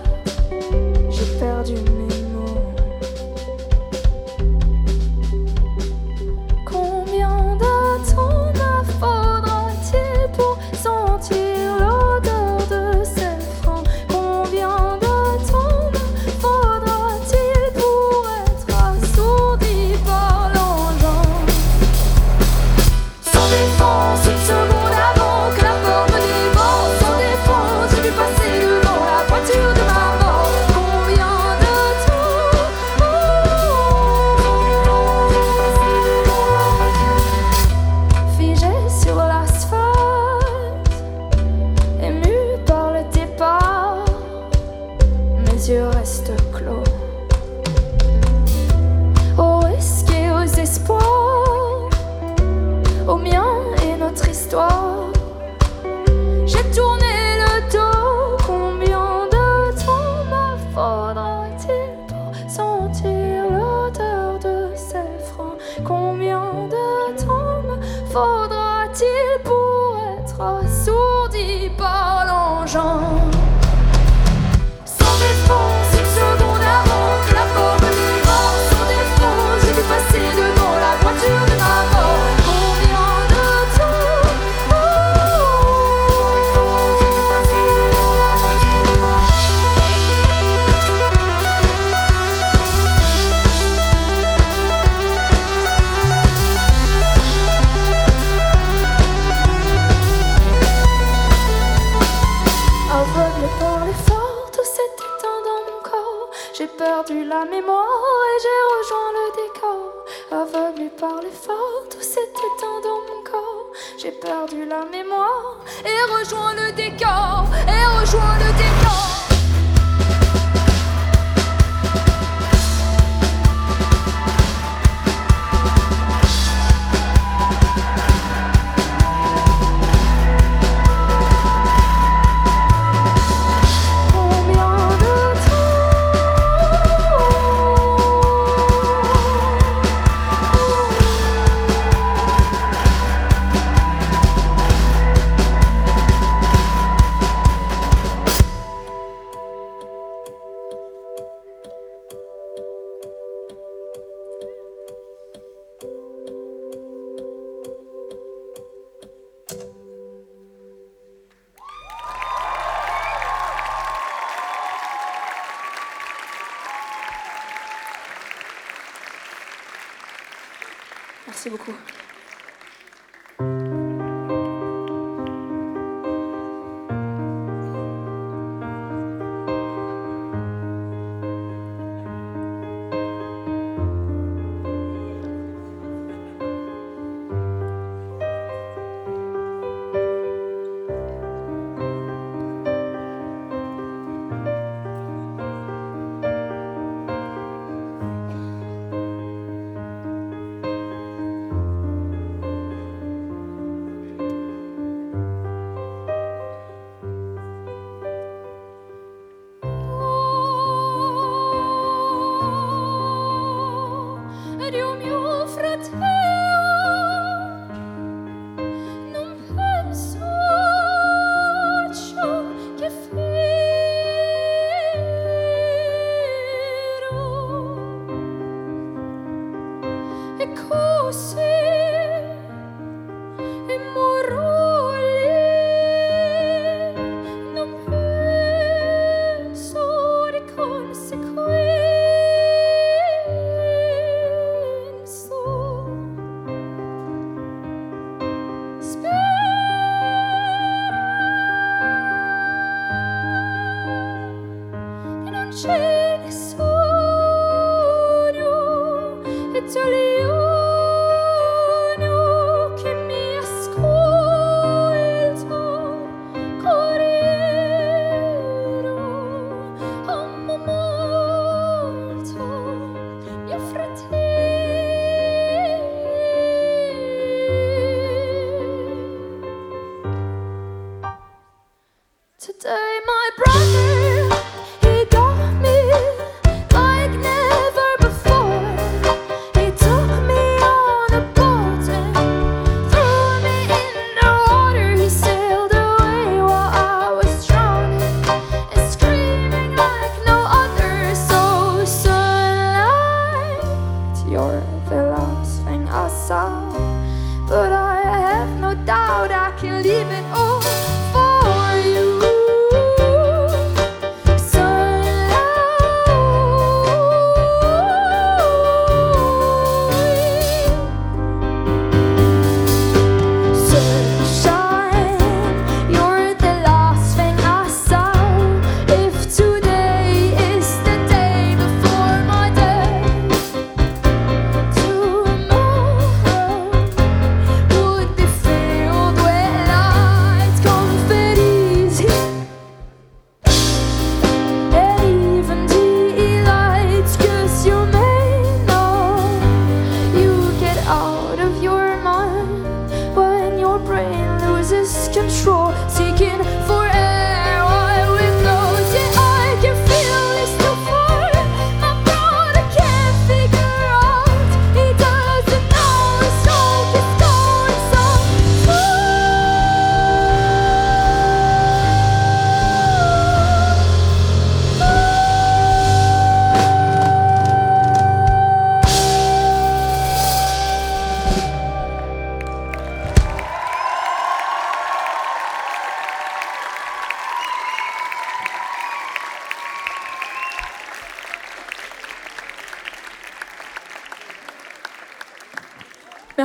[106.56, 107.85] J'ai perdu la mémoire
[108.31, 109.93] et j'ai rejoint le décor.
[110.31, 113.72] Aveuglé par l'effort, tout s'est éteint dans mon corps.
[113.98, 117.47] J'ai perdu la mémoire et rejoint le décor.
[117.66, 119.14] Et rejoint le décor.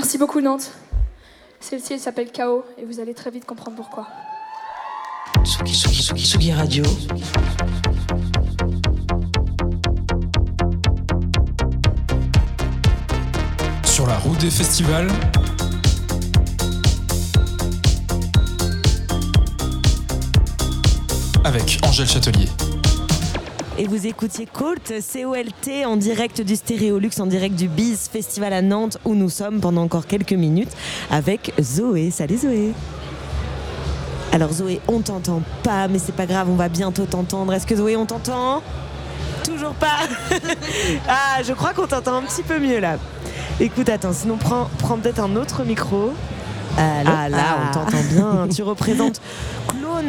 [0.09, 0.71] Merci beaucoup Nantes.
[1.59, 4.07] Celle-ci elle s'appelle KO et vous allez très vite comprendre pourquoi.
[5.43, 6.83] Tsugi, Tsugi, Tsugi, Tsugi Radio.
[13.85, 15.11] Sur la route des festivals.
[21.43, 22.47] Avec Angèle Châtelier.
[23.81, 28.61] Et vous écoutiez Colt, C-O-L-T, en direct du Stéréolux, en direct du Biz Festival à
[28.61, 30.71] Nantes, où nous sommes pendant encore quelques minutes
[31.09, 32.11] avec Zoé.
[32.11, 32.73] Salut Zoé.
[34.33, 37.53] Alors Zoé, on t'entend pas, mais c'est pas grave, on va bientôt t'entendre.
[37.53, 38.61] Est-ce que Zoé, on t'entend?
[39.45, 39.99] Toujours pas
[41.07, 42.97] Ah, je crois qu'on t'entend un petit peu mieux là.
[43.61, 46.11] Écoute, attends, sinon prends, prends peut-être un autre micro.
[46.77, 48.47] ah là, on t'entend bien.
[48.53, 49.21] tu représentes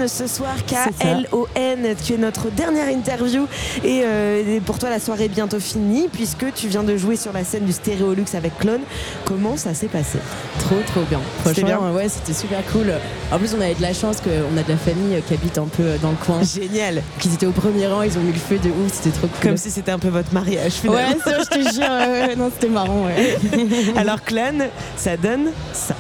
[0.07, 1.95] Ce soir, K-L-O-N.
[2.05, 3.47] Tu es notre dernière interview.
[3.85, 7.17] Et, euh, et pour toi, la soirée est bientôt finie puisque tu viens de jouer
[7.17, 8.83] sur la scène du Stéréolux avec Clone.
[9.25, 10.19] Comment ça s'est passé?
[10.61, 11.21] Trop trop bien.
[11.45, 12.93] C'était Franchement, bien ouais, c'était super cool.
[13.33, 15.59] En plus, on avait de la chance qu'on a de la famille euh, qui habite
[15.59, 16.41] un peu euh, dans le coin.
[16.45, 17.03] Génial.
[17.25, 19.49] Ils étaient au premier rang, ils ont mis le feu de ouf, c'était trop cool.
[19.51, 20.73] Comme si c'était un peu votre mariage.
[20.75, 21.09] finalement.
[21.09, 23.37] Ouais, ça, je te jure, non, c'était marrant, ouais.
[23.97, 25.97] Alors Clone, ça donne ça.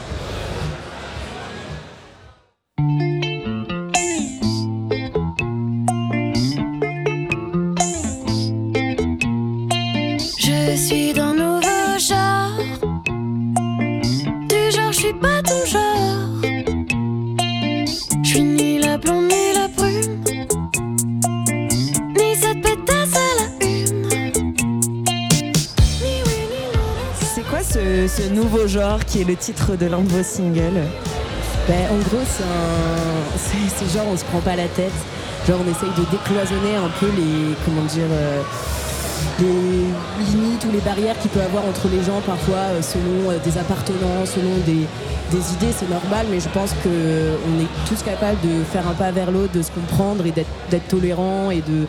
[29.24, 30.82] Le titre de l'un de vos singles
[31.68, 33.92] Ben, en gros, c'est un.
[33.94, 34.92] Genre, on se prend pas la tête.
[35.47, 37.55] Genre, on essaye de décloisonner un peu les.
[37.64, 38.05] Comment dire.
[38.10, 38.42] euh,
[39.38, 43.38] les limites ou les barrières qu'il peut avoir entre les gens parfois euh, selon euh,
[43.44, 44.86] des appartenances, selon des,
[45.30, 49.10] des idées, c'est normal, mais je pense qu'on est tous capables de faire un pas
[49.10, 51.86] vers l'autre, de se comprendre et d'être tolérants et de.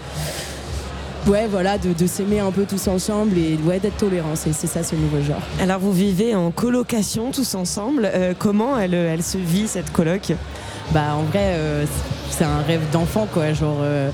[1.28, 4.84] Ouais, voilà, de, de s'aimer un peu tous ensemble et ouais, d'être tolérants, c'est ça
[4.84, 5.42] ce nouveau genre.
[5.62, 8.10] Alors vous vivez en colocation tous ensemble.
[8.12, 10.34] Euh, comment elle, elle se vit cette coloc?
[10.92, 11.86] Bah en vrai, euh,
[12.32, 13.54] c'est un rêve d'enfant quoi.
[13.54, 14.10] Genre, euh,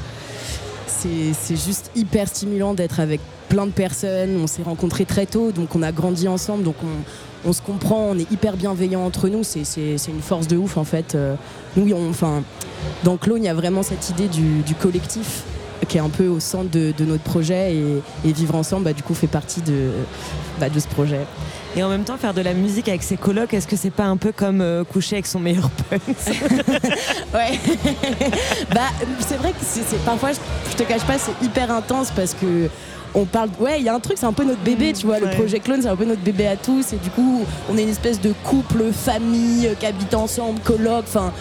[0.88, 4.38] c'est juste hyper stimulant d'être avec plein de personnes.
[4.44, 8.10] On s'est rencontrés très tôt, donc on a grandi ensemble, donc on, on se comprend,
[8.12, 9.44] on est hyper bienveillants entre nous.
[9.46, 9.64] C'est-
[10.10, 11.18] une force de ouf en fait.
[11.78, 12.44] Nous, on- enfin,
[13.06, 15.44] dans Clone, il y a vraiment cette idée du, du collectif
[15.88, 18.94] qui est un peu au centre de, de notre projet et, et vivre ensemble, bah,
[18.94, 19.92] du coup, fait partie de,
[20.60, 21.22] bah, de ce projet.
[21.76, 24.06] Et en même temps, faire de la musique avec ses colocs, est-ce que c'est pas
[24.06, 26.02] un peu comme euh, coucher avec son meilleur pote
[27.34, 27.60] Ouais.
[28.74, 28.82] bah,
[29.20, 30.38] c'est vrai que c'est, parfois, je,
[30.72, 32.70] je te cache pas, c'est hyper intense parce que
[33.14, 33.50] on parle.
[33.60, 35.20] Ouais, il y a un truc, c'est un peu notre bébé, tu vois.
[35.20, 36.94] Le projet Clone, c'est un peu notre bébé à tous.
[36.94, 41.06] Et du coup, on est une espèce de couple, famille, qui habite ensemble, coloc.
[41.08, 41.32] Enfin.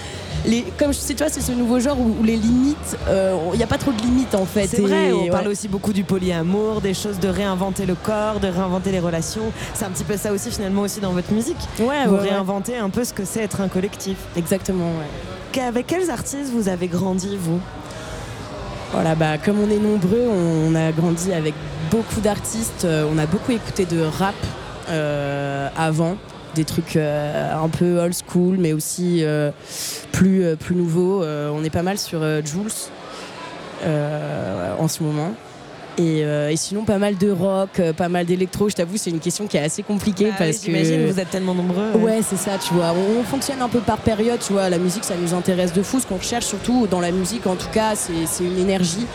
[0.46, 3.36] Les, comme je sais, tu vois, c'est ce nouveau genre où, où les limites, euh,
[3.52, 4.68] il n'y a pas trop de limites en fait.
[4.68, 5.30] C'est vrai, on ouais.
[5.30, 9.52] parle aussi beaucoup du polyamour, des choses de réinventer le corps, de réinventer les relations.
[9.74, 11.56] C'est un petit peu ça aussi finalement aussi dans votre musique.
[11.80, 12.28] Ouais, vous ouais, ouais.
[12.30, 14.16] réinventez un peu ce que c'est être un collectif.
[14.36, 15.62] Exactement, ouais.
[15.62, 17.60] Avec quels artistes vous avez grandi vous?
[18.92, 21.54] Voilà, bah, comme on est nombreux, on, a grandi avec
[21.90, 22.84] beaucoup d'artistes.
[22.84, 24.34] euh, on a beaucoup écouté de rap
[24.88, 26.16] euh, avant,
[26.56, 29.50] des trucs euh, un peu old school, mais aussi euh,
[30.12, 31.22] plus, euh, plus nouveaux.
[31.24, 32.72] On est pas mal sur Jules
[33.84, 35.32] en ce moment.
[35.98, 38.68] Et, euh, et sinon, pas mal de rock, pas mal d'électro.
[38.68, 41.10] Je t'avoue, c'est une question qui est assez compliquée Bah oui, parce que.
[41.10, 41.92] vous êtes tellement nombreux.
[41.94, 42.92] Ouais, c'est ça, tu vois.
[42.92, 44.68] On, on fonctionne un peu par période, tu vois.
[44.68, 45.98] La musique, ça nous intéresse de fou.
[45.98, 49.06] Ce qu'on recherche surtout dans la musique, en tout cas, c'est une énergie.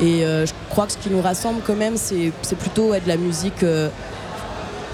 [0.00, 3.00] Et euh, je crois que ce qui nous rassemble quand même, c'est c'est plutôt ouais,
[3.00, 3.88] de la musique euh,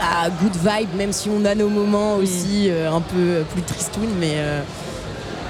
[0.00, 4.14] à good vibe, même si on a nos moments aussi euh, un peu plus tristounes,
[4.18, 4.34] mais.
[4.36, 4.62] euh,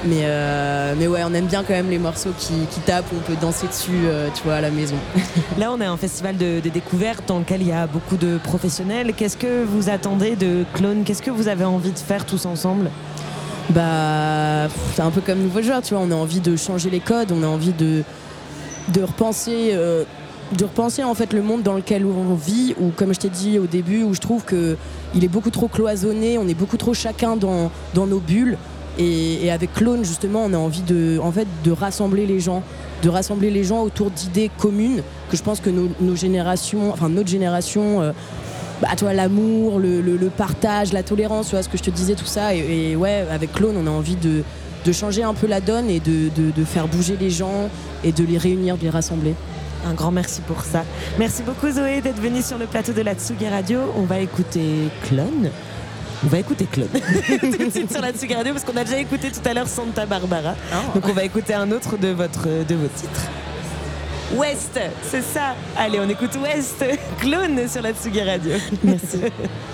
[0.07, 3.21] mais, euh, mais ouais, on aime bien quand même les morceaux qui, qui tapent, on
[3.21, 4.97] peut danser dessus, euh, tu vois, à la maison.
[5.59, 8.37] Là, on est un festival de, de découvertes dans lequel il y a beaucoup de
[8.37, 9.15] professionnels.
[9.17, 11.05] Qu'est-ce que vous attendez de Clone?
[11.05, 12.91] Qu'est-ce que vous avez envie de faire tous ensemble?
[13.71, 16.03] Bah, c'est un peu comme nouveau genre, tu vois.
[16.07, 18.03] On a envie de changer les codes, on a envie de,
[18.93, 20.05] de repenser, euh,
[20.53, 22.75] de repenser en fait le monde dans lequel on vit.
[22.81, 24.77] Ou comme je t'ai dit au début, où je trouve que
[25.15, 28.59] il est beaucoup trop cloisonné, on est beaucoup trop chacun dans, dans nos bulles.
[28.97, 32.63] Et, avec Clone, justement, on a envie de, en fait, de rassembler les gens,
[33.03, 37.09] de rassembler les gens autour d'idées communes que je pense que nos, nos générations, enfin
[37.09, 38.01] notre génération.
[38.03, 38.13] euh,
[38.81, 42.25] bah, toi, l'amour, le, partage, la tolérance, tu vois, ce que je te disais, tout
[42.25, 42.55] ça.
[42.55, 44.43] Et, ouais, avec Clone, on a envie de,
[44.85, 47.69] de changer un peu la donne et de- de faire bouger les gens
[48.05, 49.35] et de les réunir, de les rassembler.
[49.85, 50.85] Un grand merci pour ça.
[51.19, 53.81] Merci beaucoup Zoé d'être venue sur le plateau de la Tsugi Radio.
[53.97, 55.51] On va écouter Clone.
[56.25, 56.89] On va écouter Claude.
[57.41, 59.69] tout de suite sur la Tsugi Radio parce qu'on a déjà écouté tout à l'heure
[59.69, 60.55] Santa Barbara.
[60.95, 63.29] Donc on va écouter un autre de, votre, de vos titres.
[64.35, 65.55] West, c'est ça.
[65.77, 66.83] Allez, on écoute West,
[67.21, 68.55] clone sur la Tsugi Radio.
[68.83, 69.19] Merci.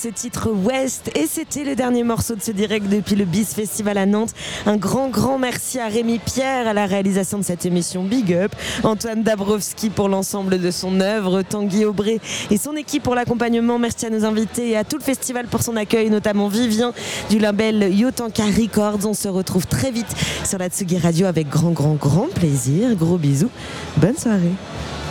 [0.00, 1.10] ce titre West.
[1.16, 4.32] Et c'était le dernier morceau de ce direct depuis le Bis Festival à Nantes.
[4.64, 8.52] Un grand, grand merci à Rémi Pierre à la réalisation de cette émission Big Up,
[8.84, 12.20] Antoine Dabrowski pour l'ensemble de son œuvre, Tanguy Aubray
[12.50, 13.78] et son équipe pour l'accompagnement.
[13.80, 16.92] Merci à nos invités et à tout le festival pour son accueil, notamment Vivien
[17.28, 19.00] du label Yotanka Records.
[19.04, 20.14] On se retrouve très vite
[20.44, 22.94] sur la Tsugi Radio avec grand, grand, grand plaisir.
[22.94, 23.50] Gros bisous.
[23.96, 24.52] Bonne soirée.